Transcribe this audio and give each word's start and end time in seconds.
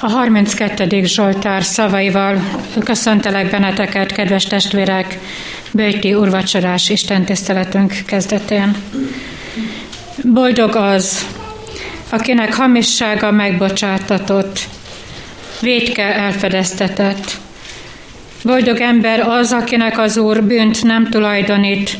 A 0.00 0.10
32. 0.10 1.04
Zsoltár 1.04 1.62
szavaival 1.62 2.40
köszöntelek 2.84 3.50
benneteket, 3.50 4.12
kedves 4.12 4.44
testvérek, 4.44 5.18
Bőti 5.72 6.14
urvacsorás 6.14 6.88
Isten 6.88 7.24
tiszteletünk 7.24 7.94
kezdetén. 8.06 8.76
Boldog 10.22 10.76
az, 10.76 11.26
akinek 12.10 12.54
hamissága 12.54 13.30
megbocsátatott, 13.30 14.60
védke 15.60 16.14
elfedeztetett. 16.14 17.30
Boldog 18.44 18.80
ember 18.80 19.20
az, 19.20 19.52
akinek 19.52 19.98
az 19.98 20.16
Úr 20.16 20.42
bűnt 20.42 20.82
nem 20.82 21.10
tulajdonít, 21.10 21.98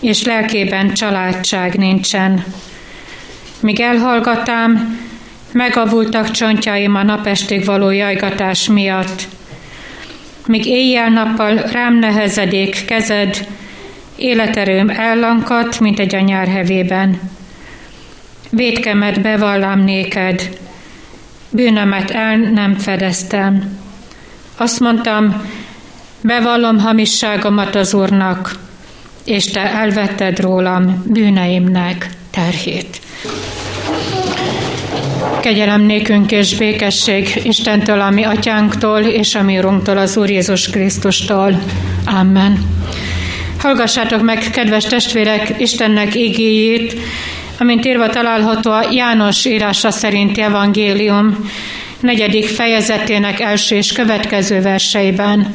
és 0.00 0.24
lelkében 0.24 0.94
családság 0.94 1.74
nincsen. 1.78 2.44
Míg 3.60 3.80
elhallgatám, 3.80 4.98
Megavultak 5.52 6.30
csontjaim 6.30 6.94
a 6.94 7.02
napestig 7.02 7.64
való 7.64 7.90
jajgatás 7.90 8.68
miatt. 8.68 9.28
Míg 10.46 10.66
éjjel-nappal 10.66 11.54
rám 11.54 11.98
nehezedék 11.98 12.84
kezed, 12.84 13.46
életerőm 14.16 14.88
ellankat, 14.88 15.80
mint 15.80 15.98
egy 15.98 16.14
anyár 16.14 16.46
hevében. 16.46 17.20
Védkemet 18.50 19.20
bevallám 19.20 19.84
néked, 19.84 20.58
bűnömet 21.50 22.10
el 22.10 22.36
nem 22.36 22.74
fedeztem. 22.74 23.78
Azt 24.56 24.80
mondtam, 24.80 25.42
bevallom 26.20 26.78
hamisságomat 26.78 27.74
az 27.74 27.94
Úrnak, 27.94 28.52
és 29.24 29.44
te 29.44 29.60
elvetted 29.60 30.40
rólam 30.40 31.02
bűneimnek 31.06 32.08
terhét. 32.30 33.00
Kegyelem 35.40 35.80
nékünk 35.82 36.30
és 36.32 36.56
békesség 36.56 37.40
Istentől, 37.42 38.00
a 38.00 38.10
mi 38.10 38.24
atyánktól, 38.24 39.00
és 39.00 39.34
a 39.34 39.42
mi 39.42 39.58
urunktól, 39.58 39.96
az 39.96 40.16
Úr 40.16 40.30
Jézus 40.30 40.70
Krisztustól. 40.70 41.62
Amen. 42.06 42.58
Hallgassátok 43.58 44.22
meg, 44.22 44.50
kedves 44.50 44.84
testvérek, 44.84 45.54
Istennek 45.58 46.14
igéjét, 46.14 46.96
amint 47.58 47.84
írva 47.84 48.08
található 48.08 48.70
a 48.70 48.88
János 48.90 49.44
írása 49.44 49.90
szerinti 49.90 50.40
evangélium 50.40 51.50
negyedik 52.00 52.48
fejezetének 52.48 53.40
első 53.40 53.76
és 53.76 53.92
következő 53.92 54.60
verseiben, 54.60 55.54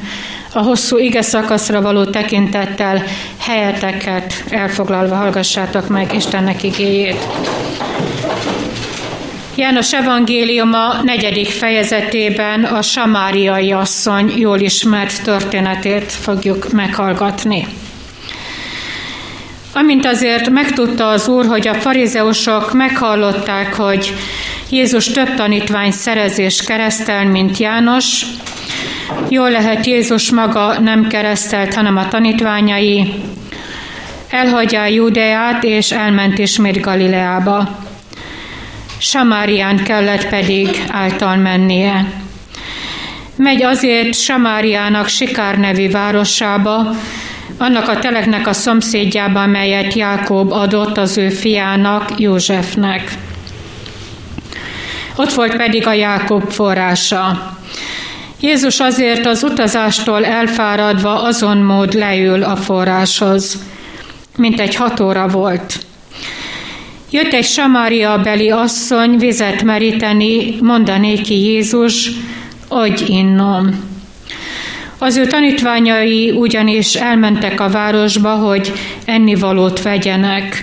a 0.53 0.61
hosszú 0.61 0.97
ige 0.97 1.21
szakaszra 1.21 1.81
való 1.81 2.03
tekintettel 2.05 3.03
helyeteket 3.39 4.43
elfoglalva 4.49 5.15
hallgassátok 5.15 5.87
meg 5.87 6.13
Istennek 6.13 6.63
igéjét. 6.63 7.27
János 9.57 9.93
evangéliuma 9.93 11.01
negyedik 11.03 11.47
fejezetében 11.47 12.63
a 12.63 12.81
samáriai 12.81 13.71
asszony 13.71 14.33
jól 14.35 14.59
ismert 14.59 15.23
történetét 15.23 16.11
fogjuk 16.11 16.71
meghallgatni. 16.71 17.67
Amint 19.73 20.05
azért 20.05 20.49
megtudta 20.49 21.07
az 21.07 21.27
Úr, 21.27 21.45
hogy 21.45 21.67
a 21.67 21.73
farizeusok 21.73 22.73
meghallották, 22.73 23.73
hogy 23.73 24.13
Jézus 24.69 25.05
több 25.05 25.35
tanítvány 25.35 25.91
szerezés 25.91 26.63
keresztel, 26.63 27.25
mint 27.25 27.57
János, 27.57 28.25
jól 29.29 29.51
lehet 29.51 29.85
Jézus 29.85 30.31
maga 30.31 30.79
nem 30.79 31.07
keresztelt, 31.07 31.73
hanem 31.73 31.97
a 31.97 32.07
tanítványai, 32.07 33.13
elhagyja 34.29 34.85
Judeát 34.85 35.63
és 35.63 35.91
elment 35.91 36.37
ismét 36.37 36.81
Galileába. 36.81 37.85
Samárián 38.97 39.83
kellett 39.83 40.29
pedig 40.29 40.83
által 40.89 41.35
mennie. 41.35 42.05
Megy 43.35 43.63
azért 43.63 44.13
Samáriának 44.13 45.07
Sikár 45.07 45.57
nevű 45.57 45.89
városába, 45.89 46.95
annak 47.57 47.87
a 47.87 47.99
teleknek 47.99 48.47
a 48.47 48.53
szomszédjába, 48.53 49.45
melyet 49.45 49.93
Jákob 49.93 50.51
adott 50.51 50.97
az 50.97 51.17
ő 51.17 51.29
fiának, 51.29 52.19
Józsefnek. 52.19 53.11
Ott 55.15 55.33
volt 55.33 55.55
pedig 55.55 55.87
a 55.87 55.93
Jákob 55.93 56.49
forrása. 56.49 57.55
Jézus 58.39 58.79
azért 58.79 59.25
az 59.25 59.43
utazástól 59.43 60.25
elfáradva 60.25 61.23
azon 61.23 61.57
mód 61.57 61.93
leül 61.93 62.43
a 62.43 62.55
forráshoz, 62.55 63.63
mint 64.37 64.59
egy 64.59 64.75
hat 64.75 64.99
óra 64.99 65.27
volt. 65.27 65.86
Jött 67.11 67.33
egy 67.33 67.45
Samária 67.45 68.21
beli 68.21 68.49
asszony 68.49 69.17
vizet 69.17 69.63
meríteni, 69.63 70.57
mondanéki 70.61 71.39
Jézus, 71.39 72.11
adj 72.67 73.03
innom. 73.07 73.85
Az 74.97 75.17
ő 75.17 75.25
tanítványai 75.25 76.31
ugyanis 76.31 76.95
elmentek 76.95 77.59
a 77.59 77.69
városba, 77.69 78.29
hogy 78.29 78.73
ennivalót 79.05 79.81
vegyenek. 79.81 80.61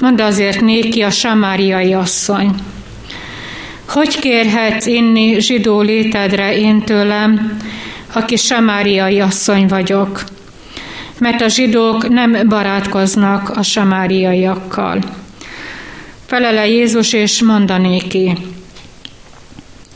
Mondd 0.00 0.20
azért 0.20 0.60
néki 0.60 1.02
a 1.02 1.10
samáriai 1.10 1.92
asszony. 1.92 2.50
Hogy 3.88 4.18
kérhetsz 4.18 4.86
inni 4.86 5.40
zsidó 5.40 5.80
létedre 5.80 6.56
én 6.56 6.82
tőlem, 6.82 7.58
aki 8.12 8.36
samáriai 8.36 9.20
asszony 9.20 9.66
vagyok? 9.66 10.24
Mert 11.18 11.40
a 11.40 11.48
zsidók 11.48 12.08
nem 12.08 12.48
barátkoznak 12.48 13.50
a 13.50 13.62
samáriaiakkal. 13.62 15.24
Felele 16.26 16.66
Jézus 16.66 17.12
és 17.12 17.42
mondanéki, 17.42 18.36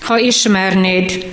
ha 0.00 0.18
ismernéd 0.18 1.26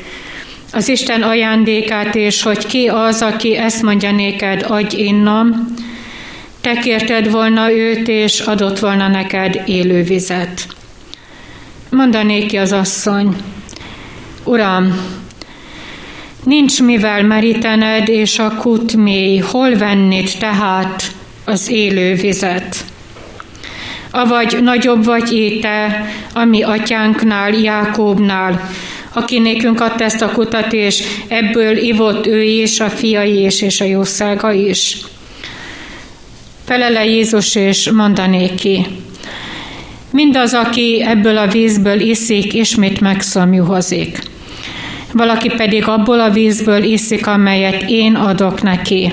az 0.73 0.87
Isten 0.87 1.23
ajándékát, 1.23 2.15
és 2.15 2.41
hogy 2.41 2.65
ki 2.65 2.87
az, 2.87 3.21
aki 3.21 3.55
ezt 3.55 3.81
mondja 3.81 4.11
néked, 4.11 4.65
adj 4.67 4.95
innom, 4.97 5.75
te 6.61 6.73
kérted 6.73 7.31
volna 7.31 7.71
őt, 7.71 8.07
és 8.07 8.39
adott 8.39 8.79
volna 8.79 9.07
neked 9.07 9.61
élő 9.65 10.03
vizet. 10.03 10.67
Mondanéki 11.89 12.57
az 12.57 12.71
asszony, 12.71 13.35
Uram, 14.43 14.99
nincs 16.43 16.81
mivel 16.81 17.23
merítened, 17.23 18.07
és 18.07 18.39
a 18.39 18.55
kut 18.55 18.93
mély, 18.93 19.37
hol 19.37 19.75
vennéd 19.77 20.31
tehát 20.39 21.11
az 21.45 21.69
élő 21.69 22.13
vizet? 22.13 22.85
Avagy 24.11 24.57
nagyobb 24.61 25.05
vagy 25.05 25.33
éte, 25.33 26.05
ami 26.33 26.63
atyánknál, 26.63 27.53
Jákóbnál, 27.53 28.69
aki 29.13 29.39
nékünk 29.39 29.81
adta 29.81 30.03
ezt 30.03 30.21
a 30.21 30.31
kutat, 30.31 30.75
ebből 31.27 31.77
ivott 31.77 32.25
ő 32.25 32.41
is, 32.41 32.79
a 32.79 32.89
fiai 32.89 33.43
is, 33.43 33.61
és 33.61 33.81
a 33.81 33.85
jószága 33.85 34.51
is. 34.51 34.97
Felele 36.65 37.05
Jézus, 37.05 37.55
és 37.55 37.91
mondanéki, 37.91 38.85
mindaz, 40.11 40.53
aki 40.53 41.03
ebből 41.07 41.37
a 41.37 41.47
vízből 41.47 41.99
iszik, 41.99 42.53
ismét 42.53 42.99
megszomjuhozik. 42.99 44.19
Valaki 45.13 45.49
pedig 45.49 45.87
abból 45.87 46.19
a 46.19 46.29
vízből 46.29 46.83
iszik, 46.83 47.27
amelyet 47.27 47.83
én 47.87 48.15
adok 48.15 48.61
neki. 48.61 49.11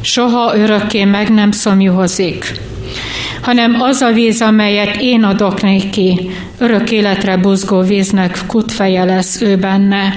Soha 0.00 0.56
örökké 0.56 1.04
meg 1.04 1.30
nem 1.30 1.50
szomjuhozik 1.50 2.52
hanem 3.42 3.80
az 3.80 4.00
a 4.00 4.12
víz, 4.12 4.40
amelyet 4.40 4.96
én 5.00 5.22
adok 5.22 5.62
neki, 5.62 6.30
örök 6.58 6.90
életre 6.90 7.36
buzgó 7.36 7.80
víznek 7.80 8.38
kutfeje 8.46 9.04
lesz 9.04 9.40
ő 9.40 9.56
benne. 9.56 10.14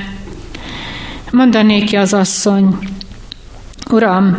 Mondanéki 1.31 1.95
az 1.95 2.13
asszony, 2.13 2.77
Uram, 3.89 4.37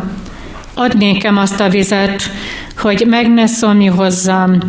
add 0.74 0.98
nékem 0.98 1.36
azt 1.36 1.60
a 1.60 1.68
vizet, 1.68 2.30
hogy 2.76 3.04
meg 3.06 3.32
ne 3.32 3.46
szomj 3.46 3.86
hozzám, 3.86 4.60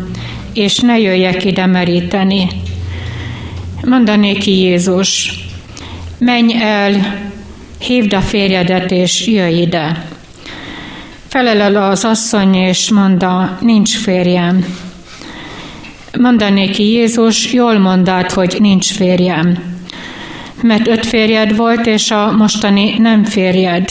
és 0.54 0.80
ne 0.80 1.00
jöjjek 1.00 1.46
ide 1.46 1.66
meríteni. 1.66 2.48
Mondanéki 3.86 4.52
Jézus, 4.52 5.40
menj 6.18 6.54
el, 6.62 7.18
hívd 7.80 8.14
a 8.14 8.22
férjedet, 8.22 8.92
és 8.92 9.28
jöjj 9.28 9.62
ide. 9.62 10.06
Felelel 11.28 11.76
az 11.76 12.06
asszony, 12.06 12.54
és 12.56 12.92
mondta, 12.92 13.58
nincs 13.62 13.98
férjem. 13.98 14.66
Mondanéki 16.20 16.84
Jézus, 16.84 17.54
jól 17.54 17.78
mondát, 17.80 18.32
hogy 18.32 18.56
nincs 18.60 18.94
férjem. 18.94 19.58
Mert 20.62 20.88
öt 20.88 21.06
férjed 21.06 21.56
volt, 21.56 21.86
és 21.86 22.12
a 22.12 22.32
mostani 22.32 22.98
nem 22.98 23.24
férjed. 23.24 23.90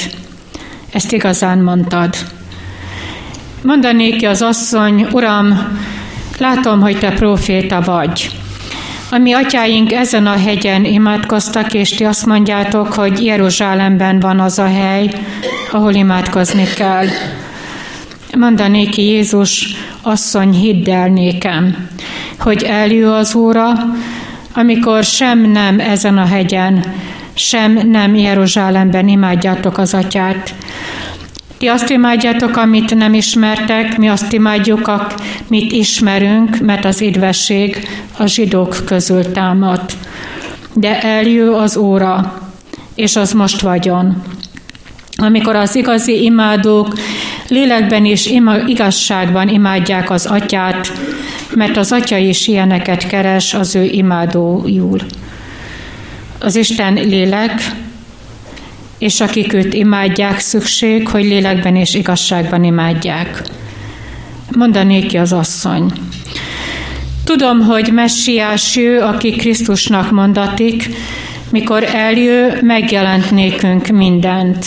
Ezt 0.93 1.13
igazán 1.13 1.59
mondtad. 1.59 2.15
Mondanéki 3.63 4.27
az 4.27 4.43
asszony, 4.43 5.07
Uram, 5.13 5.79
látom, 6.39 6.81
hogy 6.81 6.99
te 6.99 7.11
proféta 7.11 7.81
vagy. 7.81 8.31
A 9.17 9.19
mi 9.19 9.33
atyáink 9.33 9.93
ezen 9.93 10.27
a 10.27 10.39
hegyen 10.39 10.85
imádkoztak, 10.85 11.75
és 11.75 11.91
ti 11.91 12.05
azt 12.05 12.27
mondjátok, 12.27 12.93
hogy 12.93 13.25
Jeruzsálemben 13.25 14.21
van 14.21 14.41
az 14.41 14.59
a 14.59 14.67
hely, 14.67 15.11
ahol 15.71 15.95
imádkozni 15.95 16.65
kell. 16.75 17.07
Mondanéki 18.37 19.03
Jézus, 19.03 19.75
asszony, 20.03 20.51
hidd 20.51 20.91
el 20.91 21.09
nékem, 21.09 21.89
hogy 22.39 22.63
eljő 22.63 23.11
az 23.11 23.35
óra, 23.35 23.73
amikor 24.55 25.05
sem 25.05 25.51
nem 25.51 25.81
ezen 25.81 26.19
a 26.19 26.27
hegyen, 26.27 26.85
sem 27.35 27.89
nem 27.89 28.15
Jeruzsálemben 28.15 29.09
imádjátok 29.09 29.79
az 29.79 29.95
atyát. 29.95 30.55
Ti 31.59 31.67
azt 31.67 31.91
imádjátok, 31.91 32.57
amit 32.57 32.95
nem 32.95 33.15
ismertek, 33.15 33.99
mi 33.99 34.09
azt 34.09 34.33
imádjuk, 34.33 34.87
amit 35.49 35.73
ismerünk, 35.73 36.59
mert 36.61 36.85
az 36.85 37.01
idvesség 37.01 37.89
a 38.17 38.27
zsidók 38.27 38.77
közül 38.85 39.33
támad. 39.33 39.81
De 40.75 41.01
eljő 41.03 41.51
az 41.51 41.77
óra, 41.77 42.41
és 42.95 43.17
az 43.17 43.33
most 43.33 43.61
vagyon, 43.61 44.23
amikor 45.17 45.57
az 45.57 45.75
igazi 45.75 46.23
imádók 46.23 46.95
lélekben 47.49 48.05
és 48.05 48.33
igazságban 48.67 49.49
imádják 49.49 50.11
az 50.11 50.27
atyát, 50.27 50.93
mert 51.55 51.77
az 51.77 51.93
atya 51.93 52.17
is 52.17 52.49
ilyeneket 52.49 53.07
keres 53.07 53.55
az 53.55 53.75
ő 53.75 53.83
imádójul. 53.83 54.99
Az 56.39 56.57
Isten 56.57 56.95
lélek, 56.95 57.71
és 58.99 59.21
akik 59.21 59.53
őt 59.53 59.75
imádják, 59.75 60.39
szükség, 60.39 61.09
hogy 61.09 61.25
lélekben 61.25 61.77
és 61.77 61.95
igazságban 61.95 62.65
imádják. 62.65 63.43
Mondanék 64.57 65.07
ki 65.07 65.17
az 65.17 65.33
asszony. 65.33 65.93
Tudom, 67.25 67.61
hogy 67.61 67.93
messiás 67.93 68.77
ő, 68.77 69.01
aki 69.01 69.31
Krisztusnak 69.31 70.11
mondatik, 70.11 70.89
mikor 71.51 71.85
eljő, 71.85 72.59
megjelent 72.63 73.31
nékünk 73.31 73.87
mindent. 73.87 74.67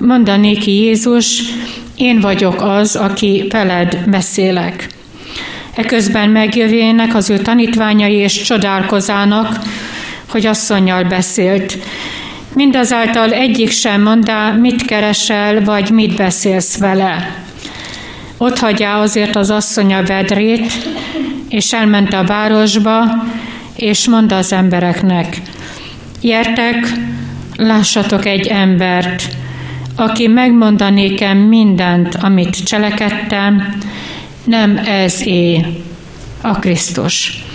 Mondanék 0.00 0.58
ki 0.58 0.70
Jézus, 0.70 1.42
én 1.96 2.20
vagyok 2.20 2.62
az, 2.62 2.96
aki 2.96 3.46
veled 3.50 3.98
beszélek. 4.06 4.88
Eközben 5.74 6.30
megjövének 6.30 7.14
az 7.14 7.30
ő 7.30 7.38
tanítványai 7.38 8.14
és 8.14 8.42
csodálkozának, 8.42 9.58
hogy 10.28 10.46
asszonyjal 10.46 11.04
beszélt. 11.04 11.78
Mindazáltal 12.56 13.32
egyik 13.32 13.70
sem 13.70 14.02
mondá, 14.02 14.52
mit 14.52 14.84
keresel, 14.84 15.64
vagy 15.64 15.90
mit 15.90 16.16
beszélsz 16.16 16.78
vele. 16.78 17.36
Ott 18.36 18.58
hagyja 18.58 19.00
azért 19.00 19.36
az 19.36 19.50
asszony 19.50 19.94
a 19.94 20.02
vedrét, 20.02 20.72
és 21.48 21.72
elment 21.72 22.12
a 22.12 22.24
városba, 22.24 23.00
és 23.74 24.08
mondta 24.08 24.36
az 24.36 24.52
embereknek, 24.52 25.40
Gyertek, 26.20 26.92
lássatok 27.56 28.26
egy 28.26 28.46
embert, 28.46 29.28
aki 29.96 30.26
megmondanékem 30.26 31.36
nékem 31.36 31.48
mindent, 31.48 32.14
amit 32.14 32.64
cselekedtem, 32.64 33.78
nem 34.44 34.76
ez 34.76 35.26
é, 35.26 35.66
a 36.40 36.58
Krisztus. 36.58 37.45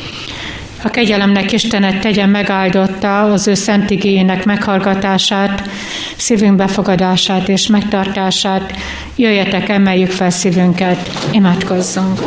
A 0.83 0.89
kegyelemnek 0.89 1.51
Istenet 1.51 1.99
tegye 1.99 2.25
megáldotta 2.25 3.21
az 3.21 3.47
ő 3.47 3.53
szent 3.53 3.89
igényének 3.89 4.45
meghallgatását, 4.45 5.69
szívünk 6.17 6.55
befogadását 6.55 7.49
és 7.49 7.67
megtartását. 7.67 8.73
Jöjjetek, 9.15 9.69
emeljük 9.69 10.11
fel 10.11 10.29
szívünket, 10.29 11.09
imádkozzunk. 11.31 12.19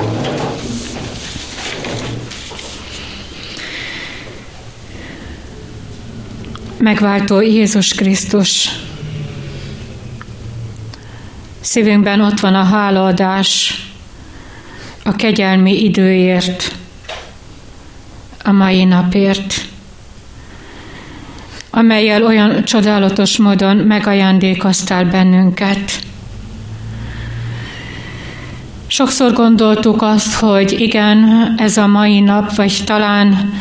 Megváltó 6.78 7.40
Jézus 7.40 7.94
Krisztus, 7.94 8.68
szívünkben 11.60 12.20
ott 12.20 12.40
van 12.40 12.54
a 12.54 12.64
hálaadás 12.64 13.82
a 15.04 15.16
kegyelmi 15.16 15.84
időért, 15.84 16.72
a 18.44 18.52
mai 18.52 18.85
napért, 18.85 19.55
amelyel 21.70 22.25
olyan 22.25 22.64
csodálatos 22.64 23.37
módon 23.37 23.76
megajándékoztál 23.76 25.05
bennünket. 25.05 25.93
Sokszor 28.87 29.32
gondoltuk 29.32 30.02
azt, 30.02 30.35
hogy 30.35 30.81
igen, 30.81 31.52
ez 31.56 31.76
a 31.76 31.87
mai 31.87 32.20
nap, 32.20 32.55
vagy 32.55 32.82
talán 32.85 33.52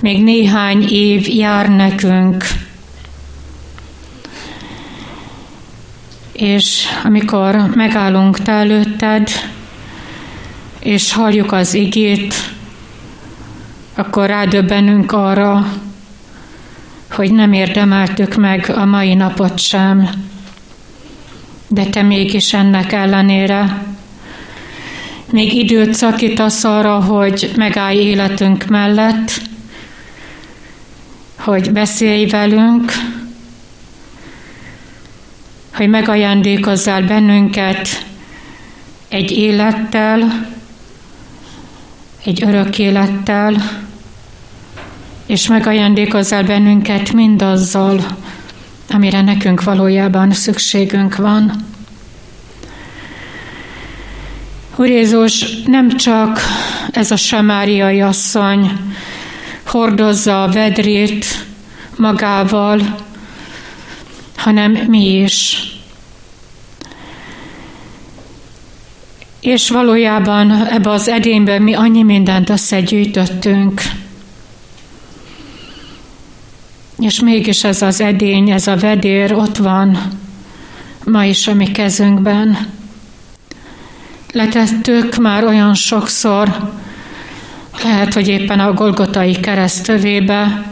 még 0.00 0.22
néhány 0.22 0.82
év 0.88 1.28
jár 1.28 1.68
nekünk. 1.68 2.44
És 6.32 6.86
amikor 7.04 7.56
megállunk 7.74 8.38
te 8.38 8.52
előtted, 8.52 9.28
és 10.78 11.12
halljuk 11.12 11.52
az 11.52 11.74
igét, 11.74 12.34
akkor 13.98 14.26
rádöbbenünk 14.26 15.12
arra, 15.12 15.66
hogy 17.10 17.32
nem 17.32 17.52
érdemeltük 17.52 18.34
meg 18.34 18.72
a 18.76 18.84
mai 18.84 19.14
napot 19.14 19.58
sem, 19.58 20.10
de 21.68 21.84
te 21.84 22.02
mégis 22.02 22.54
ennek 22.54 22.92
ellenére 22.92 23.82
még 25.30 25.54
időt 25.54 25.94
szakítasz 25.94 26.64
arra, 26.64 27.00
hogy 27.00 27.52
megállj 27.56 27.98
életünk 27.98 28.66
mellett, 28.66 29.40
hogy 31.38 31.72
beszélj 31.72 32.26
velünk, 32.26 32.92
hogy 35.74 35.88
megajándékozzál 35.88 37.02
bennünket 37.02 38.06
egy 39.08 39.30
élettel, 39.30 40.48
egy 42.24 42.42
örök 42.42 42.78
élettel, 42.78 43.56
és 45.28 45.48
megajándékozzál 45.48 46.42
bennünket 46.42 47.12
mindazzal, 47.12 48.06
amire 48.90 49.20
nekünk 49.20 49.62
valójában 49.62 50.32
szükségünk 50.32 51.16
van. 51.16 51.52
Úr 54.76 54.86
Jézus, 54.86 55.62
nem 55.62 55.96
csak 55.96 56.40
ez 56.90 57.10
a 57.10 57.16
samáriai 57.16 58.00
asszony 58.00 58.70
hordozza 59.66 60.42
a 60.42 60.48
vedrét 60.48 61.46
magával, 61.96 62.80
hanem 64.36 64.72
mi 64.72 65.20
is. 65.20 65.62
És 69.40 69.70
valójában 69.70 70.66
ebbe 70.66 70.90
az 70.90 71.08
edényben 71.08 71.62
mi 71.62 71.74
annyi 71.74 72.02
mindent 72.02 72.50
összegyűjtöttünk. 72.50 73.80
És 76.98 77.20
mégis 77.20 77.64
ez 77.64 77.82
az 77.82 78.00
edény, 78.00 78.50
ez 78.50 78.66
a 78.66 78.76
vedér 78.76 79.32
ott 79.32 79.56
van 79.56 79.98
ma 81.08 81.24
is 81.24 81.46
a 81.46 81.54
mi 81.54 81.70
kezünkben. 81.70 82.58
Letettük 84.32 85.16
már 85.16 85.44
olyan 85.44 85.74
sokszor, 85.74 86.70
lehet, 87.82 88.14
hogy 88.14 88.28
éppen 88.28 88.60
a 88.60 88.72
Golgotai 88.72 89.40
kereszt 89.40 89.86
tövébe, 89.86 90.64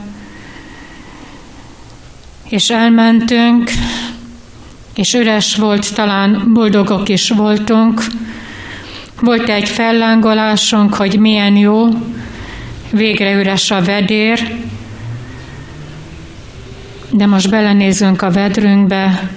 és 2.48 2.70
elmentünk, 2.70 3.70
és 4.94 5.14
üres 5.14 5.56
volt, 5.56 5.94
talán 5.94 6.52
boldogok 6.52 7.08
is 7.08 7.30
voltunk. 7.30 8.02
Volt 9.20 9.48
egy 9.48 9.68
fellángolásunk, 9.68 10.94
hogy 10.94 11.18
milyen 11.18 11.56
jó, 11.56 11.88
végre 12.90 13.32
üres 13.32 13.70
a 13.70 13.82
vedér, 13.82 14.65
de 17.16 17.26
most 17.26 17.50
belenézünk 17.50 18.22
a 18.22 18.30
vedrünkbe, 18.30 19.30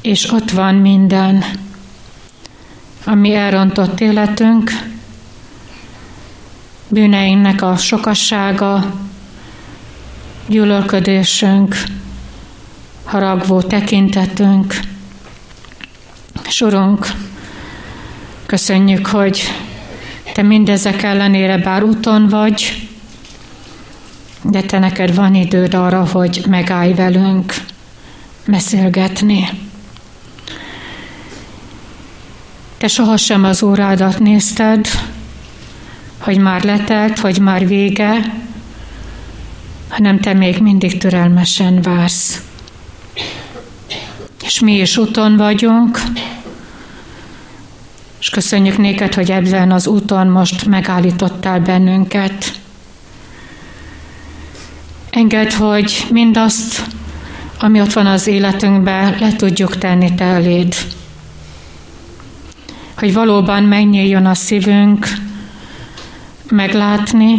és 0.00 0.30
ott 0.32 0.50
van 0.50 0.74
minden, 0.74 1.44
ami 3.04 3.34
elrontott 3.34 4.00
életünk, 4.00 4.70
bűneinknek 6.88 7.62
a 7.62 7.76
sokassága, 7.76 8.94
gyűlölködésünk, 10.46 11.76
haragvó 13.04 13.60
tekintetünk. 13.62 14.80
Sorunk, 16.48 17.06
köszönjük, 18.46 19.06
hogy 19.06 19.42
te 20.34 20.42
mindezek 20.42 21.02
ellenére 21.02 21.58
bár 21.58 21.82
úton 21.82 22.28
vagy, 22.28 22.89
de 24.42 24.62
te 24.62 24.78
neked 24.78 25.14
van 25.14 25.34
időd 25.34 25.74
arra, 25.74 26.06
hogy 26.06 26.44
megállj 26.48 26.92
velünk 26.92 27.54
beszélgetni. 28.46 29.48
Te 32.78 32.88
sohasem 32.88 33.44
az 33.44 33.62
órádat 33.62 34.18
nézted, 34.18 34.86
hogy 36.18 36.38
már 36.38 36.62
letelt, 36.62 37.18
hogy 37.18 37.38
már 37.38 37.66
vége, 37.66 38.34
hanem 39.88 40.20
te 40.20 40.34
még 40.34 40.58
mindig 40.58 40.98
türelmesen 40.98 41.82
vársz. 41.82 42.42
És 44.44 44.60
mi 44.60 44.78
is 44.78 44.96
úton 44.96 45.36
vagyunk, 45.36 46.00
és 48.20 48.30
köszönjük 48.30 48.78
néked, 48.78 49.14
hogy 49.14 49.30
ebben 49.30 49.72
az 49.72 49.86
úton 49.86 50.26
most 50.26 50.66
megállítottál 50.66 51.60
bennünket. 51.60 52.59
Engedd, 55.10 55.52
hogy 55.52 56.06
mindazt, 56.10 56.86
ami 57.58 57.80
ott 57.80 57.92
van 57.92 58.06
az 58.06 58.26
életünkben, 58.26 59.16
le 59.20 59.32
tudjuk 59.32 59.78
tenni 59.78 60.14
te 60.14 60.24
eléd. 60.24 60.74
Hogy 62.96 63.12
valóban 63.12 63.62
megnyíljon 63.62 64.26
a 64.26 64.34
szívünk, 64.34 65.08
meglátni, 66.48 67.36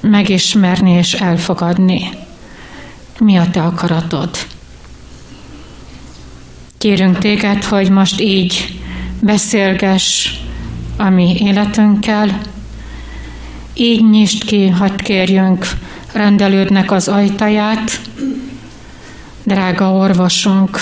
megismerni 0.00 0.90
és 0.90 1.14
elfogadni. 1.14 2.10
Mi 3.18 3.36
a 3.36 3.50
te 3.50 3.62
akaratod? 3.62 4.30
Kérünk 6.78 7.18
téged, 7.18 7.64
hogy 7.64 7.90
most 7.90 8.20
így 8.20 8.80
beszélgess 9.20 10.30
a 10.96 11.08
mi 11.08 11.36
életünkkel, 11.38 12.40
így 13.74 14.10
nyisd 14.10 14.44
ki, 14.44 14.68
hagyd 14.68 15.02
kérjünk 15.02 15.66
rendelődnek 16.12 16.90
az 16.90 17.08
ajtaját, 17.08 18.00
drága 19.42 19.92
orvosunk, 19.92 20.80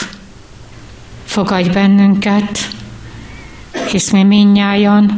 fogadj 1.24 1.68
bennünket, 1.68 2.68
hisz 3.90 4.10
mi 4.10 4.22
minnyájan 4.22 5.16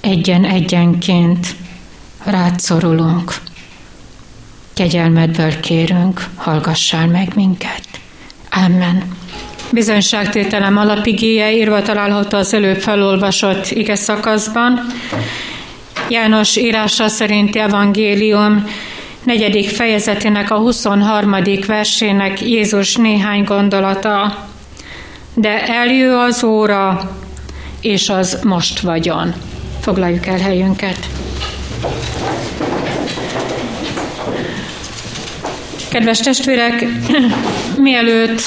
egyen-egyenként 0.00 1.46
rád 2.24 2.60
szorulunk. 2.60 3.34
Kegyelmedből 4.74 5.60
kérünk, 5.60 6.26
hallgassál 6.34 7.06
meg 7.06 7.32
minket. 7.34 7.82
Amen. 8.50 9.16
Bizonyságtételem 9.72 10.76
alapigéje 10.76 11.52
írva 11.52 11.82
található 11.82 12.38
az 12.38 12.54
előbb 12.54 12.80
felolvasott 12.80 13.70
ige 13.70 13.94
szakaszban. 13.94 14.80
János 16.08 16.56
írása 16.56 17.08
szerinti 17.08 17.58
evangélium 17.58 18.64
negyedik 19.26 19.68
fejezetének 19.68 20.50
a 20.50 20.56
23. 20.56 21.36
versének 21.66 22.40
Jézus 22.40 22.96
néhány 22.96 23.44
gondolata. 23.44 24.46
De 25.34 25.66
eljő 25.66 26.16
az 26.16 26.44
óra, 26.44 27.10
és 27.80 28.08
az 28.08 28.38
most 28.44 28.80
vagyon. 28.80 29.34
Foglaljuk 29.80 30.26
el 30.26 30.38
helyünket. 30.38 30.98
Kedves 35.88 36.18
testvérek, 36.18 36.84
mielőtt 37.76 38.42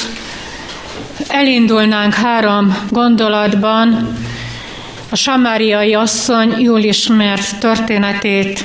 elindulnánk 1.27 2.13
három 2.13 2.87
gondolatban, 2.89 4.17
a 5.09 5.15
samáriai 5.15 5.93
asszony 5.93 6.55
jól 6.59 6.81
ismert 6.81 7.59
történetét 7.59 8.63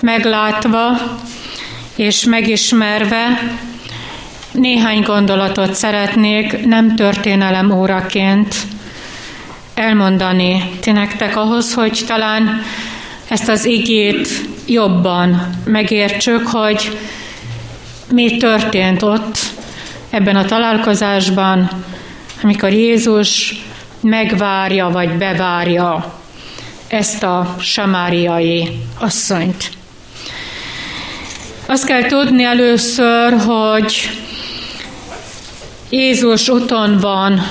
meglátva 0.00 0.98
és 2.00 2.24
megismerve 2.24 3.52
néhány 4.52 5.02
gondolatot 5.02 5.74
szeretnék 5.74 6.66
nem 6.66 6.96
történelem 6.96 7.70
óraként 7.70 8.54
elmondani 9.74 10.70
ti 10.80 10.90
nektek 10.90 11.36
ahhoz, 11.36 11.74
hogy 11.74 12.02
talán 12.06 12.62
ezt 13.28 13.48
az 13.48 13.64
igét 13.64 14.28
jobban 14.66 15.56
megértsük, 15.64 16.46
hogy 16.46 16.98
mi 18.12 18.36
történt 18.36 19.02
ott 19.02 19.38
ebben 20.10 20.36
a 20.36 20.44
találkozásban, 20.44 21.70
amikor 22.42 22.72
Jézus 22.72 23.54
megvárja 24.00 24.88
vagy 24.88 25.10
bevárja 25.10 26.20
ezt 26.88 27.22
a 27.22 27.56
samáriai 27.58 28.80
asszonyt. 28.98 29.78
Azt 31.70 31.86
kell 31.86 32.06
tudni 32.06 32.44
először, 32.44 33.32
hogy 33.46 34.10
Jézus 35.90 36.48
úton 36.48 36.98
van. 36.98 37.46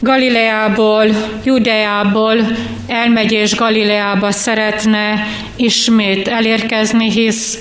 Galileából, 0.00 1.06
Judeából 1.44 2.36
elmegy 2.86 3.32
és 3.32 3.56
Galileába 3.56 4.30
szeretne 4.30 5.26
ismét 5.56 6.28
elérkezni, 6.28 7.10
hisz 7.10 7.58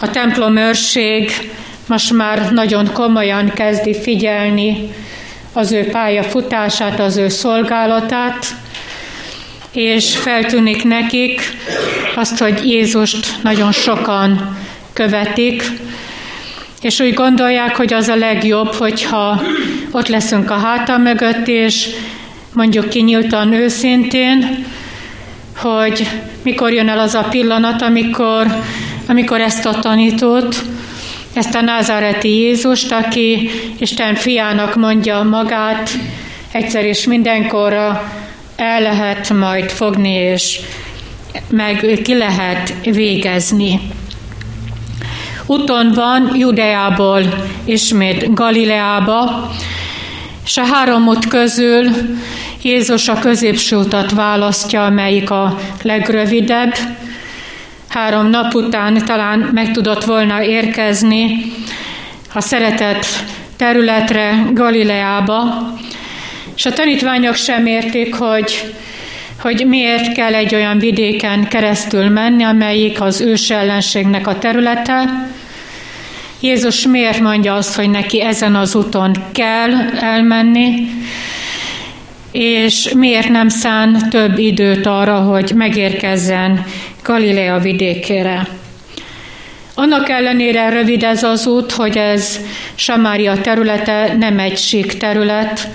a 0.00 0.10
templom 0.10 0.56
őrség 0.56 1.50
most 1.86 2.12
már 2.12 2.52
nagyon 2.52 2.92
komolyan 2.92 3.50
kezdi 3.54 4.00
figyelni 4.02 4.92
az 5.52 5.72
ő 5.72 5.88
pályafutását, 5.90 7.00
az 7.00 7.16
ő 7.16 7.28
szolgálatát, 7.28 8.46
és 9.76 10.16
feltűnik 10.16 10.84
nekik 10.84 11.40
azt, 12.14 12.38
hogy 12.38 12.68
Jézust 12.70 13.42
nagyon 13.42 13.72
sokan 13.72 14.56
követik, 14.92 15.62
és 16.80 17.00
úgy 17.00 17.14
gondolják, 17.14 17.76
hogy 17.76 17.92
az 17.92 18.08
a 18.08 18.16
legjobb, 18.16 18.72
hogyha 18.72 19.42
ott 19.90 20.08
leszünk 20.08 20.50
a 20.50 20.54
háta 20.54 20.98
mögött, 20.98 21.48
és 21.48 21.88
mondjuk 22.52 22.88
kinyíltan 22.88 23.52
őszintén, 23.52 24.64
hogy 25.56 26.08
mikor 26.42 26.72
jön 26.72 26.88
el 26.88 26.98
az 26.98 27.14
a 27.14 27.26
pillanat, 27.30 27.82
amikor, 27.82 28.46
amikor 29.08 29.40
ezt 29.40 29.66
a 29.66 29.78
tanítót, 29.78 30.62
ezt 31.34 31.54
a 31.54 31.60
názáreti 31.60 32.28
Jézust, 32.28 32.92
aki 32.92 33.50
Isten 33.78 34.14
fiának 34.14 34.74
mondja 34.74 35.22
magát, 35.22 35.90
egyszer 36.52 36.84
és 36.84 37.06
mindenkorra 37.06 38.12
el 38.56 38.82
lehet 38.82 39.30
majd 39.30 39.70
fogni, 39.70 40.12
és 40.12 40.60
meg 41.50 42.00
ki 42.02 42.14
lehet 42.14 42.74
végezni. 42.84 43.80
Úton 45.46 45.92
van 45.92 46.30
Judeából 46.34 47.22
ismét 47.64 48.34
Galileába, 48.34 49.50
és 50.44 50.56
a 50.56 50.64
három 50.64 51.06
út 51.06 51.28
közül 51.28 51.90
Jézus 52.62 53.08
a 53.08 53.18
középső 53.18 53.76
utat 53.76 54.12
választja, 54.12 54.84
amelyik 54.84 55.30
a 55.30 55.58
legrövidebb. 55.82 56.74
Három 57.88 58.26
nap 58.26 58.54
után 58.54 59.04
talán 59.04 59.50
meg 59.52 59.72
tudott 59.72 60.04
volna 60.04 60.42
érkezni 60.42 61.52
a 62.34 62.40
szeretett 62.40 63.06
területre, 63.56 64.50
Galileába, 64.52 65.44
és 66.56 66.66
a 66.66 66.72
tanítványok 66.72 67.34
sem 67.34 67.66
értik, 67.66 68.14
hogy, 68.14 68.74
hogy 69.40 69.64
miért 69.66 70.12
kell 70.12 70.34
egy 70.34 70.54
olyan 70.54 70.78
vidéken 70.78 71.48
keresztül 71.48 72.08
menni, 72.08 72.42
amelyik 72.42 73.00
az 73.00 73.20
ős 73.20 73.50
ellenségnek 73.50 74.26
a 74.26 74.38
területe. 74.38 75.28
Jézus 76.40 76.86
miért 76.86 77.20
mondja 77.20 77.54
azt, 77.54 77.74
hogy 77.74 77.90
neki 77.90 78.22
ezen 78.22 78.54
az 78.54 78.74
úton 78.74 79.12
kell 79.32 79.72
elmenni, 80.00 80.88
és 82.32 82.92
miért 82.96 83.28
nem 83.28 83.48
szán 83.48 84.10
több 84.10 84.38
időt 84.38 84.86
arra, 84.86 85.18
hogy 85.18 85.52
megérkezzen 85.54 86.64
Galilea 87.02 87.58
vidékére. 87.58 88.48
Annak 89.74 90.08
ellenére 90.08 90.68
rövid 90.68 91.02
ez 91.02 91.22
az 91.22 91.46
út, 91.46 91.72
hogy 91.72 91.96
ez 91.96 92.40
Samária 92.74 93.40
területe 93.40 94.14
nem 94.18 94.38
egy 94.38 94.58
sík 94.58 94.96
terület, 94.96 95.68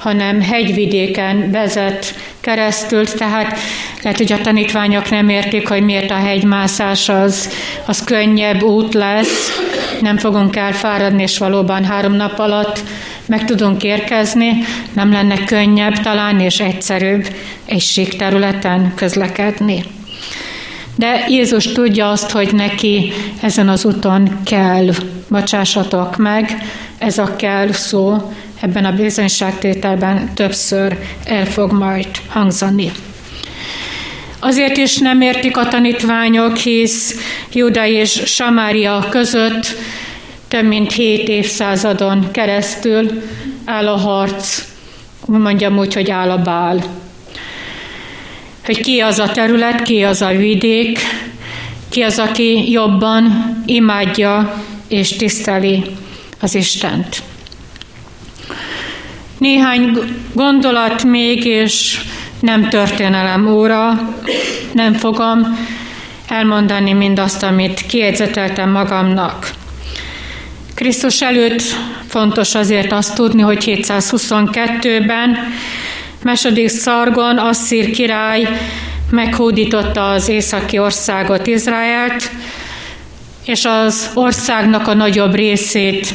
hanem 0.00 0.40
hegyvidéken 0.40 1.50
vezet 1.50 2.14
keresztül, 2.40 3.04
tehát 3.06 3.58
lehet, 4.02 4.18
hogy 4.18 4.32
a 4.32 4.40
tanítványok 4.40 5.10
nem 5.10 5.28
értik, 5.28 5.68
hogy 5.68 5.82
miért 5.82 6.10
a 6.10 6.14
hegymászás 6.14 7.08
az, 7.08 7.50
az 7.86 8.04
könnyebb 8.04 8.62
út 8.62 8.94
lesz, 8.94 9.60
nem 10.00 10.16
fogunk 10.16 10.56
elfáradni, 10.56 11.22
és 11.22 11.38
valóban 11.38 11.84
három 11.84 12.12
nap 12.12 12.38
alatt 12.38 12.80
meg 13.26 13.44
tudunk 13.44 13.82
érkezni, 13.82 14.52
nem 14.92 15.12
lenne 15.12 15.44
könnyebb 15.44 16.00
talán 16.00 16.40
és 16.40 16.60
egyszerűbb 16.60 17.26
egy 17.64 17.80
sík 17.80 18.16
területen 18.16 18.92
közlekedni. 18.96 19.84
De 20.96 21.24
Jézus 21.28 21.66
tudja 21.66 22.10
azt, 22.10 22.30
hogy 22.30 22.54
neki 22.54 23.12
ezen 23.42 23.68
az 23.68 23.84
úton 23.84 24.40
kell, 24.44 24.88
bocsássatok 25.28 26.16
meg, 26.16 26.62
ez 26.98 27.18
a 27.18 27.36
kell 27.36 27.72
szó 27.72 28.32
ebben 28.60 28.84
a 28.84 28.92
bizonyságtételben 28.92 30.34
többször 30.34 30.98
el 31.24 31.46
fog 31.46 31.72
majd 31.72 32.08
hangzani. 32.28 32.92
Azért 34.38 34.76
is 34.76 34.98
nem 34.98 35.20
értik 35.20 35.56
a 35.56 35.68
tanítványok, 35.68 36.56
hisz 36.56 37.14
Juda 37.52 37.86
és 37.86 38.22
Samária 38.24 39.06
között 39.10 39.76
több 40.48 40.64
mint 40.64 40.92
hét 40.92 41.28
évszázadon 41.28 42.30
keresztül 42.30 43.22
áll 43.64 43.88
a 43.88 43.96
harc, 43.96 44.64
mondjam 45.26 45.78
úgy, 45.78 45.94
hogy 45.94 46.10
áll 46.10 46.30
a 46.30 46.42
bál. 46.42 46.84
Hogy 48.64 48.80
ki 48.80 49.00
az 49.00 49.18
a 49.18 49.30
terület, 49.30 49.82
ki 49.82 50.02
az 50.02 50.22
a 50.22 50.28
vidék, 50.28 50.98
ki 51.88 52.02
az, 52.02 52.18
aki 52.18 52.70
jobban 52.70 53.54
imádja 53.66 54.62
és 54.88 55.08
tiszteli 55.08 55.84
az 56.40 56.54
Istent. 56.54 57.22
Néhány 59.40 59.98
gondolat 60.32 61.04
még, 61.04 61.44
és 61.44 62.00
nem 62.40 62.68
történelem 62.68 63.46
óra, 63.46 64.00
nem 64.72 64.92
fogom 64.92 65.58
elmondani 66.28 66.92
mindazt, 66.92 67.42
amit 67.42 67.86
kiegyzeteltem 67.86 68.70
magamnak. 68.70 69.50
Krisztus 70.74 71.20
előtt 71.22 71.62
fontos 72.08 72.54
azért 72.54 72.92
azt 72.92 73.14
tudni, 73.14 73.42
hogy 73.42 73.64
722-ben 73.66 75.36
második 76.22 76.68
Szargon 76.68 77.38
Asszír 77.38 77.90
király 77.90 78.48
meghódította 79.10 80.10
az 80.10 80.28
északi 80.28 80.78
országot, 80.78 81.46
Izraelt, 81.46 82.30
és 83.44 83.64
az 83.64 84.10
országnak 84.14 84.88
a 84.88 84.94
nagyobb 84.94 85.34
részét 85.34 86.14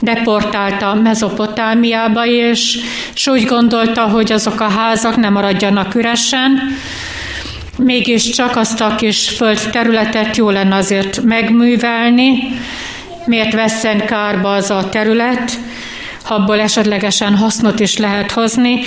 deportálta 0.00 0.94
Mezopotámiába, 0.94 2.26
és, 2.26 2.78
és 3.14 3.26
úgy 3.26 3.44
gondolta, 3.44 4.02
hogy 4.08 4.32
azok 4.32 4.60
a 4.60 4.68
házak 4.68 5.16
nem 5.16 5.32
maradjanak 5.32 5.94
üresen, 5.94 6.60
mégiscsak 7.76 8.56
azt 8.56 8.80
a 8.80 8.94
kis 8.94 9.28
föld 9.28 9.60
területet 9.72 10.36
jó 10.36 10.50
lenne 10.50 10.76
azért 10.76 11.22
megművelni, 11.22 12.38
miért 13.24 13.52
vesszen 13.52 14.06
kárba 14.06 14.52
az 14.52 14.70
a 14.70 14.88
terület, 14.88 15.58
abból 16.28 16.60
esetlegesen 16.60 17.36
hasznot 17.36 17.80
is 17.80 17.96
lehet 17.96 18.30
hozni, 18.30 18.80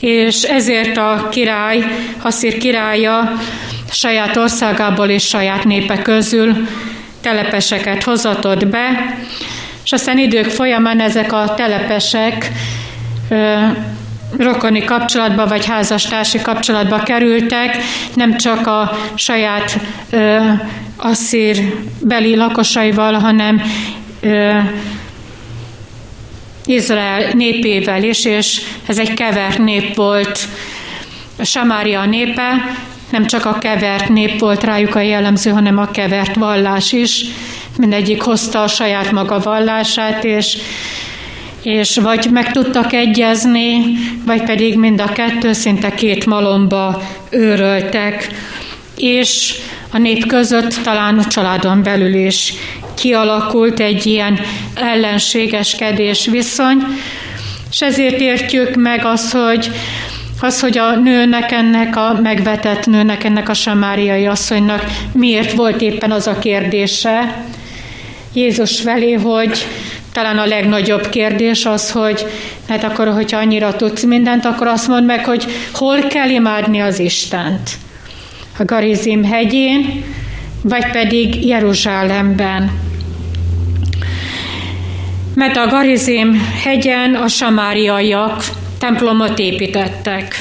és 0.00 0.42
ezért 0.42 0.96
a 0.96 1.28
király, 1.30 1.84
Hasszír 2.18 2.58
királya 2.58 3.32
saját 3.90 4.36
országából 4.36 5.08
és 5.08 5.26
saját 5.26 5.64
népe 5.64 6.02
közül 6.02 6.66
telepeseket 7.20 8.02
hozatott 8.02 8.66
be, 8.66 9.16
és 9.86 9.92
aztán 9.92 10.18
idők 10.18 10.44
folyamán 10.44 11.00
ezek 11.00 11.32
a 11.32 11.54
telepesek 11.56 12.50
ö, 13.28 13.56
rokoni 14.38 14.84
kapcsolatba 14.84 15.46
vagy 15.46 15.66
házastársi 15.66 16.40
kapcsolatba 16.40 16.98
kerültek, 16.98 17.76
nem 18.14 18.36
csak 18.36 18.66
a 18.66 18.98
saját 19.14 19.78
ö, 20.10 20.38
asszír 20.96 21.74
beli 22.00 22.36
lakosaival, 22.36 23.12
hanem 23.12 23.62
ö, 24.20 24.58
Izrael 26.64 27.32
népével 27.32 28.02
is, 28.02 28.24
és 28.24 28.60
ez 28.86 28.98
egy 28.98 29.14
kevert 29.14 29.58
nép 29.58 29.94
volt. 29.94 30.38
A 31.38 31.44
Samária 31.44 32.04
népe 32.04 32.76
nem 33.10 33.26
csak 33.26 33.44
a 33.44 33.58
kevert 33.58 34.08
nép 34.08 34.40
volt 34.40 34.64
rájuk 34.64 34.94
a 34.94 35.00
jellemző, 35.00 35.50
hanem 35.50 35.78
a 35.78 35.90
kevert 35.90 36.34
vallás 36.34 36.92
is. 36.92 37.24
Mindegyik 37.76 38.22
hozta 38.22 38.62
a 38.62 38.68
saját 38.68 39.12
maga 39.12 39.38
vallását, 39.38 40.24
és, 40.24 40.56
és 41.62 41.96
vagy 41.96 42.28
meg 42.30 42.52
tudtak 42.52 42.92
egyezni, 42.92 43.76
vagy 44.26 44.42
pedig 44.42 44.78
mind 44.78 45.00
a 45.00 45.12
kettő 45.12 45.52
szinte 45.52 45.94
két 45.94 46.26
malomba 46.26 47.02
őröltek. 47.30 48.28
És 48.96 49.54
a 49.92 49.98
nép 49.98 50.26
között 50.26 50.74
talán 50.82 51.18
a 51.18 51.24
családon 51.24 51.82
belül 51.82 52.14
is 52.14 52.52
kialakult 52.94 53.80
egy 53.80 54.06
ilyen 54.06 54.38
ellenségeskedés 54.74 56.26
viszony, 56.26 56.76
és 57.70 57.82
ezért 57.82 58.20
értjük 58.20 58.74
meg 58.74 59.04
azt, 59.04 59.32
hogy 59.32 59.70
az, 60.40 60.60
hogy 60.60 60.78
a 60.78 60.96
nőnek 60.96 61.52
ennek 61.52 61.96
a 61.96 62.18
megvetett 62.22 62.86
nőnek, 62.86 63.24
ennek 63.24 63.48
a 63.48 63.54
samáriai 63.54 64.26
asszonynak 64.26 64.84
miért 65.12 65.52
volt 65.52 65.80
éppen 65.80 66.10
az 66.10 66.26
a 66.26 66.38
kérdése 66.38 67.44
Jézus 68.36 68.80
felé, 68.80 69.12
hogy 69.12 69.66
talán 70.12 70.38
a 70.38 70.46
legnagyobb 70.46 71.08
kérdés 71.08 71.64
az, 71.64 71.90
hogy 71.90 72.26
hát 72.68 72.84
akkor, 72.84 73.08
hogyha 73.08 73.38
annyira 73.38 73.76
tudsz 73.76 74.04
mindent, 74.04 74.44
akkor 74.44 74.66
azt 74.66 74.88
mondd 74.88 75.04
meg, 75.04 75.24
hogy 75.24 75.44
hol 75.72 76.00
kell 76.00 76.28
imádni 76.28 76.80
az 76.80 76.98
Istent. 76.98 77.70
A 78.58 78.64
Garizim 78.64 79.24
hegyén, 79.24 80.04
vagy 80.62 80.90
pedig 80.90 81.46
Jeruzsálemben. 81.46 82.70
Mert 85.34 85.56
a 85.56 85.66
Garizim 85.66 86.48
hegyen 86.64 87.14
a 87.14 87.28
samáriaiak 87.28 88.44
templomot 88.78 89.38
építettek. 89.38 90.40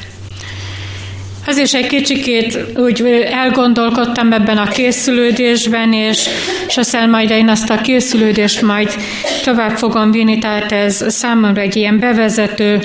Az 1.48 1.58
is 1.58 1.74
egy 1.74 1.88
kicsikét 1.88 2.60
úgy 2.76 3.02
elgondolkodtam 3.32 4.32
ebben 4.32 4.58
a 4.58 4.68
készülődésben, 4.68 5.94
és, 5.94 6.28
és 6.68 6.78
aztán 6.78 7.10
majd 7.10 7.30
én 7.30 7.50
azt 7.50 7.70
a 7.70 7.82
készülődést 7.82 8.62
majd 8.62 8.96
tovább 9.44 9.78
fogom 9.78 10.12
vinni, 10.12 10.40
tehát 10.40 10.72
ez 10.72 11.14
számomra 11.14 11.62
egy 11.62 11.76
ilyen 11.76 12.00
bevezető 12.00 12.80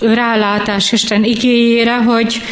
rálátás 0.00 0.92
Isten 0.92 1.24
igényére, 1.24 1.96
hogy, 1.96 2.42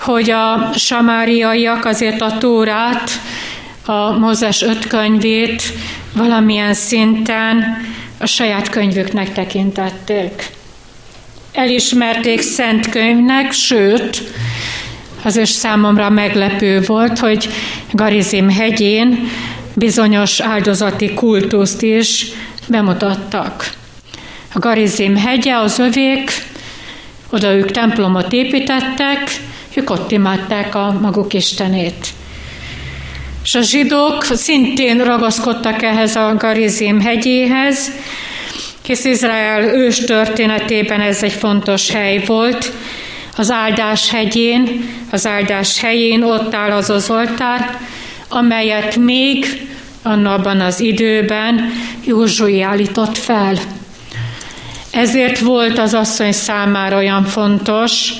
hogy 0.00 0.30
a 0.30 0.70
samáriaiak 0.74 1.84
azért 1.84 2.20
a 2.20 2.38
Tórát, 2.38 3.10
a 3.86 4.18
Mózes 4.18 4.62
öt 4.62 4.86
könyvét 4.86 5.62
valamilyen 6.14 6.74
szinten 6.74 7.64
a 8.18 8.26
saját 8.26 8.68
könyvüknek 8.68 9.32
tekintették. 9.32 10.50
Elismerték 11.52 12.40
szent 12.40 12.88
könyvnek, 12.88 13.52
sőt, 13.52 14.22
az 15.22 15.36
is 15.36 15.48
számomra 15.48 16.10
meglepő 16.10 16.80
volt, 16.80 17.18
hogy 17.18 17.48
Garizim 17.90 18.50
hegyén 18.50 19.28
bizonyos 19.74 20.40
áldozati 20.40 21.14
kultuszt 21.14 21.82
is 21.82 22.26
bemutattak. 22.68 23.70
A 24.52 24.58
Garizim 24.58 25.16
hegye 25.16 25.56
az 25.56 25.78
övék, 25.78 26.30
oda 27.30 27.52
ők 27.52 27.70
templomot 27.70 28.32
építettek, 28.32 29.40
ők 29.74 29.90
ott 29.90 30.10
imádták 30.10 30.74
a 30.74 30.98
maguk 31.00 31.34
istenét. 31.34 32.06
És 33.44 33.54
a 33.54 33.60
zsidók 33.60 34.24
szintén 34.24 35.04
ragaszkodtak 35.04 35.82
ehhez 35.82 36.16
a 36.16 36.34
Garizim 36.38 37.00
hegyéhez, 37.00 37.90
hisz 38.82 39.04
Izrael 39.04 39.62
ős 39.62 39.98
történetében 39.98 41.00
ez 41.00 41.22
egy 41.22 41.32
fontos 41.32 41.90
hely 41.90 42.22
volt. 42.26 42.72
Az 43.36 43.50
áldás 43.50 44.10
hegyén, 44.10 44.88
az 45.10 45.26
áldás 45.26 45.80
helyén 45.80 46.22
ott 46.22 46.54
áll 46.54 46.70
az 46.70 46.90
az 46.90 47.10
oltár, 47.10 47.78
amelyet 48.28 48.96
még 48.96 49.46
annabban 50.02 50.60
az 50.60 50.80
időben 50.80 51.72
Józsui 52.04 52.62
állított 52.62 53.18
fel. 53.18 53.56
Ezért 54.90 55.38
volt 55.38 55.78
az 55.78 55.94
asszony 55.94 56.32
számára 56.32 56.96
olyan 56.96 57.24
fontos 57.24 58.12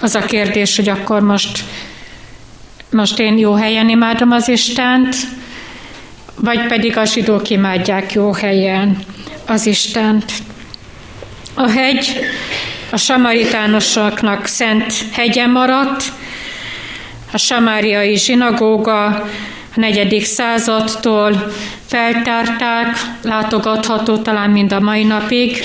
az 0.00 0.14
a 0.14 0.20
kérdés, 0.20 0.76
hogy 0.76 0.88
akkor 0.88 1.20
most 1.20 1.64
most 2.90 3.18
én 3.18 3.38
jó 3.38 3.54
helyen 3.54 3.88
imádom 3.88 4.30
az 4.30 4.48
Istent, 4.48 5.16
vagy 6.34 6.66
pedig 6.66 6.96
a 6.96 7.04
zsidók 7.04 7.50
imádják 7.50 8.12
jó 8.12 8.32
helyen 8.32 8.98
az 9.48 9.66
Istent. 9.66 10.32
A 11.54 11.70
hegy 11.70 12.20
a 12.90 12.96
samaritánosoknak 12.96 14.46
szent 14.46 14.92
hegye 15.12 15.46
maradt, 15.46 16.04
a 17.32 17.38
samáriai 17.38 18.16
zsinagóga 18.16 19.06
a 19.06 19.26
negyedik 19.74 20.24
századtól 20.24 21.52
feltárták, 21.86 22.96
látogatható 23.22 24.16
talán 24.16 24.50
mind 24.50 24.72
a 24.72 24.80
mai 24.80 25.04
napig. 25.04 25.64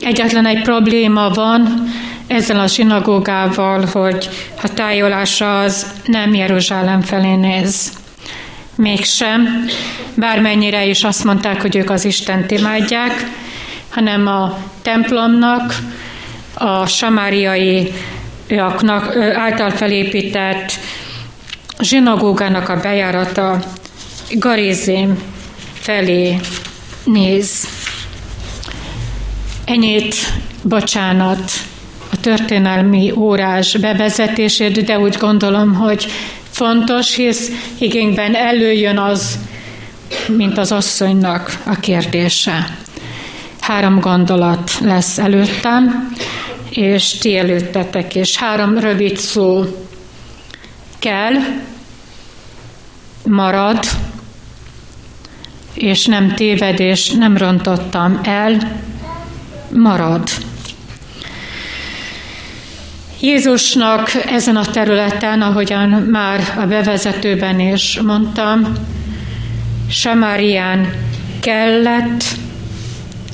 Egyetlen 0.00 0.46
egy 0.46 0.62
probléma 0.62 1.28
van, 1.28 1.92
ezzel 2.26 2.60
a 2.60 2.66
sinagógával, 2.66 3.84
hogy 3.92 4.28
a 4.62 4.68
tájolása 4.68 5.60
az 5.60 5.86
nem 6.04 6.34
Jeruzsálem 6.34 7.00
felé 7.00 7.34
néz. 7.34 8.01
Mégsem, 8.76 9.66
bármennyire 10.14 10.84
is 10.84 11.04
azt 11.04 11.24
mondták, 11.24 11.60
hogy 11.60 11.76
ők 11.76 11.90
az 11.90 12.04
Istent 12.04 12.50
imádják, 12.50 13.26
hanem 13.88 14.26
a 14.26 14.58
templomnak, 14.82 15.74
a 16.54 16.86
samáriai 16.86 17.92
által 19.34 19.70
felépített 19.70 20.72
zsinagógának 21.80 22.68
a 22.68 22.80
bejárata 22.80 23.58
Garizim 24.30 25.22
felé 25.72 26.36
néz. 27.04 27.68
Ennyit 29.64 30.14
bocsánat 30.62 31.50
a 32.12 32.20
történelmi 32.20 33.12
órás 33.16 33.76
bevezetését, 33.76 34.84
de 34.84 34.98
úgy 34.98 35.16
gondolom, 35.16 35.74
hogy 35.74 36.06
fontos, 36.52 37.14
hisz 37.14 37.50
igényben 37.78 38.34
előjön 38.34 38.98
az, 38.98 39.38
mint 40.28 40.58
az 40.58 40.72
asszonynak 40.72 41.62
a 41.66 41.74
kérdése. 41.80 42.76
Három 43.60 44.00
gondolat 44.00 44.70
lesz 44.80 45.18
előttem, 45.18 46.12
és 46.70 47.18
ti 47.18 47.36
előttetek, 47.36 48.14
és 48.14 48.36
három 48.36 48.78
rövid 48.78 49.16
szó 49.16 49.64
kell, 50.98 51.34
marad, 53.24 53.84
és 55.74 56.06
nem 56.06 56.34
tévedés, 56.34 57.10
nem 57.10 57.36
rontottam 57.36 58.20
el, 58.22 58.80
marad. 59.72 60.28
Jézusnak 63.22 64.14
ezen 64.26 64.56
a 64.56 64.64
területen, 64.64 65.42
ahogyan 65.42 65.88
már 65.88 66.40
a 66.56 66.66
bevezetőben 66.66 67.60
is 67.60 68.00
mondtam, 68.00 68.72
Samárián 69.90 70.94
kellett 71.40 72.24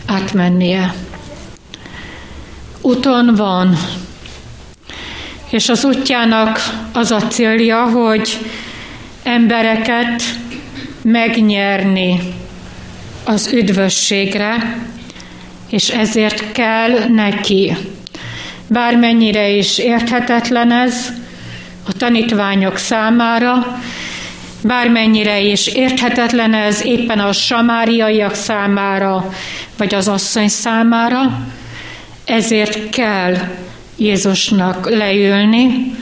átmennie. 0.07 0.95
Úton 2.81 3.35
van, 3.35 3.77
és 5.51 5.69
az 5.69 5.85
útjának 5.85 6.61
az 6.93 7.11
a 7.11 7.21
célja, 7.21 7.85
hogy 7.85 8.39
embereket 9.23 10.23
megnyerni 11.03 12.21
az 13.25 13.51
üdvösségre, 13.53 14.79
és 15.71 15.89
ezért 15.89 16.53
kell 16.53 17.09
neki. 17.09 17.77
Bármennyire 18.69 19.49
is 19.49 19.79
érthetetlen 19.79 20.73
ez 20.73 21.13
a 21.87 21.93
tanítványok 21.93 22.77
számára, 22.77 23.81
bármennyire 24.63 25.41
is 25.41 25.67
érthetetlen 25.67 26.55
ez 26.55 26.85
éppen 26.85 27.19
a 27.19 27.33
samáriaiak 27.33 28.35
számára, 28.35 29.33
vagy 29.77 29.95
az 29.95 30.09
asszony 30.09 30.49
számára, 30.49 31.47
ezért 32.25 32.91
kell 32.91 33.35
Jézusnak 33.97 34.91
leülni 34.91 35.95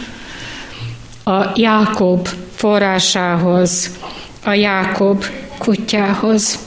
a 1.25 1.45
Jákob 1.55 2.29
forrásához, 2.55 3.99
a 4.45 4.53
Jákob 4.53 5.25
kutyához. 5.59 6.59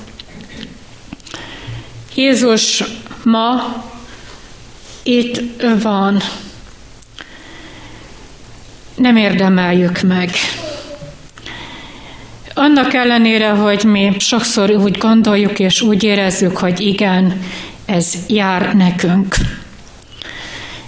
Jézus 2.15 2.83
ma 3.23 3.61
itt 5.09 5.61
van. 5.81 6.17
Nem 8.95 9.15
érdemeljük 9.15 10.01
meg. 10.01 10.29
Annak 12.53 12.93
ellenére, 12.93 13.49
hogy 13.49 13.83
mi 13.83 14.11
sokszor 14.17 14.71
úgy 14.71 14.97
gondoljuk 14.97 15.59
és 15.59 15.81
úgy 15.81 16.03
érezzük, 16.03 16.57
hogy 16.57 16.79
igen, 16.79 17.41
ez 17.85 18.13
jár 18.27 18.75
nekünk. 18.75 19.35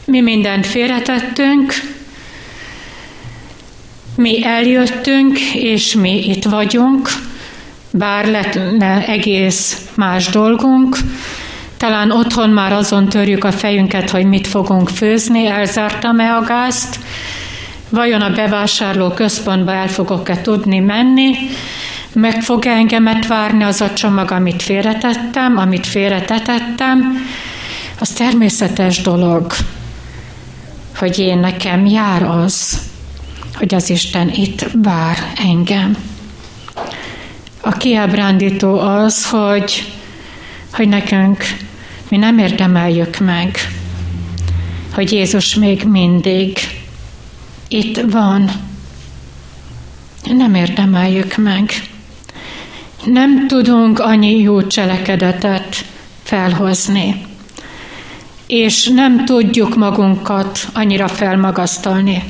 Mi 0.06 0.22
mindent 0.22 0.66
félretettünk, 0.66 1.74
mi 4.16 4.46
eljöttünk, 4.46 5.40
és 5.54 5.94
mi 5.94 6.30
itt 6.30 6.44
vagyunk, 6.44 7.10
bár 7.92 8.26
lenne 8.28 9.08
egész 9.08 9.90
más 9.96 10.28
dolgunk, 10.28 10.98
talán 11.82 12.12
otthon 12.12 12.50
már 12.50 12.74
azon 12.74 13.10
törjük 13.10 13.44
a 13.44 13.52
fejünket, 13.52 14.10
hogy 14.10 14.26
mit 14.26 14.48
fogunk 14.48 14.90
főzni, 14.90 15.48
elzártam-e 15.48 16.36
a 16.36 16.42
gázt, 16.42 17.00
vajon 17.90 18.22
a 18.22 18.30
bevásárló 18.30 19.10
központba 19.10 19.72
el 19.72 19.88
fogok-e 19.88 20.42
tudni 20.42 20.80
menni, 20.80 21.36
meg 22.14 22.42
fog 22.42 22.66
-e 22.66 22.70
engemet 22.70 23.28
várni 23.28 23.64
az 23.64 23.82
a 23.82 23.94
csomag, 23.94 24.32
amit 24.32 24.62
félretettem, 24.62 25.58
amit 25.58 25.88
félretetettem, 25.88 27.26
az 28.00 28.10
természetes 28.10 29.02
dolog, 29.02 29.54
hogy 30.96 31.20
én 31.20 31.38
nekem 31.38 31.86
jár 31.86 32.24
az, 32.24 32.82
hogy 33.56 33.76
az 33.76 33.90
Isten 33.90 34.30
itt 34.30 34.66
vár 34.84 35.18
engem. 35.50 35.98
A 37.62 37.72
kiábrándító 37.72 38.80
az, 38.80 39.30
hogy, 39.30 39.94
hogy 40.72 40.88
nekünk 40.88 41.44
mi 42.12 42.18
nem 42.18 42.38
érdemeljük 42.38 43.20
meg, 43.20 43.58
hogy 44.94 45.12
Jézus 45.12 45.56
még 45.56 45.84
mindig 45.84 46.58
itt 47.68 48.02
van. 48.12 48.52
Nem 50.24 50.56
érdemeljük 50.56 51.38
meg. 51.38 51.72
Nem 53.06 53.48
tudunk 53.48 54.00
annyi 54.00 54.40
jó 54.40 54.68
cselekedetet 54.68 55.86
felhozni, 56.24 57.26
és 58.48 58.88
nem 58.88 59.26
tudjuk 59.26 59.76
magunkat 59.76 60.68
annyira 60.74 61.08
felmagasztalni, 61.08 62.24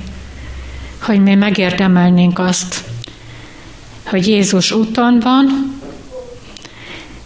hogy 1.01 1.21
mi 1.21 1.35
megérdemelnénk 1.35 2.39
azt, 2.39 2.83
hogy 4.03 4.27
Jézus 4.27 4.71
úton 4.71 5.19
van, 5.19 5.79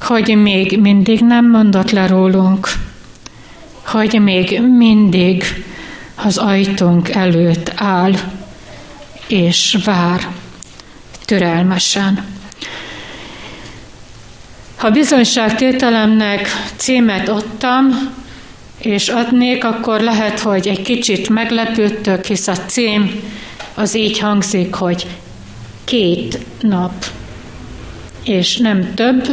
hogy 0.05 0.37
még 0.37 0.79
mindig 0.79 1.19
nem 1.19 1.49
mondott 1.49 1.91
le 1.91 2.07
rólunk, 2.07 2.67
hogy 3.85 4.21
még 4.21 4.61
mindig 4.61 5.43
az 6.15 6.37
ajtónk 6.37 7.09
előtt 7.09 7.71
áll 7.75 8.13
és 9.27 9.77
vár 9.85 10.27
türelmesen. 11.25 12.25
Ha 14.75 14.89
bizonyságtételemnek 14.89 16.47
címet 16.75 17.29
adtam, 17.29 18.13
és 18.77 19.07
adnék, 19.07 19.63
akkor 19.63 20.01
lehet, 20.01 20.39
hogy 20.39 20.67
egy 20.67 20.81
kicsit 20.81 21.29
meglepődtök, 21.29 22.25
hisz 22.25 22.47
a 22.47 22.55
cím 22.55 23.19
az 23.73 23.95
így 23.95 24.19
hangzik, 24.19 24.73
hogy 24.73 25.07
két 25.83 26.39
nap, 26.61 27.05
és 28.23 28.57
nem 28.57 28.93
több, 28.93 29.27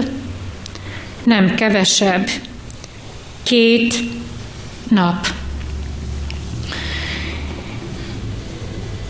nem 1.24 1.54
kevesebb, 1.54 2.28
két 3.42 3.94
nap. 4.88 5.26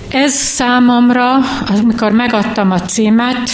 Ez 0.09 0.33
számomra, 0.33 1.35
amikor 1.68 2.12
megadtam 2.12 2.70
a 2.70 2.81
címet, 2.81 3.51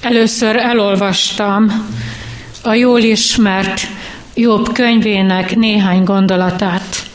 először 0.00 0.56
elolvastam 0.56 1.86
a 2.62 2.74
jól 2.74 3.00
ismert 3.00 3.80
Jobb 4.34 4.72
könyvének 4.72 5.56
néhány 5.56 6.04
gondolatát. 6.04 7.06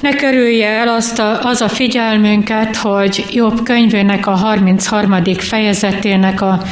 Ne 0.00 0.10
kerülje 0.10 0.68
el 0.68 0.88
azt 0.88 1.18
a, 1.18 1.42
az 1.42 1.60
a 1.60 1.68
figyelmünket, 1.68 2.76
hogy 2.76 3.26
Jobb 3.30 3.62
könyvének 3.62 4.26
a 4.26 4.30
33. 4.30 5.24
fejezetének 5.38 6.40
a 6.40 6.62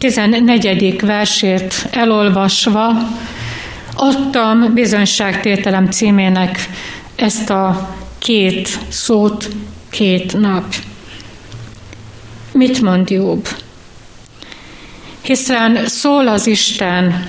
14. 0.00 1.00
versét 1.00 1.86
elolvasva 1.90 2.92
adtam 3.94 4.74
bizonyságtételem 4.74 5.90
címének 5.90 6.68
ezt 7.16 7.50
a 7.50 7.96
két 8.18 8.78
szót, 8.88 9.48
két 9.90 10.38
nap. 10.38 10.74
Mit 12.52 12.80
mond 12.80 13.10
Jobb? 13.10 13.48
Hiszen 15.22 15.86
szól 15.86 16.28
az 16.28 16.46
Isten 16.46 17.26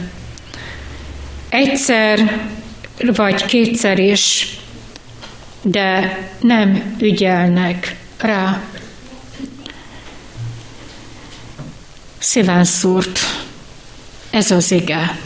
egyszer 1.50 2.40
vagy 3.16 3.46
kétszer 3.46 4.00
is, 4.00 4.58
de 5.62 6.18
nem 6.40 6.96
ügyelnek 7.00 7.96
rá. 8.18 8.62
Szíven 12.22 12.64
szúrt 12.64 13.20
ez 14.30 14.52
az 14.52 14.72
ige. 14.72 15.18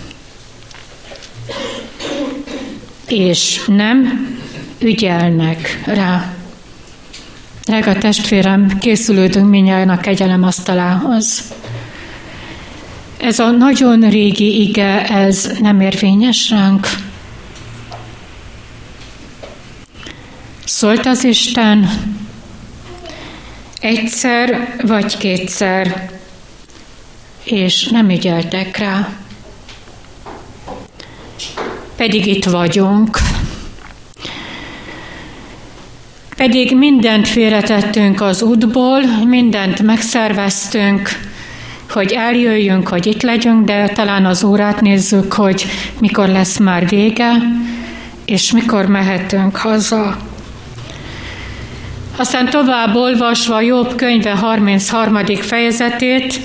És 3.08 3.62
nem 3.68 4.28
ügyelnek 4.80 5.82
rá. 5.86 6.34
Drága 7.66 7.98
testvérem, 7.98 8.78
készülődünk 8.80 9.50
minnyáján 9.50 9.90
a 9.90 10.00
kegyelem 10.00 10.44
asztalához. 10.44 11.54
Ez 13.18 13.40
a 13.40 13.50
nagyon 13.50 14.10
régi 14.10 14.62
ige, 14.62 15.10
ez 15.10 15.52
nem 15.60 15.82
érvényes 15.82 16.50
ránk. 16.50 16.88
Szólt 20.66 21.06
az 21.06 21.24
Isten 21.24 21.90
egyszer 23.80 24.76
vagy 24.82 25.18
kétszer, 25.18 26.14
és 27.46 27.88
nem 27.88 28.10
ügyeltek 28.10 28.78
rá. 28.78 29.10
Pedig 31.96 32.26
itt 32.26 32.46
vagyunk. 32.46 33.18
Pedig 36.36 36.78
mindent 36.78 37.28
félretettünk 37.28 38.22
az 38.22 38.42
útból, 38.42 39.02
mindent 39.26 39.82
megszerveztünk, 39.82 41.10
hogy 41.90 42.12
eljöjjünk, 42.12 42.88
hogy 42.88 43.06
itt 43.06 43.22
legyünk, 43.22 43.66
de 43.66 43.88
talán 43.88 44.26
az 44.26 44.44
órát 44.44 44.82
nézzük, 44.82 45.34
hogy 45.34 45.66
mikor 46.00 46.28
lesz 46.28 46.58
már 46.58 46.88
vége, 46.88 47.32
és 48.26 48.52
mikor 48.52 48.86
mehetünk 48.86 49.56
haza. 49.56 50.18
Aztán 52.18 52.50
tovább 52.50 52.96
olvasva 52.96 53.62
Jobb 53.62 53.96
könyve 53.96 54.32
33. 54.36 55.26
fejezetét, 55.26 56.40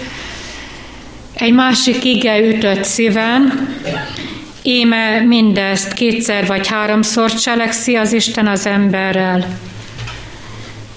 egy 1.40 1.53
másik 1.53 2.05
ige 2.05 2.40
ütött 2.40 2.85
szíven, 2.85 3.68
Íme 4.62 5.20
mindezt 5.20 5.92
kétszer 5.92 6.46
vagy 6.46 6.66
háromszor 6.66 7.35
cselekszi 7.35 7.94
az 7.94 8.12
Isten 8.12 8.46
az 8.46 8.66
emberrel, 8.66 9.59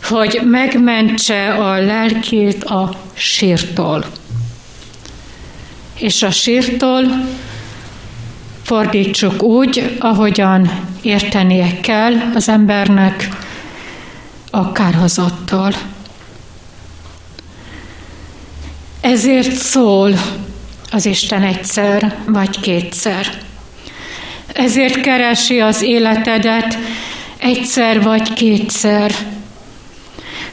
hogy 0.04 0.42
megmentse 0.46 1.54
a 1.54 1.80
lelkét 1.80 2.64
a 2.64 2.94
sírtól. 3.14 4.06
És 5.96 6.24
a 6.24 6.32
sírtól 6.32 7.04
fordítsuk 8.64 9.44
úgy, 9.44 9.96
ahogyan 10.00 10.86
értenie 11.02 11.80
kell 11.82 12.14
az 12.34 12.50
embernek 12.50 13.28
a 14.52 14.72
kárhozattól. 14.72 15.74
Ezért 19.04 19.52
szól 19.52 20.14
az 20.92 21.06
Isten 21.06 21.44
egyszer 21.44 22.18
vagy 22.26 22.60
kétszer. 22.60 23.28
Ezért 24.54 25.02
keresi 25.02 25.60
az 25.60 25.82
életedet 25.82 26.78
egyszer 27.38 28.02
vagy 28.02 28.34
kétszer, 28.34 29.12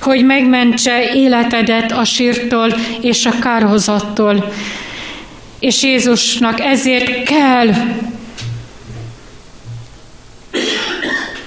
hogy 0.00 0.24
megmentse 0.24 1.14
életedet 1.14 1.92
a 1.92 2.04
sírtól 2.04 2.74
és 3.00 3.26
a 3.26 3.38
kárhozattól. 3.38 4.52
És 5.58 5.82
Jézusnak 5.82 6.60
ezért 6.60 7.22
kell, 7.22 7.74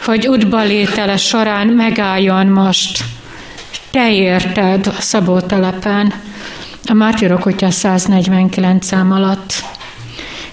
hogy 0.06 0.28
útba 0.28 0.64
létele 0.64 1.18
során 1.18 1.68
megálljon 1.68 2.48
most. 2.48 3.04
Te 3.92 4.12
érted 4.12 4.88
a 4.88 5.02
szabótelepen, 5.02 6.14
a 6.86 6.94
Mártírok 6.94 7.40
Kutya 7.40 7.72
149 7.72 8.86
szám 8.86 9.12
alatt, 9.12 9.54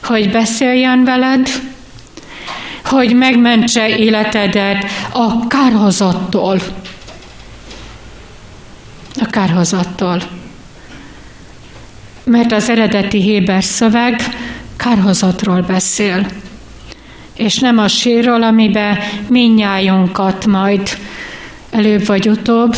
hogy 0.03 0.31
beszéljen 0.31 1.05
veled, 1.05 1.49
hogy 2.85 3.14
megmentse 3.14 3.97
életedet 3.97 4.85
a 5.12 5.47
kárhozattól. 5.47 6.61
A 9.21 9.27
kárhozattól. 9.27 10.23
Mert 12.25 12.53
az 12.53 12.69
eredeti 12.69 13.21
Héber 13.21 13.64
szöveg 13.64 14.23
kárhozatról 14.77 15.61
beszél, 15.61 16.27
és 17.37 17.59
nem 17.59 17.79
a 17.79 17.88
sírról, 17.88 18.43
amiben 18.43 18.99
minnyájunkat 19.29 20.47
majd 20.47 20.99
előbb 21.71 22.07
vagy 22.07 22.29
utóbb 22.29 22.77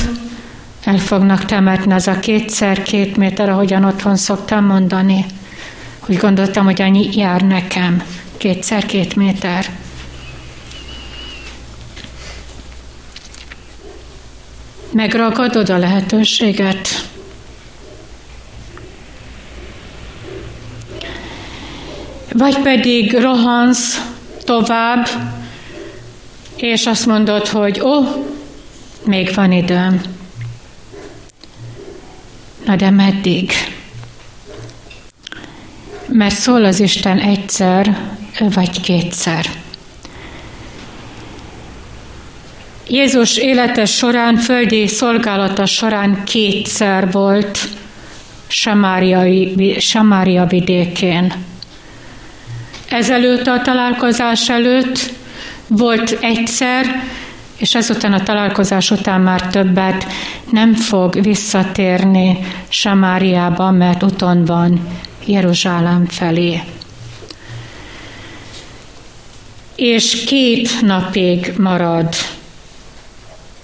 el 0.85 0.99
fognak 0.99 1.45
temetni, 1.45 1.93
az 1.93 2.07
a 2.07 2.19
kétszer 2.19 2.83
két 2.83 3.17
méter, 3.17 3.49
ahogyan 3.49 3.85
otthon 3.85 4.17
szoktam 4.17 4.65
mondani. 4.65 5.25
Úgy 6.07 6.17
gondoltam, 6.17 6.65
hogy 6.65 6.83
annyi 6.83 7.17
jár 7.17 7.41
nekem, 7.41 8.03
kétszer 8.37 8.87
két 8.87 9.17
méter. 9.17 9.67
megragadod 14.93 15.71
a 15.71 15.79
lehetőséget. 15.79 16.89
Vagy 22.33 22.59
pedig 22.59 23.19
rohansz 23.19 24.01
tovább, 24.45 25.09
és 26.57 26.87
azt 26.87 27.07
mondod, 27.07 27.49
hogy 27.49 27.81
ó, 27.81 28.05
még 29.05 29.35
van 29.35 29.53
időm. 29.53 30.01
Na 32.65 32.77
de 32.77 32.91
meddig? 32.91 33.53
Mert 36.07 36.35
szól 36.35 36.65
az 36.65 36.81
Isten 36.81 37.19
egyszer, 37.19 37.99
vagy 38.39 38.81
kétszer. 38.81 39.47
Jézus 42.87 43.37
élete 43.37 43.85
során, 43.85 44.37
földi 44.37 44.87
szolgálata 44.87 45.67
során 45.67 46.25
kétszer 46.25 47.11
volt 47.11 47.59
Samária 49.79 50.47
vidékén. 50.47 51.33
Ezelőtt 52.89 53.47
a 53.47 53.61
találkozás 53.63 54.49
előtt 54.49 55.11
volt 55.67 56.19
egyszer, 56.21 57.03
és 57.63 57.75
ezután 57.75 58.13
a 58.13 58.23
találkozás 58.23 58.91
után 58.91 59.21
már 59.21 59.47
többet 59.47 60.07
nem 60.51 60.75
fog 60.75 61.23
visszatérni 61.23 62.39
Samáriába, 62.69 63.71
mert 63.71 64.03
uton 64.03 64.45
van 64.45 64.89
Jeruzsálem 65.25 66.07
felé. 66.07 66.61
És 69.77 70.25
két 70.25 70.81
napig 70.81 71.53
marad 71.59 72.15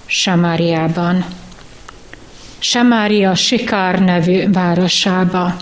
Samáriában. 0.05 1.25
Samária 2.59 3.35
Sikár 3.35 3.99
nevű 3.99 4.51
városába. 4.51 5.55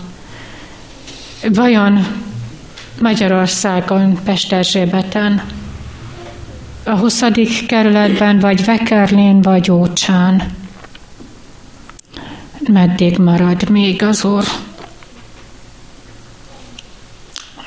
Vajon 1.52 2.06
Magyarországon, 3.00 4.18
Pesterzsébeten, 4.24 5.42
a 6.88 6.96
20. 6.96 7.22
kerületben, 7.66 8.38
vagy 8.38 8.64
Vekerlén, 8.64 9.40
vagy 9.40 9.70
Ócsán. 9.70 10.42
Meddig 12.68 13.18
marad 13.18 13.68
még 13.70 14.02
az 14.02 14.24
Úr? 14.24 14.44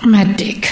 Meddig? 0.02 0.66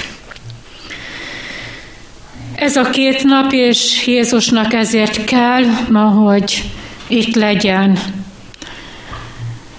Ez 2.55 2.75
a 2.75 2.89
két 2.89 3.23
nap, 3.23 3.51
és 3.51 4.07
Jézusnak 4.07 4.73
ezért 4.73 5.23
kell 5.23 5.63
ma, 5.89 6.03
hogy 6.03 6.71
itt 7.07 7.35
legyen, 7.35 7.99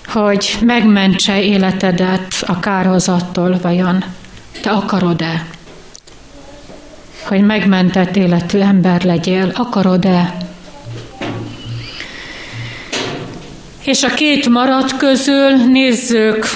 hogy 0.04 0.58
megmentse 0.60 1.42
életedet 1.42 2.34
a 2.46 2.60
kárhozattól, 2.60 3.58
vajon 3.62 4.04
te 4.62 4.70
akarod-e? 4.70 5.46
Hogy 7.30 7.40
megmentett 7.40 8.16
életű 8.16 8.58
ember 8.58 9.02
legyél, 9.04 9.52
akarod-e? 9.54 10.36
És 13.84 14.02
a 14.02 14.14
két 14.14 14.48
marad 14.48 14.96
közül 14.96 15.50
nézzük, 15.56 16.46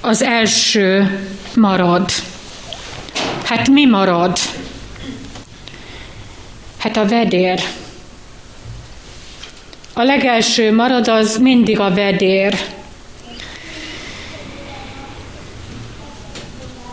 az 0.00 0.22
első 0.22 1.18
marad. 1.56 2.10
Hát 3.44 3.68
mi 3.68 3.86
marad? 3.86 4.38
Hát 6.78 6.96
a 6.96 7.06
vedér. 7.06 7.60
A 9.92 10.02
legelső 10.02 10.74
marad 10.74 11.08
az 11.08 11.38
mindig 11.38 11.80
a 11.80 11.94
vedér. 11.94 12.54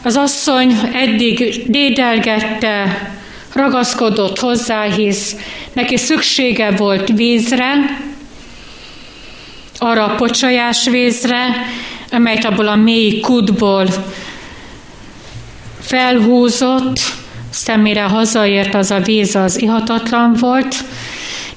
Az 0.04 0.16
asszony 0.16 0.78
eddig 0.94 1.64
dédelgette, 1.68 3.10
ragaszkodott 3.54 4.40
hozzá, 4.40 4.84
hisz 4.84 5.36
neki 5.74 5.98
szüksége 5.98 6.72
volt 6.72 7.10
vízre, 7.10 7.74
arra 9.78 10.06
a 10.06 10.16
pocsajás 10.16 10.88
vízre, 10.88 11.46
amelyet 12.12 12.46
abból 12.46 12.68
a 12.68 12.76
mély 12.76 13.20
kútból 13.20 13.88
felhúzott, 15.82 17.00
Szemére 17.52 18.04
hazaért 18.04 18.74
az 18.74 18.92
a 18.92 19.00
víz 19.00 19.36
az 19.36 19.62
ihatatlan 19.62 20.34
volt, 20.40 20.76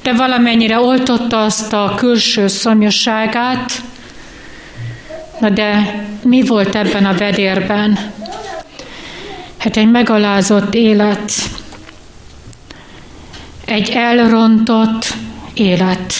de 0.03 0.13
valamennyire 0.13 0.79
oltotta 0.79 1.45
azt 1.45 1.73
a 1.73 1.95
külső 1.97 2.47
szomjúságát. 2.47 3.73
Na 5.41 5.49
de 5.49 6.01
mi 6.23 6.43
volt 6.43 6.75
ebben 6.75 7.05
a 7.05 7.15
vedérben? 7.15 7.99
Hát 9.65 9.77
egy 9.77 9.91
megalázott 9.91 10.75
élet, 10.75 11.33
egy 13.65 13.89
elrontott 13.89 15.15
élet. 15.55 16.15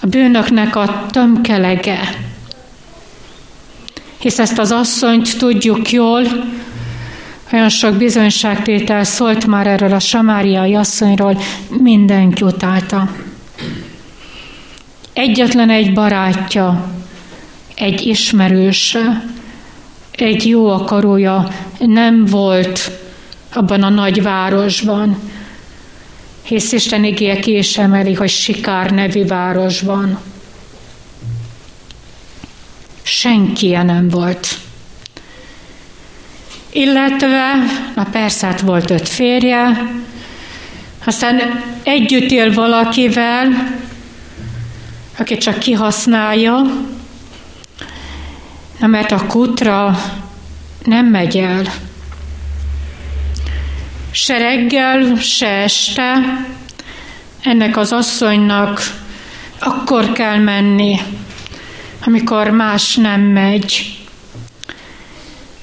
A 0.00 0.06
bűnöknek 0.06 0.76
a 0.76 1.06
tömkelege. 1.10 2.00
Hisz 4.18 4.38
ezt 4.38 4.58
az 4.58 4.70
asszonyt 4.70 5.38
tudjuk 5.38 5.90
jól, 5.90 6.22
olyan 7.52 7.68
sok 7.68 7.96
bizonyságtétel 7.96 9.04
szólt 9.04 9.46
már 9.46 9.66
erről 9.66 9.92
a 9.92 10.00
samáriai 10.00 10.74
asszonyról, 10.74 11.40
mindenki 11.68 12.44
utálta. 12.44 13.10
Egyetlen 15.12 15.70
egy 15.70 15.92
barátja, 15.92 16.90
egy 17.74 18.06
ismerőse, 18.06 19.32
egy 20.16 20.46
jó 20.46 20.68
akarója 20.68 21.48
nem 21.78 22.24
volt 22.24 22.90
abban 23.52 23.82
a 23.82 23.88
nagy 23.88 24.22
városban, 24.22 25.18
hisz 26.42 26.72
Isten 26.72 27.04
igéje 27.04 27.38
ki 27.38 27.56
is 27.56 27.76
hogy 28.14 28.28
Sikár 28.28 28.90
nevű 28.90 29.26
városban. 29.26 30.18
Senki 33.02 33.66
nem 33.82 34.08
volt. 34.08 34.48
Illetve, 36.72 37.52
na 37.94 38.04
persze, 38.04 38.46
hát 38.46 38.60
volt 38.60 38.90
öt 38.90 39.08
férje, 39.08 39.90
aztán 41.04 41.40
együtt 41.82 42.30
él 42.30 42.52
valakivel, 42.52 43.48
aki 45.18 45.36
csak 45.36 45.58
kihasználja, 45.58 46.62
mert 48.78 49.12
a 49.12 49.26
kutra 49.26 49.98
nem 50.84 51.06
megy 51.06 51.36
el. 51.36 51.62
Se 54.10 54.36
reggel, 54.38 55.16
se 55.16 55.46
este. 55.46 56.14
Ennek 57.42 57.76
az 57.76 57.92
asszonynak 57.92 58.80
akkor 59.58 60.12
kell 60.12 60.38
menni, 60.38 61.00
amikor 62.04 62.50
más 62.50 62.96
nem 62.96 63.20
megy, 63.20 63.98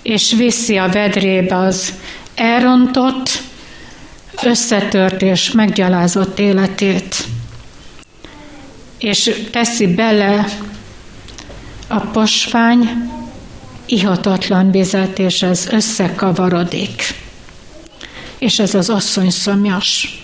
és 0.01 0.33
viszi 0.37 0.77
a 0.77 0.89
vedrébe 0.89 1.57
az 1.57 1.93
elrontott, 2.35 3.41
összetört 4.43 5.21
és 5.21 5.51
meggyalázott 5.51 6.39
életét, 6.39 7.15
és 8.97 9.47
teszi 9.51 9.87
bele 9.95 10.45
a 11.91 11.99
posvány 11.99 12.89
ihatatlan 13.85 14.71
vizet, 14.71 15.19
és 15.19 15.41
ez 15.41 15.67
összekavarodik. 15.71 17.03
És 18.37 18.59
ez 18.59 18.75
az 18.75 18.89
asszony 18.89 19.29
szomjas. 19.29 20.21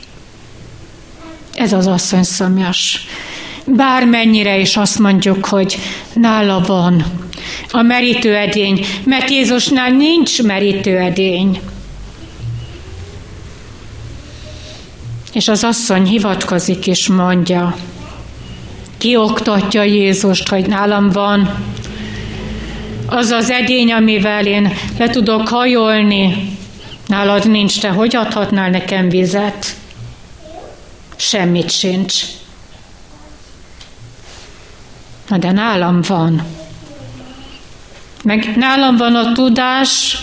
Ez 1.54 1.74
az 1.74 1.88
asszony 1.88 2.24
szomjas. 2.24 3.06
Bármennyire 3.66 4.58
is 4.58 4.78
azt 4.78 5.00
mondjuk, 5.00 5.46
hogy 5.46 5.78
nála 6.14 6.60
van 6.60 7.06
a 7.72 7.82
merítőedény, 7.82 8.86
mert 9.04 9.30
Jézusnál 9.30 9.92
nincs 9.92 10.44
merítőedény. 10.44 11.62
És 15.34 15.48
az 15.48 15.64
asszony 15.64 16.06
hivatkozik 16.06 16.88
és 16.88 17.08
mondja, 17.08 17.76
kioktatja 18.98 19.84
Jézust, 19.84 20.48
hogy 20.48 20.68
nálam 20.68 21.10
van 21.10 21.66
az 23.10 23.30
az 23.30 23.50
edény, 23.50 23.92
amivel 23.92 24.46
én 24.46 24.74
le 24.98 25.10
tudok 25.10 25.48
hajolni, 25.48 26.58
nálad 27.08 27.50
nincs, 27.50 27.80
te 27.80 27.90
hogy 27.90 28.16
adhatnál 28.16 28.70
nekem 28.70 29.10
vizet? 29.10 29.76
Semmit 31.16 31.72
sincs. 31.72 32.14
Na 35.28 35.38
de 35.38 35.52
nálam 35.52 36.02
van. 36.08 36.44
Meg 38.24 38.54
nálam 38.56 38.98
van 38.98 39.16
a 39.16 39.32
tudás, 39.32 40.18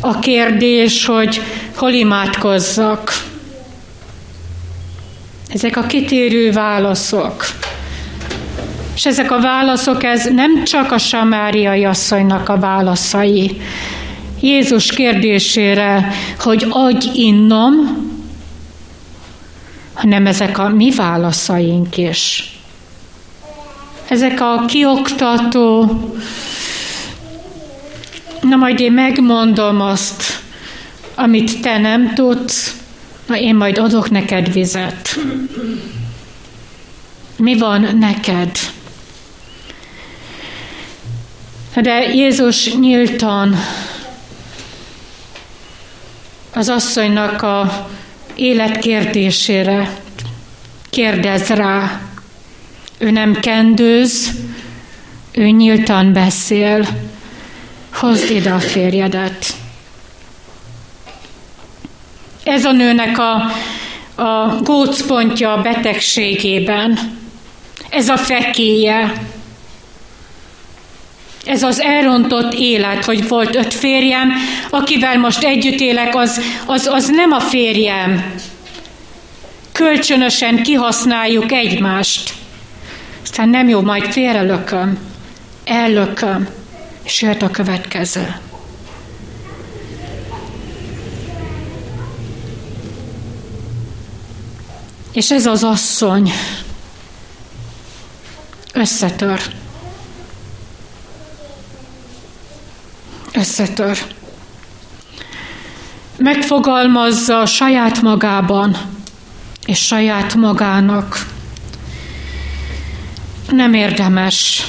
a 0.00 0.18
kérdés, 0.18 1.04
hogy 1.04 1.42
hol 1.74 1.92
imádkozzak. 1.92 3.12
Ezek 5.48 5.76
a 5.76 5.82
kitérő 5.82 6.52
válaszok. 6.52 7.44
És 8.98 9.06
ezek 9.06 9.30
a 9.30 9.40
válaszok, 9.40 10.04
ez 10.04 10.24
nem 10.24 10.64
csak 10.64 10.92
a 10.92 10.98
samáriai 10.98 11.84
asszonynak 11.84 12.48
a 12.48 12.58
válaszai. 12.58 13.60
Jézus 14.40 14.90
kérdésére, 14.90 16.12
hogy 16.38 16.66
adj 16.70 17.08
innom, 17.12 17.74
hanem 19.94 20.26
ezek 20.26 20.58
a 20.58 20.68
mi 20.68 20.90
válaszaink 20.90 21.96
is. 21.96 22.52
Ezek 24.08 24.40
a 24.40 24.64
kioktató, 24.66 25.90
na 28.40 28.56
majd 28.56 28.80
én 28.80 28.92
megmondom 28.92 29.80
azt, 29.80 30.22
amit 31.14 31.60
te 31.60 31.78
nem 31.78 32.14
tudsz, 32.14 32.76
na 33.26 33.36
én 33.36 33.54
majd 33.54 33.78
adok 33.78 34.10
neked 34.10 34.52
vizet. 34.52 35.18
Mi 37.36 37.58
van 37.58 37.88
neked? 37.98 38.50
De 41.80 42.14
Jézus 42.14 42.74
nyíltan 42.74 43.56
az 46.54 46.68
asszonynak 46.68 47.42
a 47.42 47.88
életkérdésére 48.34 49.96
kérdez 50.90 51.48
rá. 51.48 52.00
Ő 52.98 53.10
nem 53.10 53.34
kendőz, 53.40 54.30
ő 55.32 55.48
nyíltan 55.48 56.12
beszél. 56.12 56.86
Hozd 57.92 58.30
ide 58.30 58.50
a 58.50 58.58
férjedet. 58.58 59.54
Ez 62.44 62.64
a 62.64 62.72
nőnek 62.72 63.18
a, 63.18 63.34
a 64.22 64.60
gócpontja 64.62 65.52
a 65.52 65.62
betegségében. 65.62 66.98
Ez 67.90 68.08
a 68.08 68.16
fekéje. 68.16 69.12
Ez 71.48 71.62
az 71.62 71.80
elrontott 71.80 72.54
élet, 72.54 73.04
hogy 73.04 73.28
volt 73.28 73.54
öt 73.54 73.74
férjem, 73.74 74.32
akivel 74.70 75.18
most 75.18 75.44
együtt 75.44 75.80
élek, 75.80 76.14
az, 76.14 76.40
az, 76.66 76.86
az 76.86 77.08
nem 77.08 77.32
a 77.32 77.40
férjem. 77.40 78.34
Kölcsönösen 79.72 80.62
kihasználjuk 80.62 81.52
egymást. 81.52 82.34
Aztán 83.22 83.48
nem 83.48 83.68
jó, 83.68 83.80
majd 83.80 84.04
félrelököm, 84.12 84.98
ellököm, 85.64 86.48
és 87.02 87.22
jött 87.22 87.42
a 87.42 87.50
következő. 87.50 88.36
És 95.12 95.30
ez 95.30 95.46
az 95.46 95.64
asszony 95.64 96.32
összetör. 98.72 99.40
Összetör. 103.38 103.98
Megfogalmazza 106.16 107.46
saját 107.46 108.02
magában 108.02 108.76
és 109.66 109.78
saját 109.78 110.34
magának. 110.34 111.26
Nem 113.50 113.74
érdemes 113.74 114.66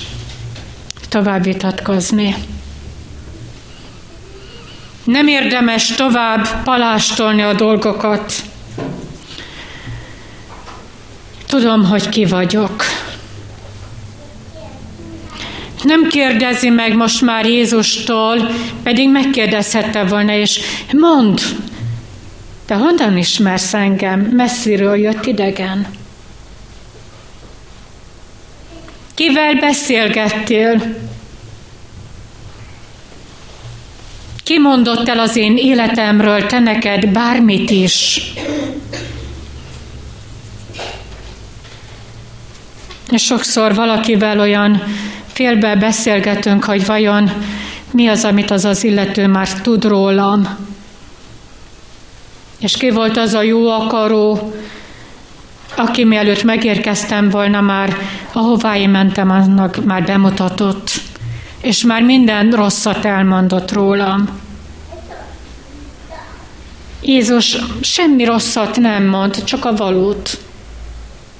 tovább 1.09 1.43
vitatkozni. 1.43 2.35
Nem 5.03 5.27
érdemes 5.27 5.91
tovább 5.91 6.63
palástolni 6.63 7.41
a 7.41 7.53
dolgokat. 7.53 8.33
Tudom, 11.47 11.85
hogy 11.85 12.09
ki 12.09 12.25
vagyok. 12.25 12.83
Nem 15.83 16.07
kérdezi 16.07 16.69
meg 16.69 16.95
most 16.95 17.21
már 17.21 17.45
Jézustól, 17.45 18.49
pedig 18.83 19.09
megkérdezhette 19.09 20.03
volna, 20.03 20.33
és 20.33 20.59
mond, 20.91 21.41
te 22.65 22.75
honnan 22.75 23.17
ismersz 23.17 23.73
engem? 23.73 24.19
Messziről 24.19 24.95
jött 24.95 25.25
idegen. 25.25 25.87
Kivel 29.13 29.53
beszélgettél? 29.53 30.95
Ki 34.43 34.59
mondott 34.59 35.07
el 35.07 35.19
az 35.19 35.35
én 35.35 35.57
életemről 35.57 36.45
te 36.45 36.59
neked 36.59 37.07
bármit 37.07 37.69
is? 37.69 38.21
És 43.11 43.23
sokszor 43.23 43.75
valakivel 43.75 44.39
olyan 44.39 44.83
félbe 45.39 45.75
beszélgetünk, 45.75 46.63
hogy 46.63 46.85
vajon 46.85 47.31
mi 47.91 48.07
az, 48.07 48.25
amit 48.25 48.51
az 48.51 48.65
az 48.65 48.83
illető 48.83 49.27
már 49.27 49.61
tud 49.61 49.83
rólam. 49.83 50.57
És 52.59 52.77
ki 52.77 52.89
volt 52.89 53.17
az 53.17 53.33
a 53.33 53.41
jó 53.41 53.69
akaró, 53.69 54.53
aki 55.75 56.03
mielőtt 56.03 56.43
megérkeztem 56.43 57.29
volna 57.29 57.61
már, 57.61 57.97
ahová 58.31 58.77
én 58.77 58.89
mentem, 58.89 59.29
annak 59.29 59.85
már 59.85 60.03
bemutatott, 60.03 60.91
és 61.61 61.83
már 61.83 62.01
minden 62.01 62.51
rosszat 62.51 63.05
elmondott 63.05 63.71
rólam. 63.71 64.29
Jézus 67.01 67.57
semmi 67.81 68.25
rosszat 68.25 68.77
nem 68.79 69.03
mond, 69.03 69.43
csak 69.43 69.65
a 69.65 69.75
valót, 69.75 70.37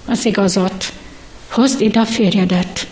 az 0.07 0.25
igazat. 0.25 0.93
Hozd 1.49 1.81
ide 1.81 1.99
a 1.99 2.05
férjedet. 2.05 2.87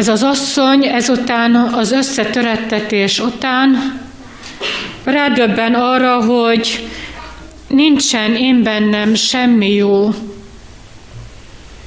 Ez 0.00 0.08
az 0.08 0.22
asszony 0.22 0.84
ezután 0.84 1.54
az 1.54 1.92
összetörettetés 1.92 3.18
után 3.18 4.00
rádöbben 5.04 5.74
arra, 5.74 6.24
hogy 6.24 6.88
nincsen 7.68 8.34
én 8.36 8.62
bennem 8.62 9.14
semmi 9.14 9.74
jó, 9.74 10.14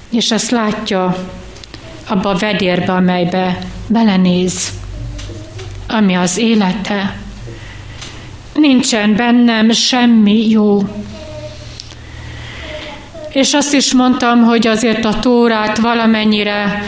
és 0.10 0.32
ezt 0.32 0.52
látja 0.52 1.18
abba 2.08 2.30
a 2.30 2.38
vedérbe, 2.38 2.94
amelybe 2.94 3.60
belenéz, 3.88 4.70
ami 5.88 6.14
az 6.14 6.38
élete. 6.38 7.18
Nincsen 8.54 9.16
bennem 9.16 9.72
semmi 9.72 10.50
jó. 10.50 10.82
És 13.30 13.54
azt 13.54 13.74
is 13.74 13.94
mondtam, 13.94 14.44
hogy 14.44 14.68
azért 14.68 15.06
a 15.06 15.20
Tórát 15.20 15.78
valamennyire 15.78 16.84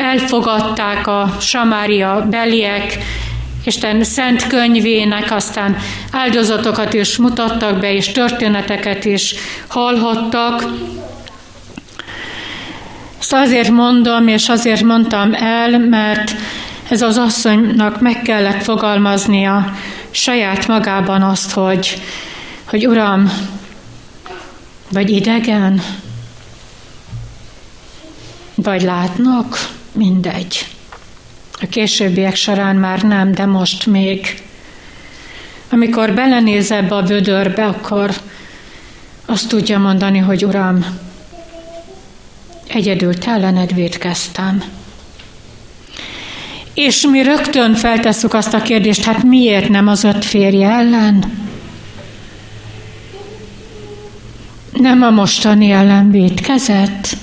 elfogadták 0.00 1.06
a 1.06 1.36
Samária 1.40 2.26
beliek, 2.30 2.98
Isten 3.64 4.04
szent 4.04 4.46
könyvének, 4.46 5.30
aztán 5.30 5.76
áldozatokat 6.12 6.94
is 6.94 7.16
mutattak 7.16 7.80
be, 7.80 7.92
és 7.92 8.12
történeteket 8.12 9.04
is 9.04 9.34
hallhattak. 9.68 10.64
Ezt 13.18 13.32
azért 13.32 13.68
mondom, 13.68 14.28
és 14.28 14.48
azért 14.48 14.82
mondtam 14.82 15.34
el, 15.34 15.78
mert 15.78 16.34
ez 16.88 17.02
az 17.02 17.18
asszonynak 17.18 18.00
meg 18.00 18.22
kellett 18.22 18.62
fogalmaznia 18.62 19.74
saját 20.10 20.66
magában 20.66 21.22
azt, 21.22 21.52
hogy, 21.52 22.02
hogy 22.64 22.86
Uram, 22.86 23.32
vagy 24.92 25.10
idegen, 25.10 25.82
vagy 28.54 28.82
látnak, 28.82 29.58
mindegy. 30.00 30.66
A 31.60 31.66
későbbiek 31.66 32.34
során 32.34 32.76
már 32.76 33.02
nem, 33.02 33.32
de 33.32 33.46
most 33.46 33.86
még. 33.86 34.42
Amikor 35.70 36.14
belenéz 36.14 36.70
ebbe 36.70 36.94
a 36.94 37.02
vödörbe, 37.02 37.64
akkor 37.66 38.10
azt 39.26 39.48
tudja 39.48 39.78
mondani, 39.78 40.18
hogy 40.18 40.44
Uram, 40.44 40.84
egyedül 42.66 43.18
te 43.18 43.30
ellened 43.30 43.74
védkeztem. 43.74 44.62
És 46.74 47.06
mi 47.06 47.22
rögtön 47.22 47.74
feltesszük 47.74 48.34
azt 48.34 48.54
a 48.54 48.62
kérdést, 48.62 49.04
hát 49.04 49.22
miért 49.22 49.68
nem 49.68 49.88
az 49.88 50.04
öt 50.04 50.24
férje 50.24 50.70
ellen? 50.70 51.48
Nem 54.72 55.02
a 55.02 55.10
mostani 55.10 55.70
ellen 55.70 56.10
védkezett? 56.10 57.16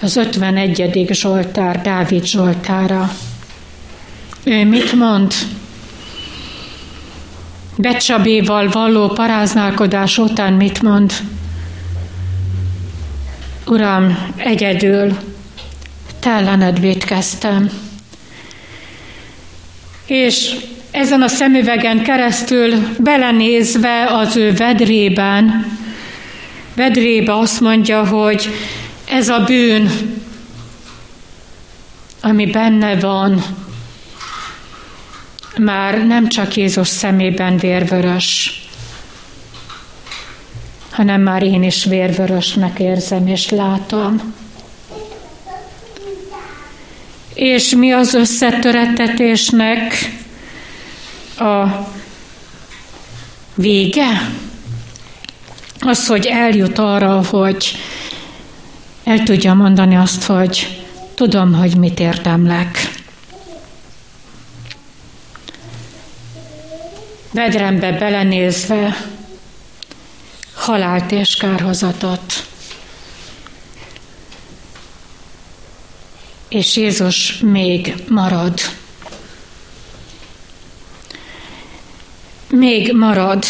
Az 0.00 0.16
51. 0.16 1.08
Zsoltár, 1.10 1.82
Dávid 1.82 2.24
Zsoltára. 2.24 3.10
Ő 4.44 4.64
mit 4.64 4.92
mond? 4.92 5.34
Becsabéval 7.76 8.68
való 8.68 9.08
paráználkodás 9.08 10.18
után 10.18 10.52
mit 10.52 10.82
mond? 10.82 11.12
Uram, 13.66 14.32
egyedül, 14.36 15.16
te 16.20 16.30
ellened 16.30 16.80
védkeztem. 16.80 17.70
És 20.06 20.54
ezen 20.90 21.22
a 21.22 21.28
szemüvegen 21.28 22.02
keresztül 22.02 22.74
belenézve 22.98 24.04
az 24.04 24.36
ő 24.36 24.52
vedrében, 24.52 25.66
vedrébe 26.74 27.38
azt 27.38 27.60
mondja, 27.60 28.06
hogy 28.06 28.48
ez 29.06 29.28
a 29.28 29.44
bűn, 29.44 29.90
ami 32.20 32.46
benne 32.46 32.96
van, 33.00 33.44
már 35.58 36.06
nem 36.06 36.28
csak 36.28 36.56
Jézus 36.56 36.88
szemében 36.88 37.56
vérvörös, 37.56 38.60
hanem 40.90 41.20
már 41.20 41.42
én 41.42 41.62
is 41.62 41.84
vérvörösnek 41.84 42.78
érzem 42.78 43.26
és 43.26 43.50
látom. 43.50 44.34
És 47.34 47.74
mi 47.74 47.92
az 47.92 48.14
összetöretetésnek 48.14 50.10
a 51.38 51.66
vége? 53.54 54.30
Az, 55.80 56.06
hogy 56.06 56.26
eljut 56.26 56.78
arra, 56.78 57.22
hogy 57.26 57.76
el 59.06 59.22
tudja 59.22 59.54
mondani 59.54 59.96
azt, 59.96 60.24
hogy 60.24 60.84
tudom, 61.14 61.54
hogy 61.54 61.76
mit 61.76 62.00
érdemlek. 62.00 62.94
Vedrembe 67.30 67.92
belenézve 67.92 68.96
halált 70.54 71.12
és 71.12 71.36
kárhozatot. 71.36 72.46
És 76.48 76.76
Jézus 76.76 77.38
még 77.38 77.94
marad. 78.08 78.60
Még 82.50 82.92
marad. 82.92 83.44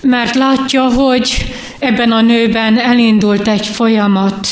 Mert 0.00 0.34
látja, 0.34 0.88
hogy 0.88 1.54
ebben 1.82 2.12
a 2.12 2.20
nőben 2.20 2.78
elindult 2.78 3.48
egy 3.48 3.66
folyamat, 3.66 4.46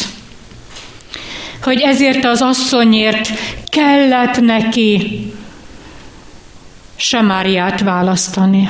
hogy 1.62 1.80
ezért 1.80 2.24
az 2.24 2.42
asszonyért 2.42 3.30
kellett 3.68 4.40
neki 4.40 5.20
Semáriát 6.96 7.80
választani. 7.80 8.68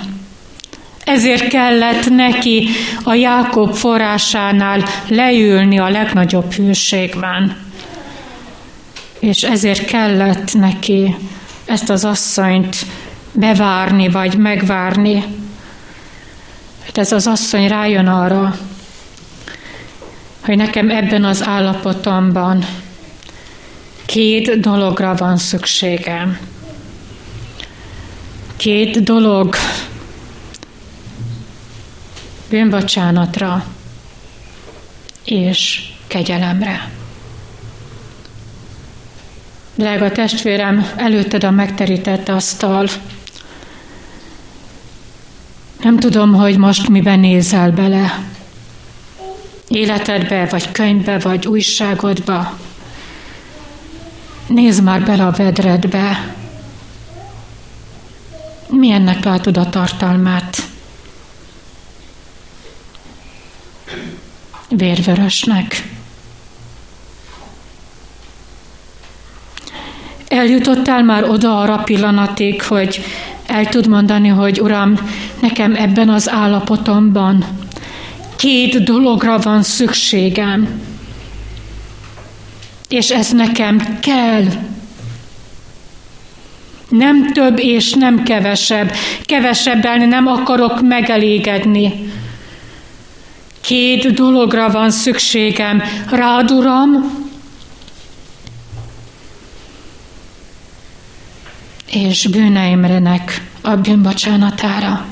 Ezért 1.04 1.48
kellett 1.48 2.10
neki 2.10 2.68
a 3.04 3.14
Jákob 3.14 3.74
forrásánál 3.74 4.84
leülni 5.08 5.78
a 5.78 5.88
legnagyobb 5.88 6.52
hűségben. 6.52 7.56
És 9.18 9.42
ezért 9.42 9.84
kellett 9.84 10.54
neki 10.54 11.16
ezt 11.64 11.90
az 11.90 12.04
asszonyt 12.04 12.76
bevárni 13.32 14.08
vagy 14.08 14.36
megvárni. 14.36 15.24
Hát 16.90 16.98
ez 16.98 17.12
az 17.12 17.26
asszony 17.26 17.68
rájön 17.68 18.06
arra, 18.06 18.56
hogy 20.40 20.56
nekem 20.56 20.90
ebben 20.90 21.24
az 21.24 21.42
állapotomban 21.42 22.66
két 24.06 24.60
dologra 24.60 25.14
van 25.14 25.36
szükségem. 25.36 26.38
Két 28.56 29.02
dolog 29.02 29.54
bűnbocsánatra 32.48 33.64
és 35.24 35.82
kegyelemre. 36.06 36.90
Drága 39.74 40.12
testvérem, 40.12 40.90
előtted 40.96 41.44
a 41.44 41.50
megterített 41.50 42.28
asztal. 42.28 42.88
Nem 45.82 45.96
tudom, 45.96 46.34
hogy 46.34 46.56
most 46.58 46.88
miben 46.88 47.20
nézel 47.20 47.70
bele. 47.70 48.24
Életedbe, 49.68 50.46
vagy 50.46 50.72
könyvbe, 50.72 51.18
vagy 51.18 51.46
újságodba. 51.46 52.58
Nézd 54.46 54.82
már 54.82 55.04
bele 55.04 55.26
a 55.26 55.30
vedredbe. 55.30 56.34
Milyennek 58.68 59.24
látod 59.24 59.56
a 59.56 59.68
tartalmát? 59.68 60.62
Vérvörösnek. 64.68 65.88
Eljutottál 70.28 71.02
már 71.02 71.24
oda 71.24 71.60
arra 71.60 71.76
pillanatig, 71.76 72.62
hogy 72.62 73.04
el 73.50 73.66
tud 73.66 73.86
mondani, 73.86 74.28
hogy 74.28 74.60
Uram, 74.60 74.94
nekem 75.40 75.74
ebben 75.74 76.08
az 76.08 76.30
állapotomban 76.30 77.44
két 78.36 78.82
dologra 78.82 79.38
van 79.38 79.62
szükségem, 79.62 80.68
és 82.88 83.10
ez 83.10 83.32
nekem 83.32 83.98
kell. 84.00 84.44
Nem 86.88 87.32
több 87.32 87.58
és 87.58 87.92
nem 87.92 88.22
kevesebb. 88.22 88.92
Kevesebben 89.22 90.08
nem 90.08 90.26
akarok 90.26 90.80
megelégedni. 90.82 92.12
Két 93.60 94.12
dologra 94.14 94.70
van 94.70 94.90
szükségem. 94.90 95.82
Rád, 96.10 96.50
Uram, 96.50 97.19
és 101.90 102.26
bűneimrenek 102.26 103.48
a 103.60 103.76
bűnbocsánatára. 103.76 105.06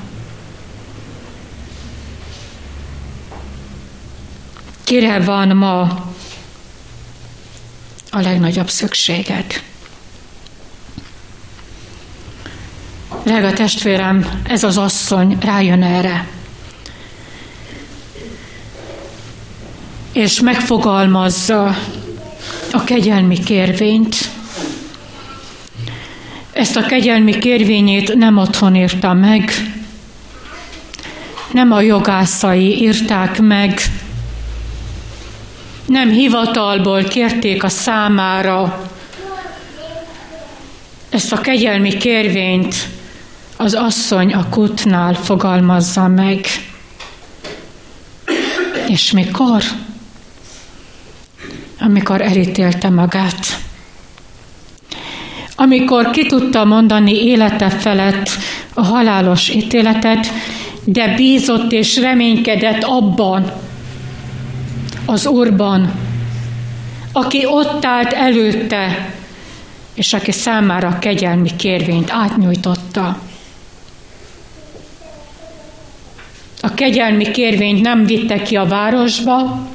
Kire 4.83 5.19
van 5.19 5.47
ma 5.47 5.81
a 8.11 8.19
legnagyobb 8.19 8.69
szükséged? 8.69 9.63
Drága 13.23 13.53
testvérem, 13.53 14.41
ez 14.47 14.63
az 14.63 14.77
asszony 14.77 15.37
rájön 15.39 15.83
erre. 15.83 16.27
és 20.11 20.39
megfogalmazza 20.39 21.75
a 22.71 22.83
kegyelmi 22.83 23.39
kérvényt. 23.39 24.29
Ezt 26.59 26.75
a 26.75 26.81
kegyelmi 26.81 27.37
kérvényét 27.37 28.15
nem 28.15 28.37
otthon 28.37 28.75
írta 28.75 29.13
meg, 29.13 29.51
nem 31.51 31.71
a 31.71 31.81
jogászai 31.81 32.81
írták 32.81 33.41
meg, 33.41 33.81
nem 35.85 36.09
hivatalból 36.09 37.03
kérték 37.03 37.63
a 37.63 37.69
számára 37.69 38.89
ezt 41.09 41.31
a 41.31 41.41
kegyelmi 41.41 41.97
kérvényt 41.97 42.75
az 43.57 43.73
asszony 43.73 44.33
a 44.33 44.49
kutnál 44.49 45.13
fogalmazza 45.13 46.07
meg. 46.07 46.45
És 48.87 49.11
mikor? 49.11 49.63
Amikor 51.79 52.21
elítélte 52.21 52.89
magát. 52.89 53.67
Amikor 55.61 56.09
ki 56.09 56.25
tudta 56.25 56.65
mondani 56.65 57.25
élete 57.25 57.69
felett 57.69 58.29
a 58.73 58.81
halálos 58.83 59.49
ítéletet, 59.49 60.31
de 60.83 61.15
bízott 61.15 61.71
és 61.71 61.97
reménykedett 61.97 62.83
abban, 62.83 63.51
az 65.05 65.27
Úrban, 65.27 65.91
aki 67.11 67.45
ott 67.45 67.85
állt 67.85 68.13
előtte, 68.13 69.13
és 69.93 70.13
aki 70.13 70.31
számára 70.31 70.87
a 70.87 70.99
kegyelmi 70.99 71.55
kérvényt 71.55 72.11
átnyújtotta. 72.11 73.19
A 76.61 76.73
kegyelmi 76.73 77.31
kérvényt 77.31 77.81
nem 77.81 78.05
vitte 78.05 78.41
ki 78.41 78.55
a 78.55 78.65
városba, 78.65 79.67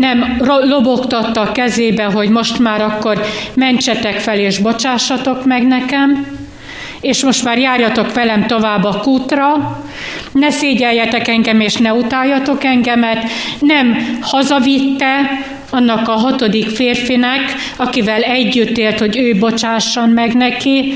nem 0.00 0.40
lobogtatta 0.62 1.40
a 1.40 1.52
kezébe, 1.52 2.04
hogy 2.04 2.28
most 2.28 2.58
már 2.58 2.80
akkor 2.80 3.24
mentsetek 3.54 4.18
fel 4.18 4.38
és 4.38 4.58
bocsássatok 4.58 5.44
meg 5.44 5.66
nekem, 5.66 6.26
és 7.00 7.24
most 7.24 7.44
már 7.44 7.58
járjatok 7.58 8.14
velem 8.14 8.46
tovább 8.46 8.84
a 8.84 9.00
kútra, 9.00 9.78
ne 10.32 10.50
szégyeljetek 10.50 11.28
engem, 11.28 11.60
és 11.60 11.74
ne 11.74 11.92
utáljatok 11.92 12.64
engemet. 12.64 13.30
Nem 13.58 14.18
hazavitte 14.20 15.30
annak 15.70 16.08
a 16.08 16.12
hatodik 16.12 16.68
férfinek, 16.68 17.40
akivel 17.76 18.22
együtt 18.22 18.78
élt, 18.78 18.98
hogy 18.98 19.16
ő 19.16 19.38
bocsásson 19.38 20.08
meg 20.08 20.34
neki, 20.34 20.92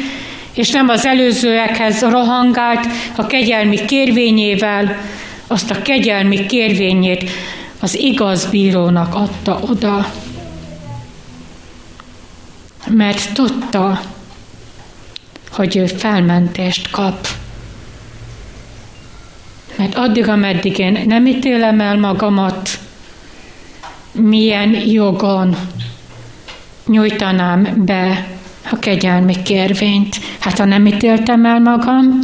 és 0.55 0.70
nem 0.70 0.88
az 0.88 1.07
előzőekhez 1.07 2.02
rohangált 2.02 2.86
a 3.16 3.26
kegyelmi 3.26 3.84
kérvényével, 3.84 4.96
azt 5.46 5.70
a 5.70 5.82
kegyelmi 5.82 6.46
kérvényét 6.46 7.30
az 7.85 7.99
igaz 7.99 8.47
bírónak 8.47 9.14
adta 9.14 9.59
oda. 9.61 10.12
Mert 12.87 13.32
tudta, 13.32 14.01
hogy 15.51 15.76
ő 15.76 15.87
felmentést 15.87 16.91
kap. 16.91 17.28
Mert 19.76 19.95
addig, 19.95 20.28
ameddig 20.28 20.78
én 20.78 21.05
nem 21.07 21.26
ítélem 21.26 21.80
el 21.80 21.99
magamat, 21.99 22.68
milyen 24.12 24.70
jogon 24.70 25.57
nyújtanám 26.87 27.85
be 27.85 28.26
a 28.70 28.78
kegyelmi 28.78 29.43
kérvényt. 29.43 30.20
Hát 30.39 30.59
ha 30.59 30.64
nem 30.64 30.87
ítéltem 30.87 31.45
el 31.45 31.61
magam, 31.61 32.18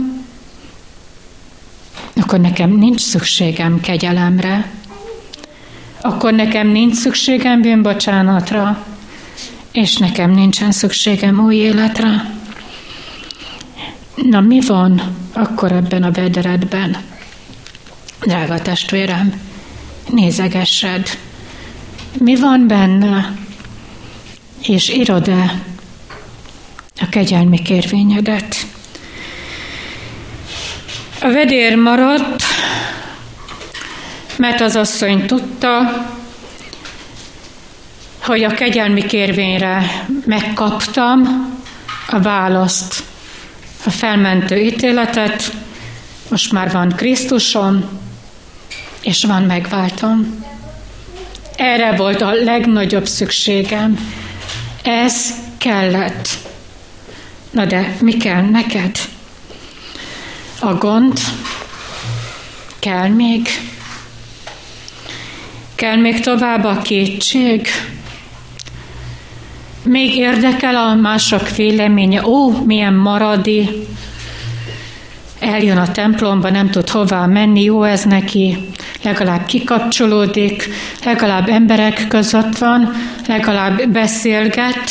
akkor 2.14 2.40
nekem 2.40 2.70
nincs 2.70 3.00
szükségem 3.00 3.80
kegyelemre. 3.80 4.78
Akkor 6.00 6.32
nekem 6.32 6.68
nincs 6.68 6.94
szükségem 6.94 7.60
bűnbocsánatra, 7.60 8.86
és 9.72 9.96
nekem 9.96 10.30
nincsen 10.30 10.72
szükségem 10.72 11.40
új 11.44 11.54
életre. 11.54 12.34
Na 14.14 14.40
mi 14.40 14.60
van 14.60 15.02
akkor 15.32 15.72
ebben 15.72 16.02
a 16.02 16.10
vederedben? 16.10 16.96
Drága 18.20 18.62
testvérem, 18.62 19.40
nézegessed, 20.10 21.18
mi 22.18 22.36
van 22.36 22.66
benne, 22.66 23.32
és 24.62 24.88
írod-e 24.88 25.62
a 27.00 27.08
kegyelmi 27.08 27.62
kérvényedet? 27.62 28.56
A 31.20 31.28
vedér 31.28 31.76
maradt, 31.76 32.42
mert 34.40 34.60
az 34.60 34.76
asszony 34.76 35.26
tudta, 35.26 36.06
hogy 38.22 38.42
a 38.44 38.54
kegyelmi 38.54 39.06
kérvényre 39.06 40.04
megkaptam 40.24 41.48
a 42.08 42.20
választ 42.20 43.02
a 43.84 43.90
felmentő 43.90 44.56
ítéletet, 44.56 45.52
most 46.28 46.52
már 46.52 46.70
van 46.70 46.92
Krisztusom, 46.96 47.84
és 49.02 49.24
van 49.24 49.42
megváltom. 49.42 50.44
Erre 51.56 51.96
volt 51.96 52.20
a 52.20 52.32
legnagyobb 52.32 53.06
szükségem. 53.06 54.12
Ez 54.82 55.34
kellett. 55.58 56.28
Na 57.50 57.64
de 57.64 57.96
mi 58.00 58.16
kell 58.16 58.42
neked? 58.42 58.98
A 60.60 60.74
gond 60.74 61.18
kell 62.78 63.08
még? 63.08 63.48
Kell 65.80 65.96
még 65.96 66.20
tovább 66.20 66.64
a 66.64 66.82
kétség? 66.82 67.68
Még 69.84 70.16
érdekel 70.16 70.76
a 70.76 70.94
mások 70.94 71.56
véleménye, 71.56 72.26
ó, 72.26 72.64
milyen 72.64 72.94
maradi, 72.94 73.68
eljön 75.38 75.76
a 75.76 75.90
templomba, 75.90 76.50
nem 76.50 76.70
tud 76.70 76.88
hová 76.88 77.26
menni, 77.26 77.62
jó 77.62 77.82
ez 77.82 78.04
neki, 78.04 78.56
legalább 79.02 79.44
kikapcsolódik, 79.44 80.68
legalább 81.04 81.48
emberek 81.48 82.06
között 82.08 82.58
van, 82.58 82.92
legalább 83.26 83.88
beszélget. 83.88 84.90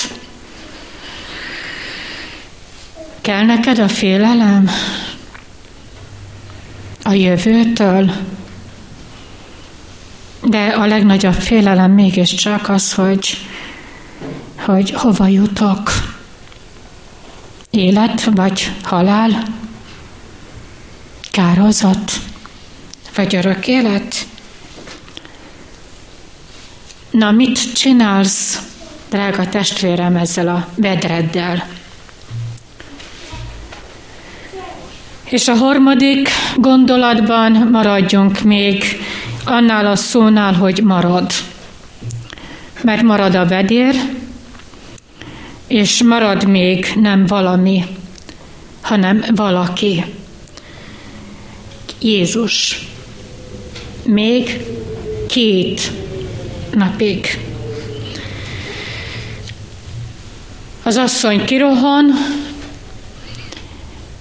Kell 3.22 3.46
neked 3.46 3.80
a 3.80 3.88
félelem? 3.88 4.70
A 7.04 7.14
jövőtől? 7.14 8.12
De 10.44 10.66
a 10.66 10.86
legnagyobb 10.86 11.34
félelem 11.34 11.92
mégiscsak 11.92 12.70
az, 12.70 12.94
hogy 12.94 13.38
hogy 14.66 14.92
hova 14.92 15.28
jutok. 15.28 15.92
Élet 17.70 18.24
vagy 18.24 18.72
halál? 18.84 19.44
Kározat? 21.32 22.12
Vagy 23.16 23.36
örök 23.36 23.68
élet? 23.68 24.16
Na, 27.12 27.32
mit 27.32 27.74
csinálsz, 27.74 28.62
drága 29.10 29.50
testvérem, 29.50 30.16
ezzel 30.16 30.48
a 30.48 30.68
vedreddel? 30.76 31.68
És 35.24 35.48
a 35.48 35.54
harmadik 35.54 36.30
gondolatban 36.56 37.52
maradjunk 37.52 38.42
még 38.42 38.84
annál 39.50 39.86
a 39.86 39.96
szónál, 39.96 40.54
hogy 40.54 40.84
marad. 40.84 41.32
Mert 42.82 43.02
marad 43.02 43.36
a 43.36 43.46
vedér, 43.46 43.96
és 45.68 46.04
marad 46.04 46.48
még 46.48 46.92
nem 46.96 47.26
valami, 47.26 47.84
hanem 48.82 49.24
valaki. 49.36 50.06
Jézus. 52.02 52.88
Még 54.04 54.62
két 55.28 55.92
napig. 56.74 57.40
Az 60.84 60.98
asszony 60.98 61.46
kirohan, 61.46 62.06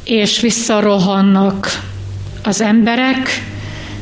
és 0.04 0.40
visszarohannak 0.40 1.82
az 2.42 2.60
emberek, 2.60 3.47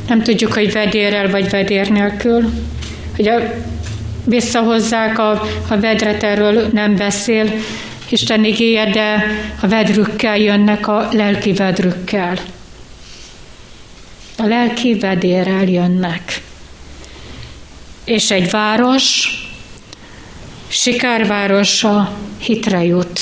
nem 0.08 0.22
tudjuk, 0.22 0.52
hogy 0.52 0.72
vedérrel 0.72 1.30
vagy 1.30 1.50
vedér 1.50 1.90
nélkül. 1.90 2.50
Ugye 3.18 3.54
visszahozzák 4.24 5.18
a, 5.18 5.30
a 5.68 5.80
vedret, 5.80 6.22
erről 6.22 6.68
nem 6.72 6.96
beszél 6.96 7.52
Isten 8.08 8.44
igéje, 8.44 8.90
de 8.90 9.24
a 9.60 9.68
vedrükkel 9.68 10.38
jönnek 10.38 10.88
a 10.88 11.08
lelki 11.12 11.52
vedrükkel. 11.52 12.38
A 14.38 14.46
lelki 14.46 14.98
vedérrel 14.98 15.68
jönnek. 15.68 16.40
És 18.04 18.30
egy 18.30 18.50
város, 18.50 19.30
sikárvárosa 20.68 22.12
hitre 22.38 22.84
jut. 22.84 23.20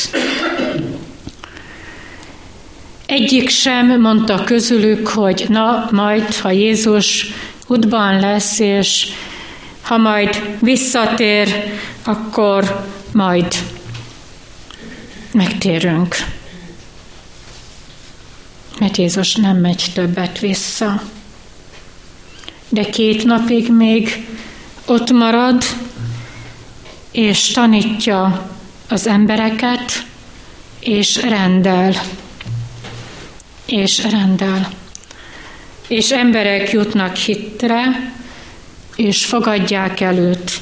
Egyik 3.14 3.48
sem 3.48 4.00
mondta 4.00 4.44
közülük, 4.44 5.08
hogy 5.08 5.46
na, 5.48 5.88
majd, 5.90 6.34
ha 6.34 6.50
Jézus 6.50 7.26
útban 7.66 8.20
lesz, 8.20 8.58
és 8.58 9.06
Ha 9.82 9.96
majd 9.96 10.56
visszatér, 10.60 11.48
akkor 12.04 12.86
majd 13.12 13.54
megtérünk. 15.32 16.16
Mert 18.78 18.96
Jézus 18.96 19.34
nem 19.34 19.56
megy 19.56 19.90
többet 19.94 20.38
vissza. 20.38 21.02
De 22.68 22.84
két 22.84 23.24
napig 23.24 23.72
még 23.72 24.26
ott 24.86 25.10
marad, 25.10 25.62
és 27.10 27.50
tanítja 27.50 28.50
az 28.88 29.06
embereket, 29.06 30.04
és 30.80 31.22
rendel. 31.22 31.94
És 33.66 34.10
rendel. 34.10 34.68
És 35.88 36.10
emberek 36.10 36.70
jutnak 36.70 37.16
hitre, 37.16 38.12
és 38.96 39.24
fogadják 39.24 40.00
el 40.00 40.16
őt 40.16 40.60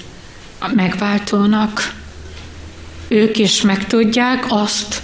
a 0.58 0.68
megváltónak. 0.74 1.94
Ők 3.08 3.38
is 3.38 3.62
megtudják 3.62 4.44
azt, 4.48 5.02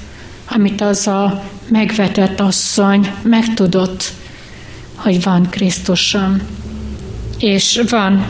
amit 0.49 0.80
az 0.80 1.07
a 1.07 1.44
megvetett 1.68 2.40
asszony 2.40 3.12
megtudott, 3.22 4.12
hogy 4.94 5.22
van 5.22 5.51
Krisztusom, 5.51 6.40
és 7.38 7.82
van 7.88 8.26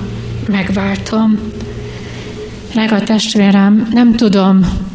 megváltom. 0.49 1.53
Drága 2.71 3.01
testvérem, 3.01 3.89
nem 3.93 4.17
tudom, 4.17 4.87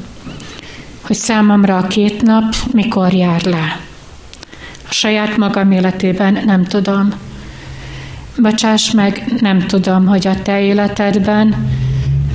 hogy 1.01 1.15
számomra 1.15 1.77
a 1.77 1.87
két 1.87 2.21
nap 2.21 2.55
mikor 2.71 3.13
jár 3.13 3.43
le. 3.43 3.82
Saját 4.93 5.37
magam 5.37 5.71
életében 5.71 6.39
nem 6.45 6.63
tudom. 6.63 7.13
Bocsáss 8.37 8.91
meg, 8.91 9.23
nem 9.39 9.59
tudom, 9.59 10.05
hogy 10.05 10.27
a 10.27 10.41
te 10.41 10.61
életedben 10.61 11.71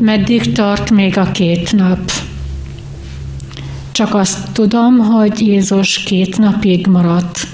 meddig 0.00 0.52
tart 0.52 0.90
még 0.90 1.18
a 1.18 1.30
két 1.30 1.72
nap. 1.72 2.10
Csak 3.92 4.14
azt 4.14 4.52
tudom, 4.52 4.98
hogy 4.98 5.40
Jézus 5.40 6.02
két 6.02 6.38
napig 6.38 6.86
maradt 6.86 7.46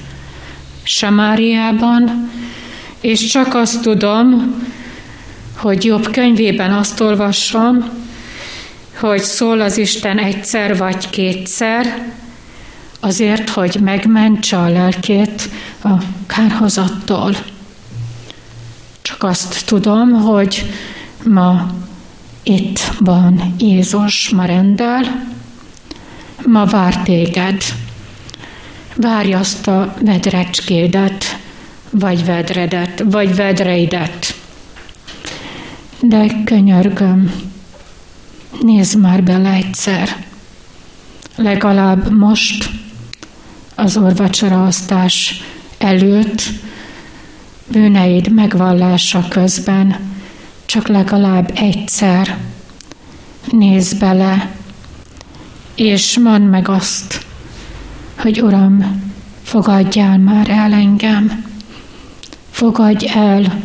Samáriában, 0.83 2.31
és 3.01 3.25
csak 3.27 3.55
azt 3.55 3.83
tudom, 3.83 4.55
hogy 5.57 5.85
jobb 5.85 6.11
könyvében 6.11 6.73
azt 6.73 7.01
olvasom, 7.01 7.89
hogy 9.01 9.23
szól 9.23 9.61
az 9.61 9.79
Isten 9.79 10.19
egyszer 10.19 10.77
vagy 10.77 11.11
kétszer, 11.11 12.13
azért, 13.05 13.49
hogy 13.49 13.79
megmentse 13.81 14.59
a 14.59 14.69
lelkét 14.69 15.51
a 15.83 15.93
kárhozattól. 16.27 17.37
Csak 19.03 19.23
azt 19.23 19.67
tudom, 19.67 20.13
hogy 20.13 20.73
ma 21.25 21.71
itt 22.43 22.79
van 22.99 23.55
Jézus, 23.59 24.31
ma 24.31 24.45
rendel, 24.45 25.27
ma 26.47 26.65
vár 26.65 27.03
téged. 27.03 27.63
Várj 28.97 29.33
azt 29.33 29.67
a 29.67 29.95
vedrecskédet, 30.01 31.25
vagy 31.91 32.25
vedredet, 32.25 33.05
vagy 33.11 33.35
vedreidet. 33.35 34.35
De 36.01 36.27
könyörgöm, 36.45 37.33
nézd 38.61 39.01
már 39.01 39.23
bele 39.23 39.51
egyszer. 39.51 40.17
Legalább 41.37 42.11
most 42.11 42.83
az 43.75 43.97
orvacsoraosztás 43.97 45.43
előtt, 45.79 46.43
bűneid 47.67 48.33
megvallása 48.33 49.27
közben, 49.29 49.97
csak 50.67 50.89
legalább 50.89 51.51
egyszer 51.55 52.39
nézz 53.51 53.93
bele, 53.93 54.51
és 55.75 56.19
mondd 56.19 56.43
meg 56.43 56.69
azt, 56.69 57.27
hogy 58.19 58.43
Uram, 58.43 59.03
fogadjál 59.43 60.19
már 60.19 60.51
el 60.51 60.73
engem, 60.73 61.45
fogadj 62.51 63.07
el 63.09 63.63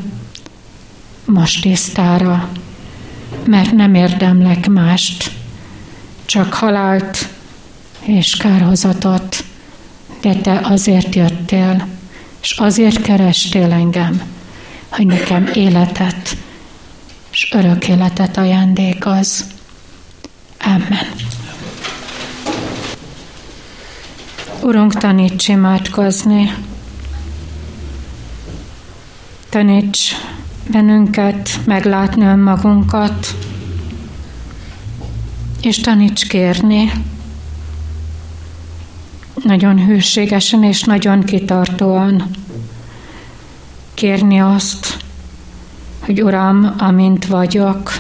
most 1.26 1.62
tisztára, 1.62 2.50
mert 3.46 3.72
nem 3.72 3.94
érdemlek 3.94 4.68
mást, 4.68 5.32
csak 6.26 6.54
halált 6.54 7.28
és 8.02 8.36
kárhozatot, 8.36 9.44
de 10.22 10.36
te 10.36 10.60
azért 10.64 11.16
jöttél, 11.16 11.88
és 12.42 12.52
azért 12.58 13.02
kerestél 13.02 13.72
engem, 13.72 14.22
hogy 14.90 15.06
nekem 15.06 15.50
életet 15.54 16.38
és 17.32 17.52
örök 17.54 17.88
életet 17.88 18.38
ajándékoz. 18.38 19.46
Amen. 20.60 21.08
Urunk, 24.62 24.94
taníts 24.94 25.48
imádkozni. 25.48 26.54
Taníts 29.50 30.16
bennünket 30.72 31.60
meglátni 31.66 32.26
önmagunkat, 32.26 33.36
és 35.62 35.80
taníts 35.80 36.28
kérni. 36.28 36.92
Nagyon 39.44 39.86
hűségesen 39.86 40.64
és 40.64 40.84
nagyon 40.84 41.24
kitartóan 41.24 42.30
kérni 43.94 44.40
azt, 44.40 44.98
hogy 46.00 46.24
Uram, 46.24 46.74
amint 46.78 47.26
vagyok, 47.26 47.92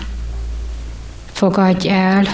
fogadj 1.31 1.89
el. 1.89 2.25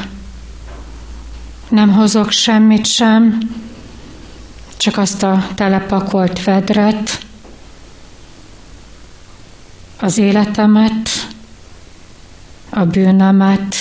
Nem 1.69 1.91
hozok 1.93 2.31
semmit 2.31 2.85
sem, 2.85 3.39
csak 4.77 4.97
azt 4.97 5.23
a 5.23 5.47
telepakolt 5.55 6.43
vedret, 6.43 7.25
az 9.99 10.17
életemet, 10.17 11.09
a 12.69 12.83
bűnömet, 12.83 13.75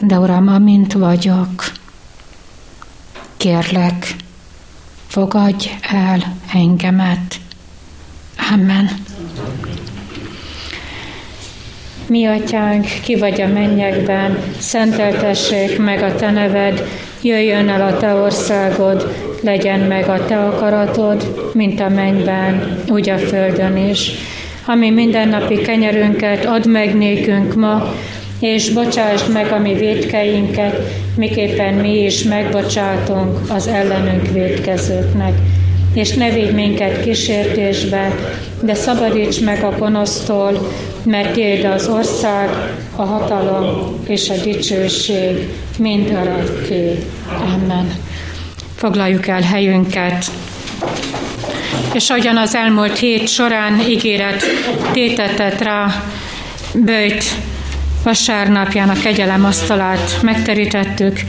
de 0.00 0.18
Uram, 0.18 0.48
amint 0.48 0.92
vagyok, 0.92 1.77
kérlek, 3.38 4.14
fogadj 5.06 5.66
el 5.90 6.22
engemet. 6.54 7.34
Amen. 8.52 8.90
Mi 12.08 12.26
atyánk, 12.26 12.86
ki 13.02 13.16
vagy 13.16 13.40
a 13.40 13.46
mennyekben, 13.46 14.38
szenteltessék 14.58 15.78
meg 15.78 16.02
a 16.02 16.14
te 16.14 16.30
neved, 16.30 16.82
jöjjön 17.22 17.68
el 17.68 17.82
a 17.82 17.96
te 17.96 18.14
országod, 18.14 19.14
legyen 19.42 19.80
meg 19.80 20.08
a 20.08 20.24
te 20.24 20.38
akaratod, 20.38 21.50
mint 21.54 21.80
a 21.80 21.88
mennyben, 21.88 22.82
úgy 22.88 23.08
a 23.08 23.18
földön 23.18 23.76
is. 23.76 24.10
Ami 24.66 24.90
mindennapi 24.90 25.56
kenyerünket 25.56 26.44
add 26.44 26.68
meg 26.68 26.96
nékünk 26.96 27.54
ma, 27.54 27.94
és 28.40 28.70
bocsásd 28.70 29.32
meg 29.32 29.52
a 29.52 29.58
mi 29.58 29.74
védkeinket, 29.74 30.92
miképpen 31.16 31.74
mi 31.74 32.02
is 32.02 32.22
megbocsátunk 32.22 33.38
az 33.50 33.66
ellenünk 33.66 34.32
védkezőknek. 34.32 35.32
És 35.94 36.14
ne 36.14 36.30
védj 36.30 36.52
minket 36.52 37.02
kísértésbe, 37.02 38.14
de 38.62 38.74
szabadíts 38.74 39.40
meg 39.40 39.64
a 39.64 39.74
gonosztól, 39.78 40.72
mert 41.02 41.32
Tiéd 41.32 41.64
az 41.64 41.88
ország, 41.88 42.48
a 42.96 43.02
hatalom 43.02 43.98
és 44.06 44.30
a 44.30 44.34
dicsőség 44.42 45.48
mind 45.78 46.10
örökké. 46.10 46.98
Amen. 47.54 47.94
Foglaljuk 48.74 49.26
el 49.26 49.42
helyünket. 49.42 50.24
És 51.92 52.10
ahogyan 52.10 52.36
az 52.36 52.54
elmúlt 52.54 52.98
hét 52.98 53.28
során 53.28 53.80
ígéret 53.88 54.44
tétetett 54.92 55.62
rá, 55.62 56.02
bőjt 56.74 57.24
vasárnapján 58.02 58.88
a 58.88 59.00
kegyelem 59.00 59.44
asztalát 59.44 60.22
megterítettük, 60.22 61.20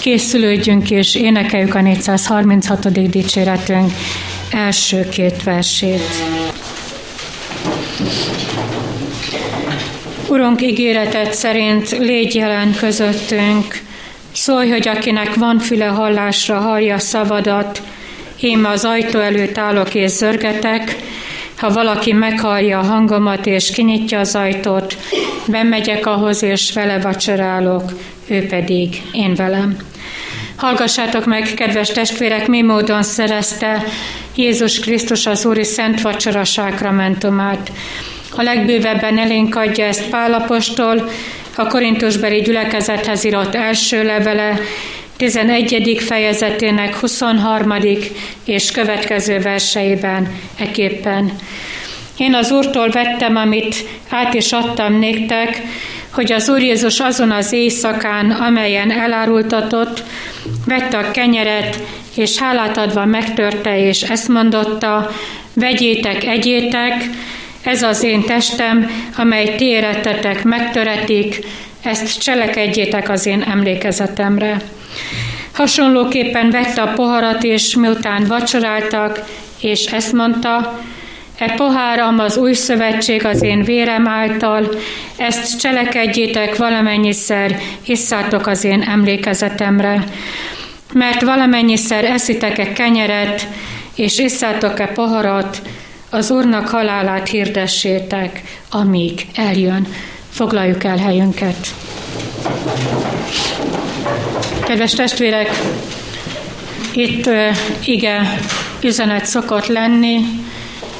készülődjünk 0.00 0.90
és 0.90 1.14
énekeljük 1.14 1.74
a 1.74 1.80
436. 1.80 3.10
dicséretünk 3.10 3.92
első 4.50 5.08
két 5.08 5.42
versét. 5.42 6.24
Urunk 10.28 10.62
ígéretet 10.62 11.34
szerint 11.34 11.90
légy 11.90 12.34
jelen 12.34 12.74
közöttünk, 12.74 13.80
szólj, 14.32 14.70
hogy 14.70 14.88
akinek 14.88 15.34
van 15.34 15.58
füle 15.58 15.86
hallásra, 15.86 16.58
hallja 16.58 16.98
szavadat, 16.98 17.82
én 18.40 18.64
az 18.64 18.84
ajtó 18.84 19.18
előtt 19.18 19.58
állok 19.58 19.94
és 19.94 20.10
zörgetek, 20.10 20.96
ha 21.64 21.72
valaki 21.72 22.12
meghallja 22.12 22.78
a 22.78 22.82
hangomat 22.82 23.46
és 23.46 23.70
kinyitja 23.70 24.18
az 24.18 24.34
ajtót, 24.34 24.96
bemegyek 25.46 26.06
ahhoz 26.06 26.42
és 26.42 26.72
vele 26.72 26.98
vacsorálok, 26.98 27.82
ő 28.26 28.46
pedig 28.46 29.02
én 29.12 29.34
velem. 29.34 29.76
Hallgassátok 30.56 31.24
meg, 31.24 31.54
kedves 31.54 31.88
testvérek, 31.88 32.46
mi 32.48 32.62
módon 32.62 33.02
szerezte 33.02 33.84
Jézus 34.34 34.80
Krisztus 34.80 35.26
az 35.26 35.44
Úri 35.46 35.64
Szent 35.64 36.00
Vacsora 36.00 36.44
sákramentumát. 36.44 37.72
A 38.36 38.42
legbővebben 38.42 39.18
elénk 39.18 39.54
adja 39.54 39.84
ezt 39.84 40.08
Pálapostól, 40.08 41.10
a 41.56 41.66
Korintusbeli 41.66 42.40
gyülekezethez 42.40 43.24
írott 43.24 43.54
első 43.54 44.02
levele, 44.02 44.58
11. 45.16 45.96
fejezetének 46.00 46.94
23. 46.94 47.74
és 48.44 48.70
következő 48.70 49.38
verseiben 49.38 50.34
eképpen. 50.58 51.32
Én 52.16 52.34
az 52.34 52.50
Úrtól 52.50 52.88
vettem, 52.88 53.36
amit 53.36 53.76
át 54.08 54.34
is 54.34 54.52
adtam 54.52 54.98
néktek, 54.98 55.62
hogy 56.10 56.32
az 56.32 56.48
Úr 56.48 56.60
Jézus 56.60 57.00
azon 57.00 57.30
az 57.30 57.52
éjszakán, 57.52 58.30
amelyen 58.30 58.90
elárultatott, 58.90 60.02
vette 60.66 60.98
a 60.98 61.10
kenyeret, 61.10 61.78
és 62.16 62.38
hálát 62.38 62.76
adva 62.76 63.04
megtörte, 63.04 63.78
és 63.86 64.02
ezt 64.02 64.28
mondotta, 64.28 65.10
vegyétek, 65.54 66.24
egyétek, 66.24 67.04
ez 67.62 67.82
az 67.82 68.02
én 68.02 68.22
testem, 68.22 68.90
amely 69.16 69.54
ti 69.56 69.64
érettetek, 69.64 70.44
megtöretik, 70.44 71.46
ezt 71.84 72.18
cselekedjétek 72.18 73.08
az 73.08 73.26
én 73.26 73.42
emlékezetemre. 73.42 74.60
Hasonlóképpen 75.52 76.50
vette 76.50 76.82
a 76.82 76.92
poharat, 76.92 77.42
és 77.42 77.76
miután 77.76 78.24
vacsoráltak, 78.26 79.24
és 79.60 79.84
ezt 79.84 80.12
mondta, 80.12 80.80
E 81.38 81.54
poháram 81.56 82.18
az 82.18 82.36
új 82.36 82.52
szövetség 82.52 83.24
az 83.26 83.42
én 83.42 83.62
vérem 83.62 84.08
által, 84.08 84.68
ezt 85.16 85.60
cselekedjétek 85.60 86.56
valamennyiszer, 86.56 87.58
hisszátok 87.82 88.46
az 88.46 88.64
én 88.64 88.82
emlékezetemre. 88.82 90.04
Mert 90.92 91.22
valamennyiszer 91.22 92.04
eszitek-e 92.04 92.72
kenyeret, 92.72 93.46
és 93.94 94.18
isszátok-e 94.18 94.86
poharat, 94.86 95.62
az 96.10 96.30
Úrnak 96.30 96.68
halálát 96.68 97.28
hirdessétek, 97.28 98.42
amíg 98.70 99.26
eljön. 99.34 99.86
Foglaljuk 100.34 100.84
el 100.84 100.96
helyünket. 100.96 101.74
Kedves 104.64 104.92
testvérek, 104.92 105.50
itt 106.92 107.30
ige 107.84 108.38
üzenet 108.82 109.24
szokott 109.26 109.66
lenni, 109.66 110.20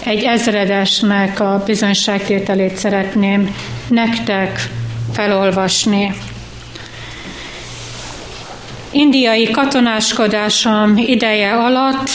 egy 0.05 0.23
ezredesnek 0.23 1.41
a 1.41 1.63
bizonyságtételét 1.67 2.77
szeretném 2.77 3.55
nektek 3.89 4.69
felolvasni. 5.13 6.15
Indiai 8.91 9.51
katonáskodásom 9.51 10.97
ideje 10.97 11.55
alatt, 11.55 12.09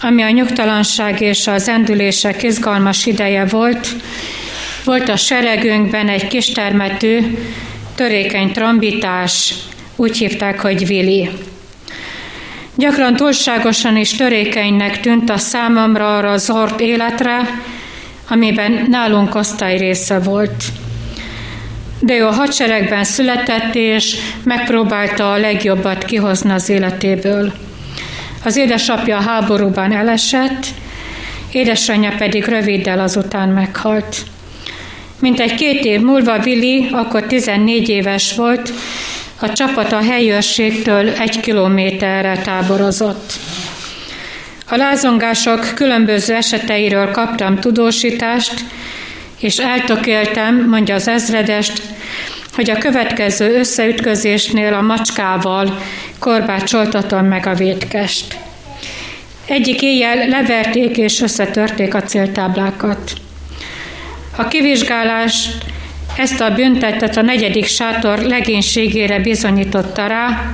ami 0.00 0.22
a 0.22 0.30
nyugtalanság 0.30 1.20
és 1.20 1.46
az 1.46 1.68
endülések 1.68 2.42
izgalmas 2.42 3.06
ideje 3.06 3.44
volt, 3.44 3.88
volt 4.84 5.08
a 5.08 5.16
seregünkben 5.16 6.08
egy 6.08 6.26
kistermetű, 6.26 7.38
törékeny 7.94 8.52
trombitás, 8.52 9.54
úgy 9.96 10.18
hívták, 10.18 10.60
hogy 10.60 10.86
Vili. 10.86 11.30
Gyakran 12.76 13.16
túlságosan 13.16 13.96
és 13.96 14.14
törékenynek 14.14 15.00
tűnt 15.00 15.30
a 15.30 15.36
számomra 15.36 16.16
arra 16.16 16.30
az 16.30 16.52
életre, 16.78 17.60
amiben 18.28 18.86
nálunk 18.88 19.34
osztály 19.34 19.78
része 19.78 20.18
volt. 20.18 20.64
De 22.00 22.16
ő 22.16 22.26
a 22.26 22.32
hadseregben 22.32 23.04
született, 23.04 23.74
és 23.74 24.16
megpróbálta 24.44 25.32
a 25.32 25.38
legjobbat 25.38 26.04
kihozni 26.04 26.50
az 26.50 26.68
életéből. 26.68 27.52
Az 28.44 28.56
édesapja 28.56 29.20
háborúban 29.20 29.92
elesett, 29.92 30.66
édesanyja 31.52 32.14
pedig 32.18 32.44
röviddel 32.44 33.00
azután 33.00 33.48
meghalt. 33.48 34.16
Mint 35.22 35.40
egy 35.40 35.54
két 35.54 35.84
év 35.84 36.00
múlva 36.00 36.38
Vili, 36.38 36.88
akkor 36.92 37.26
14 37.26 37.88
éves 37.88 38.34
volt, 38.34 38.72
a 39.40 39.52
csapat 39.52 39.92
a 39.92 40.02
helyőrségtől 40.02 41.08
egy 41.08 41.40
kilométerre 41.40 42.38
táborozott. 42.38 43.32
A 44.68 44.76
lázongások 44.76 45.72
különböző 45.74 46.34
eseteiről 46.34 47.10
kaptam 47.10 47.58
tudósítást, 47.58 48.54
és 49.40 49.58
eltökéltem, 49.58 50.68
mondja 50.68 50.94
az 50.94 51.08
ezredest, 51.08 51.82
hogy 52.54 52.70
a 52.70 52.78
következő 52.78 53.58
összeütközésnél 53.58 54.74
a 54.74 54.80
macskával 54.80 55.78
korbácsoltatom 56.18 57.26
meg 57.26 57.46
a 57.46 57.54
vétkest. 57.54 58.36
Egyik 59.46 59.82
éjjel 59.82 60.28
leverték 60.28 60.96
és 60.96 61.20
összetörték 61.20 61.94
a 61.94 62.02
céltáblákat. 62.02 63.21
A 64.36 64.48
kivizsgálást 64.48 65.64
ezt 66.16 66.40
a 66.40 66.54
büntetet 66.54 67.16
a 67.16 67.22
negyedik 67.22 67.66
sátor 67.66 68.18
legénységére 68.18 69.18
bizonyította 69.18 70.06
rá. 70.06 70.52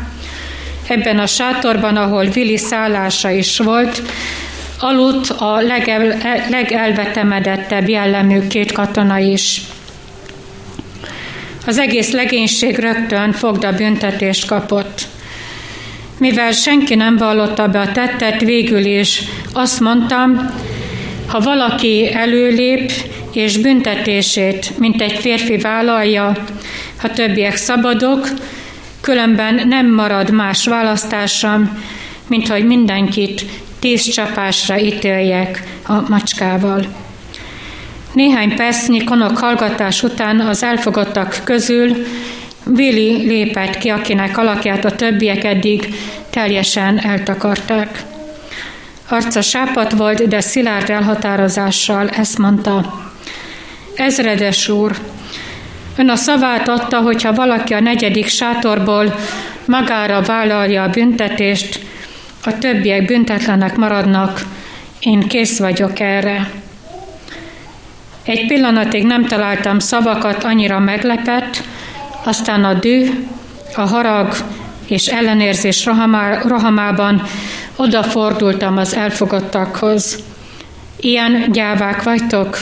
Ebben 0.86 1.18
a 1.18 1.26
sátorban, 1.26 1.96
ahol 1.96 2.24
Vili 2.24 2.56
szállása 2.56 3.30
is 3.30 3.58
volt, 3.58 4.02
aludt 4.80 5.30
a 5.30 5.60
legel, 5.60 6.18
legelvetemedettebb 6.50 7.88
jellemű 7.88 8.46
két 8.46 8.72
katona 8.72 9.18
is. 9.18 9.60
Az 11.66 11.78
egész 11.78 12.10
legénység 12.10 12.78
rögtön 12.78 13.32
fogda 13.32 13.72
büntetést 13.72 14.46
kapott. 14.46 15.06
Mivel 16.18 16.52
senki 16.52 16.94
nem 16.94 17.16
vallotta 17.16 17.68
be 17.68 17.80
a 17.80 17.92
tettet, 17.92 18.40
végül 18.40 18.84
is 18.84 19.22
azt 19.52 19.80
mondtam, 19.80 20.50
ha 21.26 21.40
valaki 21.40 22.12
előlép 22.12 22.92
és 23.32 23.58
büntetését, 23.58 24.78
mint 24.78 25.02
egy 25.02 25.12
férfi 25.12 25.56
vállalja, 25.56 26.36
ha 26.96 27.10
többiek 27.10 27.56
szabadok, 27.56 28.28
különben 29.00 29.68
nem 29.68 29.94
marad 29.94 30.30
más 30.30 30.66
választásom, 30.66 31.82
mint 32.26 32.48
hogy 32.48 32.66
mindenkit 32.66 33.44
tíz 33.78 34.02
csapásra 34.02 34.78
ítéljek 34.78 35.62
a 35.86 36.08
macskával. 36.08 36.86
Néhány 38.12 38.56
percnyi 38.56 39.04
konok 39.04 39.38
hallgatás 39.38 40.02
után 40.02 40.40
az 40.40 40.62
elfogadtak 40.62 41.40
közül 41.44 41.96
Vili 42.64 43.26
lépett 43.26 43.78
ki, 43.78 43.88
akinek 43.88 44.38
alakját 44.38 44.84
a 44.84 44.94
többiek 44.94 45.44
eddig 45.44 45.94
teljesen 46.30 46.98
eltakarták. 46.98 48.02
Arca 49.08 49.42
sápat 49.42 49.92
volt, 49.92 50.28
de 50.28 50.40
szilárd 50.40 50.90
elhatározással 50.90 52.08
ezt 52.08 52.38
mondta. 52.38 53.07
Ezredes 53.98 54.68
úr, 54.68 54.96
ön 55.96 56.08
a 56.08 56.16
szavát 56.16 56.68
adta, 56.68 57.00
hogyha 57.00 57.32
valaki 57.32 57.74
a 57.74 57.80
negyedik 57.80 58.26
sátorból 58.26 59.14
magára 59.64 60.22
vállalja 60.22 60.82
a 60.82 60.90
büntetést, 60.90 61.80
a 62.44 62.58
többiek 62.58 63.06
büntetlenek 63.06 63.76
maradnak, 63.76 64.40
én 65.00 65.20
kész 65.20 65.58
vagyok 65.58 66.00
erre. 66.00 66.50
Egy 68.22 68.46
pillanatig 68.46 69.04
nem 69.04 69.26
találtam 69.26 69.78
szavakat, 69.78 70.44
annyira 70.44 70.78
meglepett, 70.78 71.62
aztán 72.24 72.64
a 72.64 72.74
düh, 72.74 73.08
a 73.74 73.80
harag 73.80 74.36
és 74.86 75.06
ellenérzés 75.06 75.84
rohamá, 75.84 76.42
rohamában 76.42 77.22
odafordultam 77.76 78.76
az 78.76 78.94
elfogadtakhoz. 78.94 80.18
Ilyen 81.00 81.52
gyávák 81.52 82.02
vagytok, 82.02 82.58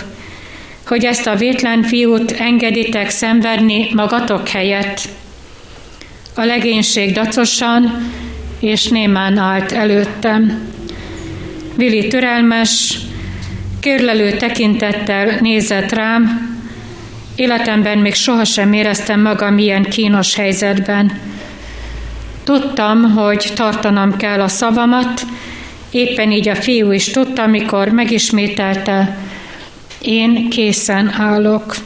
hogy 0.87 1.05
ezt 1.05 1.26
a 1.26 1.34
vétlen 1.34 1.82
fiút 1.82 2.30
engeditek 2.30 3.11
szenvedni 3.11 3.89
magatok 3.95 4.49
helyett. 4.49 5.01
A 6.34 6.45
legénység 6.45 7.12
dacosan 7.12 8.11
és 8.61 8.89
némán 8.89 9.39
állt 9.39 9.72
előttem. 9.72 10.68
Vili 11.76 12.09
türelmes, 12.09 12.99
kérlelő 13.80 14.37
tekintettel 14.37 15.39
nézett 15.41 15.93
rám, 15.93 16.55
életemben 17.37 17.99
még 17.99 18.14
sohasem 18.14 18.72
éreztem 18.72 19.20
magam 19.20 19.59
ilyen 19.59 19.82
kínos 19.82 20.34
helyzetben. 20.34 21.20
Tudtam, 22.45 23.03
hogy 23.12 23.53
tartanom 23.55 24.16
kell 24.16 24.41
a 24.41 24.49
szavamat, 24.49 25.22
éppen 25.91 26.32
így 26.32 26.49
a 26.49 26.55
fiú 26.55 26.93
is 26.93 27.11
tudta, 27.11 27.43
amikor 27.43 27.89
megismételte, 27.89 29.16
én 30.07 30.48
készen 30.48 31.14
állok. 31.18 31.76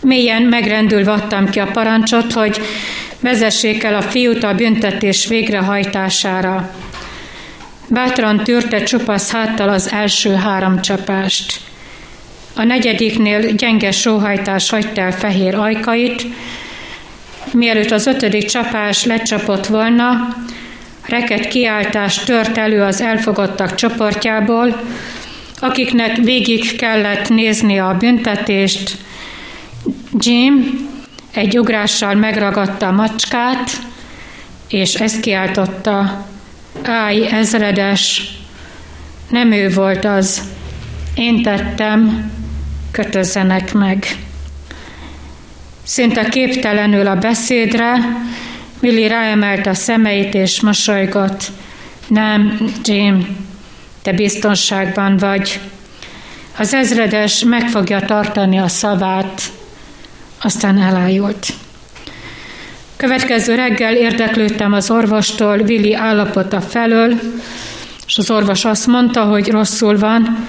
Mélyen 0.00 0.42
megrendülve 0.42 1.12
adtam 1.12 1.50
ki 1.50 1.58
a 1.58 1.70
parancsot, 1.72 2.32
hogy 2.32 2.60
vezessék 3.20 3.82
el 3.82 3.94
a 3.94 4.02
fiút 4.02 4.42
a 4.42 4.54
büntetés 4.54 5.26
végrehajtására. 5.26 6.70
Bátran 7.88 8.44
tűrte 8.44 8.82
csupasz 8.82 9.30
háttal 9.30 9.68
az 9.68 9.92
első 9.92 10.34
három 10.34 10.80
csapást. 10.80 11.60
A 12.54 12.62
negyediknél 12.62 13.52
gyenge 13.52 13.90
sóhajtás 13.90 14.70
hagyta 14.70 15.00
el 15.00 15.12
fehér 15.12 15.54
ajkait, 15.54 16.26
mielőtt 17.52 17.90
az 17.90 18.06
ötödik 18.06 18.44
csapás 18.44 19.04
lecsapott 19.04 19.66
volna, 19.66 20.36
reket 21.06 21.48
kiáltás 21.48 22.18
tört 22.18 22.58
elő 22.58 22.82
az 22.82 23.00
elfogadtak 23.00 23.74
csoportjából, 23.74 24.82
akiknek 25.58 26.16
végig 26.16 26.76
kellett 26.76 27.28
nézni 27.28 27.78
a 27.78 27.96
büntetést, 27.98 28.96
Jim 30.18 30.88
egy 31.32 31.58
ugrással 31.58 32.14
megragadta 32.14 32.86
a 32.86 32.92
macskát, 32.92 33.70
és 34.68 34.94
ezt 34.94 35.20
kiáltotta, 35.20 36.26
állj 36.82 37.26
ezredes, 37.26 38.30
nem 39.28 39.52
ő 39.52 39.70
volt 39.70 40.04
az, 40.04 40.42
én 41.14 41.42
tettem, 41.42 42.30
kötözzenek 42.90 43.72
meg. 43.72 44.06
Szinte 45.82 46.28
képtelenül 46.28 47.06
a 47.06 47.16
beszédre, 47.16 47.94
Millie 48.80 49.08
ráemelt 49.08 49.66
a 49.66 49.74
szemeit 49.74 50.34
és 50.34 50.60
mosolygott. 50.60 51.50
Nem, 52.08 52.58
Jim, 52.84 53.36
te 54.04 54.12
biztonságban 54.12 55.16
vagy. 55.16 55.60
Az 56.58 56.74
ezredes 56.74 57.44
meg 57.44 57.68
fogja 57.68 58.00
tartani 58.00 58.58
a 58.58 58.68
szavát, 58.68 59.42
aztán 60.42 60.78
elájult. 60.78 61.46
Következő 62.96 63.54
reggel 63.54 63.96
érdeklődtem 63.96 64.72
az 64.72 64.90
orvostól 64.90 65.56
Vili 65.56 65.94
állapota 65.94 66.60
felől, 66.60 67.20
és 68.06 68.18
az 68.18 68.30
orvos 68.30 68.64
azt 68.64 68.86
mondta, 68.86 69.24
hogy 69.24 69.48
rosszul 69.48 69.98
van. 69.98 70.46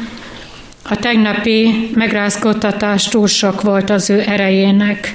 A 0.90 0.96
tegnapi 0.96 1.90
megrázkódtatás 1.94 3.08
túl 3.08 3.28
sok 3.28 3.62
volt 3.62 3.90
az 3.90 4.10
ő 4.10 4.24
erejének. 4.28 5.14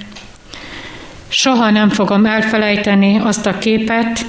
Soha 1.28 1.70
nem 1.70 1.88
fogom 1.88 2.26
elfelejteni 2.26 3.18
azt 3.18 3.46
a 3.46 3.58
képet, 3.58 4.24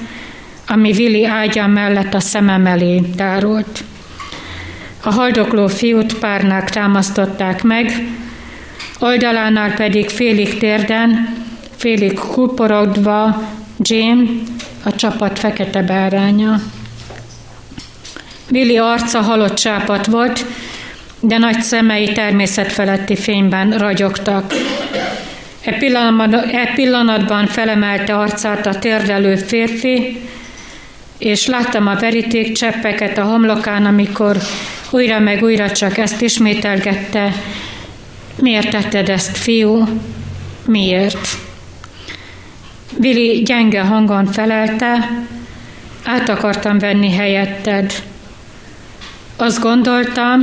ami 0.68 0.92
Vili 0.92 1.26
ágya 1.26 1.68
mellett 1.68 2.14
a 2.14 2.20
szemem 2.20 2.66
elé 2.66 3.00
tárult. 3.00 3.84
A 5.04 5.12
haldokló 5.14 5.68
fiút 5.68 6.20
párnák 6.20 6.70
támasztották 6.70 7.64
meg, 7.64 7.92
oldalánál 9.00 9.74
pedig 9.74 10.10
félig 10.10 10.58
térden, 10.58 11.38
félig 11.76 12.20
kuporodva 12.20 13.44
Jim, 13.78 14.44
a 14.84 14.96
csapat 14.96 15.40
fekete 15.40 15.82
báránya. 15.82 16.60
Billy 18.50 18.78
arca 18.78 19.22
halott 19.22 19.54
csápat 19.54 20.06
volt, 20.06 20.46
de 21.20 21.38
nagy 21.38 21.62
szemei 21.62 22.12
természetfeletti 22.12 23.16
fényben 23.16 23.78
ragyogtak. 23.78 24.54
E 25.62 25.78
pillanatban, 25.78 26.34
e 26.34 26.74
pillanatban 26.76 27.48
felemelte 27.48 28.18
arcát 28.18 28.66
a 28.66 28.80
térdelő 28.80 29.36
férfi, 29.36 30.22
és 31.18 31.48
láttam 31.48 31.88
a 31.88 31.96
veríték 31.96 32.52
cseppeket 32.52 33.18
a 33.18 33.24
homlokán, 33.24 33.86
amikor 33.86 34.38
újra 34.92 35.20
meg 35.20 35.44
újra 35.44 35.72
csak 35.72 35.98
ezt 35.98 36.22
ismételgette. 36.22 37.34
Miért 38.36 38.70
tetted 38.70 39.10
ezt, 39.10 39.38
fiú? 39.38 39.88
Miért? 40.66 41.28
Vili 42.98 43.42
gyenge 43.42 43.82
hangon 43.82 44.26
felelte, 44.26 45.10
át 46.04 46.30
akartam 46.30 46.78
venni 46.78 47.12
helyetted. 47.12 48.04
Azt 49.36 49.60
gondoltam, 49.60 50.42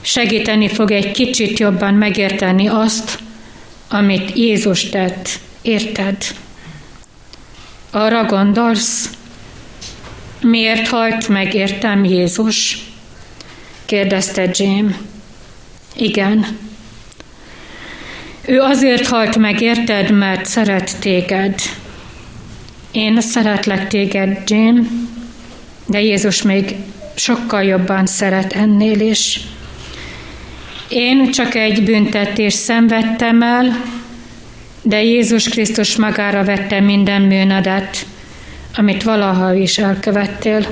segíteni 0.00 0.68
fog 0.68 0.90
egy 0.90 1.10
kicsit 1.10 1.58
jobban 1.58 1.94
megérteni 1.94 2.68
azt, 2.68 3.18
amit 3.88 4.36
Jézus 4.36 4.88
tett. 4.88 5.28
Érted? 5.62 6.16
Arra 7.90 8.24
gondolsz, 8.24 9.10
miért 10.40 10.88
halt 10.88 11.28
meg 11.28 11.54
értem 11.54 12.04
Jézus? 12.04 12.91
Kérdezte 13.84 14.50
Jim. 14.52 14.96
Igen. 15.94 16.46
Ő 18.46 18.60
azért 18.60 19.06
halt 19.06 19.36
meg, 19.36 19.60
érted, 19.60 20.10
mert 20.10 20.46
szeret 20.46 20.98
téged. 21.00 21.54
Én 22.90 23.20
szeretlek 23.20 23.88
téged, 23.88 24.38
Jim, 24.46 25.08
de 25.86 26.00
Jézus 26.00 26.42
még 26.42 26.74
sokkal 27.14 27.62
jobban 27.62 28.06
szeret 28.06 28.52
ennél 28.52 29.00
is. 29.00 29.40
Én 30.88 31.30
csak 31.30 31.54
egy 31.54 31.82
büntetést 31.82 32.56
szenvedtem 32.56 33.42
el, 33.42 33.82
de 34.82 35.02
Jézus 35.02 35.48
Krisztus 35.48 35.96
magára 35.96 36.44
vette 36.44 36.80
minden 36.80 37.28
bűnödet, 37.28 38.06
amit 38.76 39.02
valaha 39.02 39.54
is 39.54 39.78
elkövettél. 39.78 40.66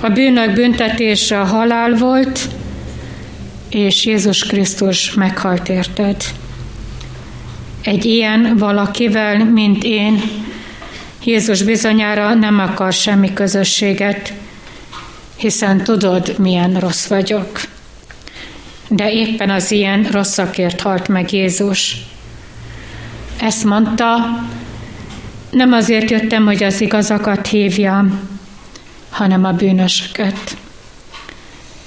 A 0.00 0.08
bűnök 0.08 0.52
büntetése 0.52 1.40
a 1.40 1.44
halál 1.44 1.94
volt, 1.94 2.40
és 3.68 4.04
Jézus 4.04 4.44
Krisztus 4.44 5.14
meghalt 5.14 5.68
érted. 5.68 6.24
Egy 7.82 8.04
ilyen 8.04 8.56
valakivel, 8.56 9.44
mint 9.44 9.84
én, 9.84 10.20
Jézus 11.24 11.62
bizonyára 11.62 12.34
nem 12.34 12.58
akar 12.58 12.92
semmi 12.92 13.32
közösséget, 13.32 14.32
hiszen 15.36 15.84
tudod, 15.84 16.38
milyen 16.38 16.74
rossz 16.74 17.06
vagyok. 17.06 17.60
De 18.88 19.12
éppen 19.12 19.50
az 19.50 19.70
ilyen 19.70 20.02
rosszakért 20.02 20.80
halt 20.80 21.08
meg 21.08 21.32
Jézus. 21.32 21.96
Ezt 23.40 23.64
mondta, 23.64 24.16
nem 25.50 25.72
azért 25.72 26.10
jöttem, 26.10 26.44
hogy 26.44 26.62
az 26.62 26.80
igazakat 26.80 27.46
hívjam, 27.46 28.37
hanem 29.18 29.44
a 29.44 29.52
bűnösöket. 29.52 30.56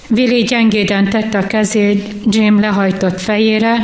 Vili 0.07 0.43
gyengéden 0.43 1.09
tette 1.09 1.37
a 1.37 1.47
kezét 1.47 2.13
Jim 2.25 2.59
lehajtott 2.59 3.21
fejére, 3.21 3.75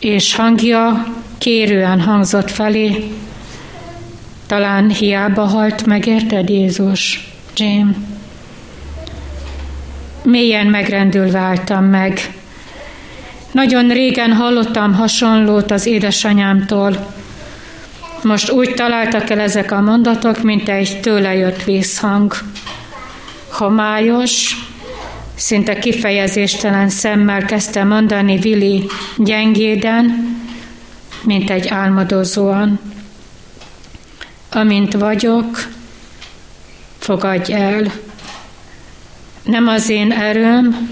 és 0.00 0.34
hangja 0.34 1.06
kérően 1.38 2.00
hangzott 2.00 2.50
felé, 2.50 3.10
talán 4.46 4.90
hiába 4.90 5.44
halt 5.44 5.86
meg, 5.86 6.06
érted 6.06 6.48
Jézus, 6.48 7.30
Jim? 7.56 8.06
Mélyen 10.22 10.66
megrendülve 10.66 11.38
álltam 11.38 11.84
meg. 11.84 12.20
Nagyon 13.52 13.88
régen 13.88 14.32
hallottam 14.32 14.94
hasonlót 14.94 15.70
az 15.70 15.86
édesanyámtól. 15.86 17.14
Most 18.22 18.50
úgy 18.50 18.74
találtak 18.74 19.30
el 19.30 19.40
ezek 19.40 19.72
a 19.72 19.80
mondatok, 19.80 20.42
mint 20.42 20.68
egy 20.68 21.00
tőle 21.00 21.34
jött 21.34 21.64
vízhang. 21.64 22.34
Homályos, 23.50 24.56
szinte 25.34 25.78
kifejezéstelen 25.78 26.88
szemmel 26.88 27.44
kezdte 27.44 27.84
mondani 27.84 28.38
Vili 28.38 28.86
gyengéden, 29.16 30.36
mint 31.22 31.50
egy 31.50 31.68
álmodozóan. 31.68 32.80
Amint 34.50 34.92
vagyok, 34.92 35.68
fogadj 36.98 37.52
el. 37.52 37.92
Nem 39.42 39.68
az 39.68 39.88
én 39.88 40.12
erőm, 40.12 40.88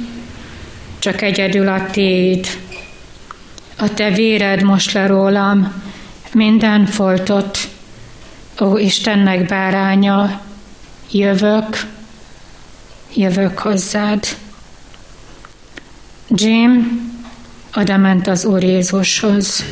csak 0.99 1.23
egyedül 1.23 1.69
a 1.69 1.87
téd. 1.91 2.47
A 3.79 3.95
te 3.95 4.11
véred 4.11 4.63
most 4.63 4.93
le 4.93 5.07
rólam 5.07 5.84
minden 6.35 6.87
foltot. 6.87 7.59
Ó 8.61 8.77
Istennek 8.77 9.47
báránya, 9.47 10.41
jövök, 11.11 11.87
jövök 13.15 13.59
hozzád. 13.59 14.27
Jim 16.29 17.03
oda 17.75 17.97
ment 17.97 18.27
az 18.27 18.45
Úr 18.45 18.63
Jézushoz. 18.63 19.65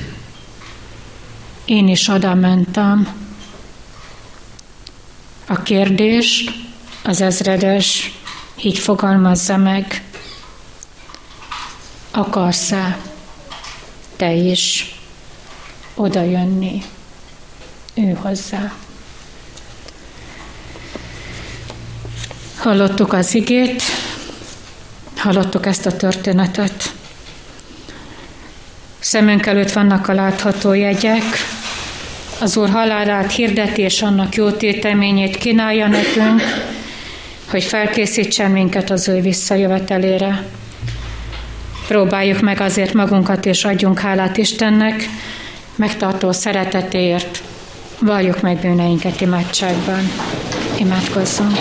Én 1.64 1.88
is 1.88 2.08
oda 2.08 2.34
mentem. 2.34 3.08
A 5.46 5.62
kérdést 5.62 6.52
az 7.02 7.20
ezredes 7.20 8.18
így 8.62 8.78
fogalmazza 8.78 9.56
meg. 9.56 10.02
Akarsz-e 12.10 12.98
te 14.16 14.32
is 14.32 14.94
oda 15.94 16.22
jönni 16.22 16.82
ő 17.94 18.16
hozzá? 18.20 18.72
Hallottuk 22.56 23.12
az 23.12 23.34
igét, 23.34 23.82
hallottuk 25.16 25.66
ezt 25.66 25.86
a 25.86 25.96
történetet. 25.96 26.92
Szemünk 28.98 29.46
előtt 29.46 29.72
vannak 29.72 30.08
a 30.08 30.12
látható 30.12 30.72
jegyek, 30.72 31.24
az 32.40 32.56
Úr 32.56 32.68
halálát 32.68 33.32
hirdeti 33.32 33.82
és 33.82 34.02
annak 34.02 34.34
jó 34.34 34.50
téteményét 34.50 35.36
kínálja 35.36 35.86
nekünk, 35.86 36.42
hogy 37.50 37.62
felkészítsen 37.62 38.50
minket 38.50 38.90
az 38.90 39.08
ő 39.08 39.20
visszajövetelére. 39.20 40.44
Próbáljuk 41.86 42.40
meg 42.40 42.60
azért 42.60 42.92
magunkat, 42.92 43.46
és 43.46 43.64
adjunk 43.64 43.98
hálát 43.98 44.36
Istennek, 44.36 45.08
megtartó 45.76 46.32
szeretetéért 46.32 47.42
valljuk 48.00 48.40
meg 48.40 48.58
bűneinket 48.58 49.20
imádságban. 49.20 50.10
Imádkozzunk. 50.78 51.58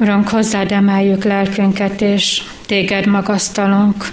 Urunk, 0.00 0.28
hozzád 0.28 0.72
emeljük 0.72 1.24
lelkünket, 1.24 2.00
és 2.00 2.42
téged 2.66 3.06
magasztalunk. 3.06 4.12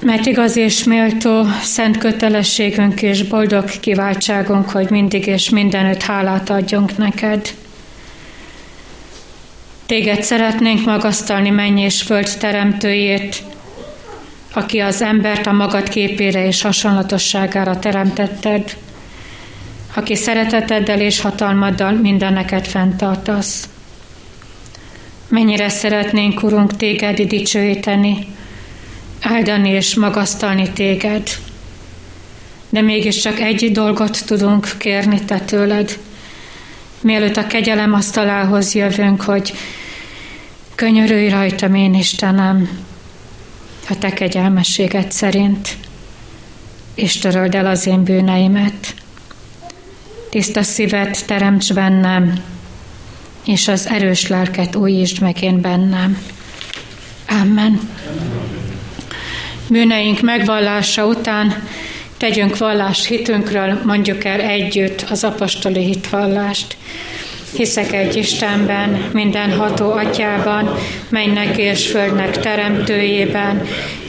Mert 0.00 0.26
igaz 0.26 0.56
és 0.56 0.84
méltó 0.84 1.44
szent 1.62 1.98
kötelességünk 1.98 3.02
és 3.02 3.22
boldog 3.22 3.64
kiváltságunk, 3.80 4.70
hogy 4.70 4.90
mindig 4.90 5.26
és 5.26 5.50
mindenütt 5.50 6.02
hálát 6.02 6.50
adjunk 6.50 6.96
neked. 6.96 7.54
Téged 9.86 10.22
szeretnénk 10.22 10.84
magasztalni 10.84 11.50
menny 11.50 11.78
és 11.78 12.02
föld 12.02 12.38
teremtőjét, 12.38 13.42
aki 14.52 14.78
az 14.78 15.02
embert 15.02 15.46
a 15.46 15.52
magad 15.52 15.88
képére 15.88 16.46
és 16.46 16.62
hasonlatosságára 16.62 17.78
teremtetted, 17.78 18.76
aki 19.94 20.14
szereteteddel 20.14 21.00
és 21.00 21.20
hatalmaddal 21.20 21.92
mindeneket 21.92 22.68
fenntartasz. 22.68 23.68
Mennyire 25.28 25.68
szeretnénk, 25.68 26.42
Urunk, 26.42 26.76
téged 26.76 27.20
dicsőíteni, 27.20 28.26
áldani 29.20 29.68
és 29.68 29.94
magasztalni 29.94 30.70
téged, 30.70 31.30
de 32.68 32.80
mégiscsak 32.80 33.40
egy 33.40 33.72
dolgot 33.72 34.26
tudunk 34.26 34.74
kérni 34.78 35.20
te 35.24 35.38
tőled, 35.38 35.98
mielőtt 37.02 37.36
a 37.36 37.46
kegyelem 37.46 37.94
asztalához 37.94 38.74
jövünk, 38.74 39.22
hogy 39.22 39.52
könyörülj 40.74 41.28
rajtam 41.28 41.74
én, 41.74 41.94
Istenem, 41.94 42.68
a 43.88 43.98
te 43.98 44.12
kegyelmességed 44.12 45.12
szerint, 45.12 45.76
és 46.94 47.18
töröld 47.18 47.54
el 47.54 47.66
az 47.66 47.86
én 47.86 48.04
bűneimet. 48.04 48.94
Tiszta 50.30 50.62
szívet 50.62 51.26
teremts 51.26 51.72
bennem, 51.72 52.42
és 53.44 53.68
az 53.68 53.88
erős 53.88 54.26
lelket 54.26 54.74
újítsd 54.74 55.20
meg 55.20 55.42
én 55.42 55.60
bennem. 55.60 56.18
Amen. 57.28 57.90
Bűneink 59.68 60.20
megvallása 60.20 61.06
után 61.06 61.62
tegyünk 62.22 62.58
vallást 62.58 63.06
hitünkről, 63.06 63.80
mondjuk 63.84 64.24
el 64.24 64.40
együtt 64.40 65.04
az 65.10 65.24
apostoli 65.24 65.84
hitvallást. 65.84 66.76
Hiszek 67.56 67.92
egy 67.92 68.16
Istenben, 68.16 69.08
minden 69.12 69.52
ható 69.52 69.92
atyában, 69.92 70.74
mennek 71.08 71.58
és 71.58 71.90
földnek 71.90 72.40
teremtőjében, 72.40 73.62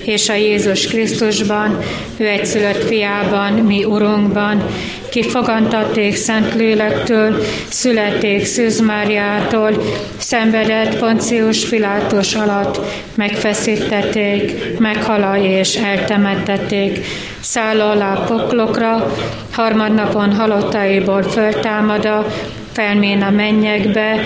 és 0.05 0.29
a 0.29 0.33
Jézus 0.33 0.87
Krisztusban, 0.87 1.79
ő 2.17 2.27
egyszülött 2.27 2.83
fiában, 2.83 3.53
mi 3.53 3.83
Urunkban, 3.83 4.63
ki 5.09 5.23
fogantatték 5.23 6.15
Szent 6.15 6.53
Lélektől, 6.55 7.43
születték 7.69 8.45
Szűz 8.45 8.79
Máriától, 8.79 9.83
szenvedett 10.17 10.97
Poncius 10.97 11.69
Pilátus 11.69 12.33
alatt, 12.35 12.79
megfeszítették, 13.15 14.53
meghala 14.79 15.37
és 15.37 15.75
eltemettették, 15.75 17.05
száll 17.39 17.81
alá 17.81 18.13
poklokra, 18.13 19.15
harmadnapon 19.51 20.33
halottaiból 20.33 21.23
föltámada, 21.23 22.25
felmén 22.73 23.21
a 23.21 23.29
mennyekbe, 23.29 24.19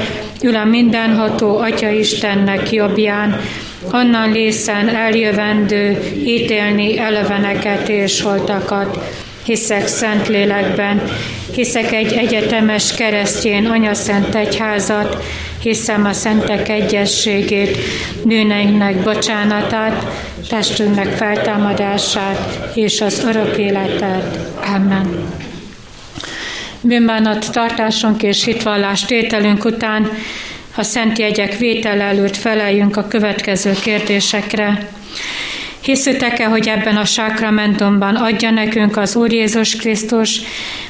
ül 0.44 0.56
a 0.56 0.66
mindenható 0.66 1.58
Atya 1.58 1.90
Istennek 1.90 2.72
jobbján, 2.72 3.40
onnan 3.92 4.32
lészen 4.32 4.90
eljövendő, 4.90 5.98
ítélni 6.26 7.00
eleveneket 7.00 7.90
és 7.90 8.22
holtakat. 8.22 8.98
Hiszek 9.44 9.88
szent 9.88 10.28
lélekben, 10.28 11.02
hiszek 11.52 11.92
egy 11.92 12.14
egyetemes 12.14 12.96
keresztjén 12.96 13.66
anyaszent 13.66 14.36
egyházat, 14.36 15.24
hiszem 15.62 16.06
a 16.06 16.14
szentek 16.14 16.70
egyességét, 16.70 17.78
bűneinknek 18.26 19.04
bocsánatát, 19.04 20.06
testünknek 20.50 21.08
feltámadását 21.08 22.70
és 22.74 23.02
az 23.02 23.24
örök 23.24 23.58
életet. 23.58 24.38
Amen. 24.76 25.46
Bűnbánat 26.82 27.52
tartásunk 27.52 28.24
és 28.24 28.44
hitvallás 28.44 29.06
tételünk 29.06 29.66
után 29.66 30.10
a 30.76 30.84
szent 30.84 31.18
jegyek 31.18 31.58
vétel 31.58 32.02
előtt 32.02 32.36
feleljünk 32.36 32.98
a 32.98 33.08
következő 33.08 33.74
kérdésekre. 33.84 34.90
Hiszitek-e, 35.82 36.46
hogy 36.46 36.68
ebben 36.68 36.98
a 36.98 37.06
sákramentumban 37.06 38.16
adja 38.16 38.50
nekünk 38.50 38.98
az 38.98 39.16
Úr 39.16 39.32
Jézus 39.32 39.76
Krisztus 39.76 40.42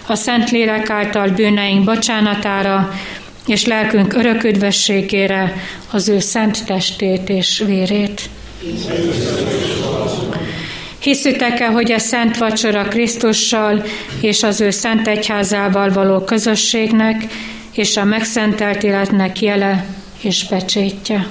a 0.07 0.15
Szent 0.15 0.51
Lélek 0.51 0.89
által 0.89 1.29
bűneink 1.29 1.83
bocsánatára 1.83 2.93
és 3.47 3.65
lelkünk 3.65 4.13
örök 4.13 4.43
üdvességére 4.43 5.53
az 5.91 6.09
ő 6.09 6.19
szent 6.19 6.65
testét 6.65 7.29
és 7.29 7.63
vérét? 7.65 8.21
Hiszitek-e, 11.07 11.67
hogy 11.67 11.91
a 11.91 11.99
szent 11.99 12.37
vacsora 12.37 12.83
Krisztussal 12.83 13.83
és 14.21 14.43
az 14.43 14.61
ő 14.61 14.69
szent 14.69 15.07
egyházával 15.07 15.89
való 15.89 16.19
közösségnek 16.19 17.25
és 17.71 17.97
a 17.97 18.03
megszentelt 18.03 18.83
életnek 18.83 19.41
jele 19.41 19.85
és 20.21 20.45
pecsétje? 20.49 21.27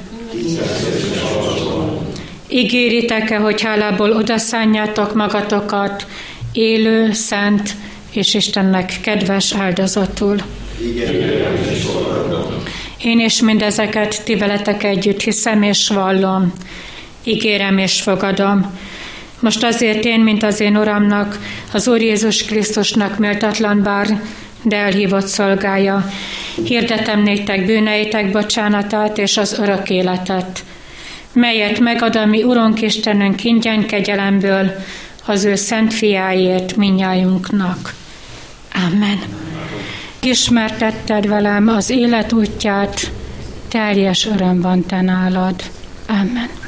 Ígéritek-e, 2.48 3.36
hogy 3.36 3.62
hálából 3.62 4.12
odaszánjátok 4.12 5.14
magatokat 5.14 6.06
élő, 6.52 7.12
szent 7.12 7.70
és 8.10 8.34
Istennek 8.34 8.92
kedves 9.02 9.54
áldozatul? 9.54 10.36
Én 13.02 13.20
is 13.20 13.40
mindezeket 13.40 14.24
ti 14.24 14.34
veletek 14.34 14.84
együtt 14.84 15.20
hiszem 15.20 15.62
és 15.62 15.88
vallom, 15.88 16.52
ígérem 17.24 17.78
és 17.78 18.02
fogadom, 18.02 18.78
most 19.40 19.64
azért 19.64 20.04
én, 20.04 20.20
mint 20.20 20.42
az 20.42 20.60
én 20.60 20.76
Uramnak, 20.76 21.38
az 21.72 21.88
Úr 21.88 22.00
Jézus 22.00 22.44
Krisztusnak 22.44 23.18
méltatlan 23.18 23.82
bár, 23.82 24.20
de 24.62 24.76
elhívott 24.76 25.26
szolgája, 25.26 26.10
hirdetem 26.64 27.22
néktek 27.22 27.66
bűneitek 27.66 28.30
bocsánatát 28.30 29.18
és 29.18 29.36
az 29.36 29.58
örök 29.58 29.90
életet, 29.90 30.64
melyet 31.32 31.80
megad 31.80 32.16
a 32.16 32.24
mi 32.24 32.42
Urunk 32.42 32.82
Istenünk 32.82 33.44
ingyen 33.44 33.86
kegyelemből 33.86 34.70
az 35.26 35.44
ő 35.44 35.54
szent 35.54 35.94
fiáért 35.94 36.76
minnyájunknak. 36.76 37.94
Amen. 38.86 39.18
Ismertetted 40.20 41.28
velem 41.28 41.68
az 41.68 41.90
élet 41.90 42.32
útját, 42.32 43.10
teljes 43.68 44.26
öröm 44.26 44.60
van 44.60 44.86
te 44.86 45.00
nálad. 45.00 45.62
Amen. 46.08 46.65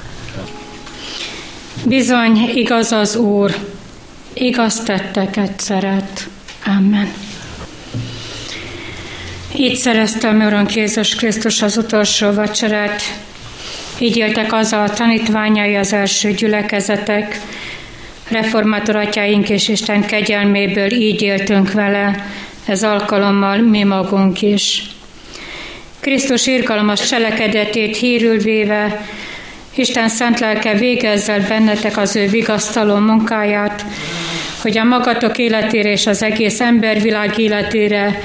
Bizony, 1.87 2.51
igaz 2.55 2.93
az 2.93 3.17
Úr, 3.17 3.55
igaz 4.35 4.83
tetteket 4.83 5.61
szeret. 5.61 6.29
Amen. 6.67 7.13
Így 9.57 9.77
szereztem 9.77 10.41
Urunk 10.41 10.75
Jézus 10.75 11.15
Krisztus 11.15 11.63
az 11.63 11.77
utolsó 11.77 12.33
vacsorát, 12.33 13.03
így 13.99 14.17
éltek 14.17 14.53
az 14.53 14.73
a 14.73 14.91
tanítványai 14.95 15.75
az 15.75 15.93
első 15.93 16.33
gyülekezetek, 16.33 17.41
reformátor 18.29 18.97
atyáink 18.97 19.49
és 19.49 19.69
Isten 19.69 20.07
kegyelméből 20.07 20.93
így 20.93 21.23
éltünk 21.23 21.73
vele, 21.73 22.27
ez 22.67 22.83
alkalommal 22.83 23.59
mi 23.59 23.83
magunk 23.83 24.43
is. 24.43 24.83
Krisztus 26.01 26.47
irgalmas 26.47 27.09
cselekedetét 27.09 27.97
hírül 27.97 28.39
véve, 28.39 29.07
Isten 29.79 30.09
szent 30.09 30.41
lelke 30.41 30.75
végezzel 30.75 31.41
bennetek 31.49 31.97
az 31.97 32.17
ő 32.17 32.27
vigasztaló 32.27 32.95
munkáját, 32.95 33.85
hogy 34.63 34.79
a 34.79 34.85
magatok 34.85 35.39
életére 35.39 35.91
és 35.91 36.07
az 36.07 36.23
egész 36.23 36.61
embervilág 36.61 37.39
életére 37.39 38.21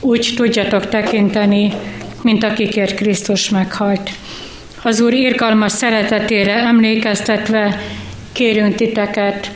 úgy 0.00 0.32
tudjatok 0.36 0.88
tekinteni, 0.88 1.72
mint 2.22 2.44
akikért 2.44 2.94
Krisztus 2.94 3.48
meghalt. 3.48 4.10
Az 4.82 5.00
Úr 5.00 5.12
irgalmas 5.12 5.72
szeretetére 5.72 6.54
emlékeztetve 6.54 7.80
kérünk 8.32 8.74
titeket, 8.74 9.50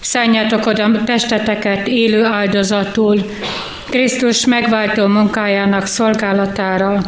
szálljátok 0.00 0.66
oda 0.66 1.04
testeteket 1.04 1.86
élő 1.86 2.24
áldozatul, 2.24 3.30
Krisztus 3.90 4.46
megváltó 4.46 5.06
munkájának 5.06 5.86
szolgálatára, 5.86 7.02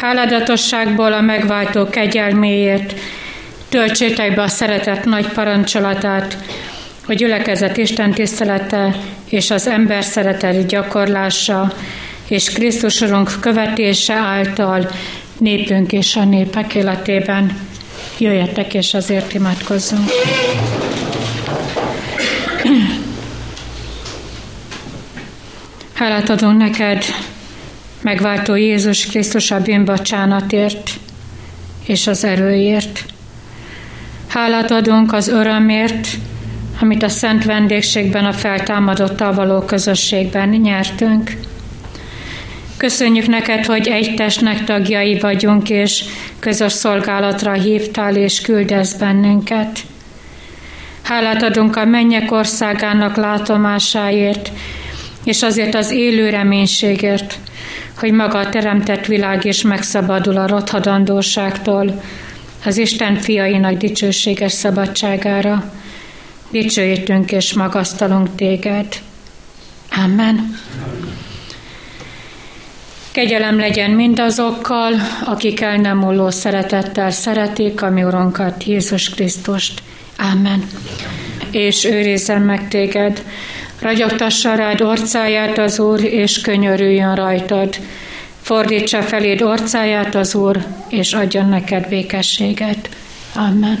Háladatosságból 0.00 1.12
a 1.12 1.20
megváltó 1.20 1.88
kegyelméért 1.88 2.94
töltsétek 3.68 4.34
be 4.34 4.42
a 4.42 4.48
szeretet 4.48 5.04
nagy 5.04 5.28
parancsolatát, 5.28 6.38
hogy 7.06 7.16
gyülekezet 7.16 7.76
Isten 7.76 8.10
tisztelete 8.10 8.96
és 9.28 9.50
az 9.50 9.66
ember 9.66 10.04
szeretet 10.04 10.66
gyakorlása 10.66 11.72
és 12.28 12.52
Krisztus 12.52 13.04
követése 13.40 14.14
által 14.14 14.90
népünk 15.38 15.92
és 15.92 16.16
a 16.16 16.24
népek 16.24 16.74
életében. 16.74 17.58
Jöjjetek 18.18 18.74
és 18.74 18.94
azért 18.94 19.34
imádkozzunk. 19.34 20.10
Hálát 25.94 26.28
adunk 26.28 26.58
neked, 26.58 27.04
megváltó 28.02 28.54
Jézus 28.54 29.06
Krisztus 29.06 29.50
a 29.50 29.60
bűnbocsánatért 29.60 30.90
és 31.86 32.06
az 32.06 32.24
erőért. 32.24 33.04
Hálát 34.26 34.70
adunk 34.70 35.12
az 35.12 35.28
örömért, 35.28 36.08
amit 36.80 37.02
a 37.02 37.08
szent 37.08 37.44
vendégségben, 37.44 38.24
a 38.24 38.32
feltámadottal 38.32 39.34
való 39.34 39.60
közösségben 39.60 40.48
nyertünk. 40.48 41.30
Köszönjük 42.76 43.26
neked, 43.26 43.64
hogy 43.66 43.88
egy 43.88 44.14
testnek 44.14 44.64
tagjai 44.64 45.18
vagyunk, 45.18 45.70
és 45.70 46.04
közös 46.38 46.72
szolgálatra 46.72 47.52
hívtál 47.52 48.16
és 48.16 48.40
küldesz 48.40 48.92
bennünket. 48.92 49.78
Hálát 51.02 51.42
adunk 51.42 51.76
a 51.76 51.84
mennyek 51.84 52.32
országának 52.32 53.16
látomásáért, 53.16 54.50
és 55.24 55.42
azért 55.42 55.74
az 55.74 55.90
élő 55.90 56.30
reménységért, 56.30 57.38
hogy 58.00 58.12
maga 58.12 58.38
a 58.38 58.48
teremtett 58.48 59.06
világ 59.06 59.44
is 59.44 59.62
megszabadul 59.62 60.36
a 60.36 60.46
rothadandóságtól, 60.46 62.02
az 62.64 62.76
Isten 62.76 63.16
fiainak 63.16 63.72
dicsőséges 63.72 64.52
szabadságára. 64.52 65.72
Dicsőítünk 66.50 67.32
és 67.32 67.52
magasztalunk 67.52 68.34
téged. 68.34 68.86
Amen. 70.04 70.58
Kegyelem 73.12 73.58
legyen 73.58 73.90
mindazokkal, 73.90 74.92
akik 75.24 75.60
el 75.60 75.76
nem 75.76 75.98
múló 75.98 76.30
szeretettel 76.30 77.10
szeretik 77.10 77.82
a 77.82 77.90
mi 77.90 78.02
Urunkat, 78.02 78.64
Jézus 78.64 79.10
Krisztust. 79.10 79.82
Amen. 80.32 80.66
És 81.50 81.84
őrizzen 81.84 82.42
meg 82.42 82.68
téged, 82.68 83.24
ragyogtassa 83.80 84.54
rád 84.54 84.80
orcáját 84.80 85.58
az 85.58 85.78
Úr, 85.78 86.04
és 86.04 86.40
könyörüljön 86.40 87.14
rajtad. 87.14 87.76
Fordítsa 88.42 89.02
feléd 89.02 89.42
orcáját 89.42 90.14
az 90.14 90.34
Úr, 90.34 90.64
és 90.88 91.12
adjon 91.12 91.48
neked 91.48 91.88
békességet. 91.88 92.88
Amen. 93.34 93.80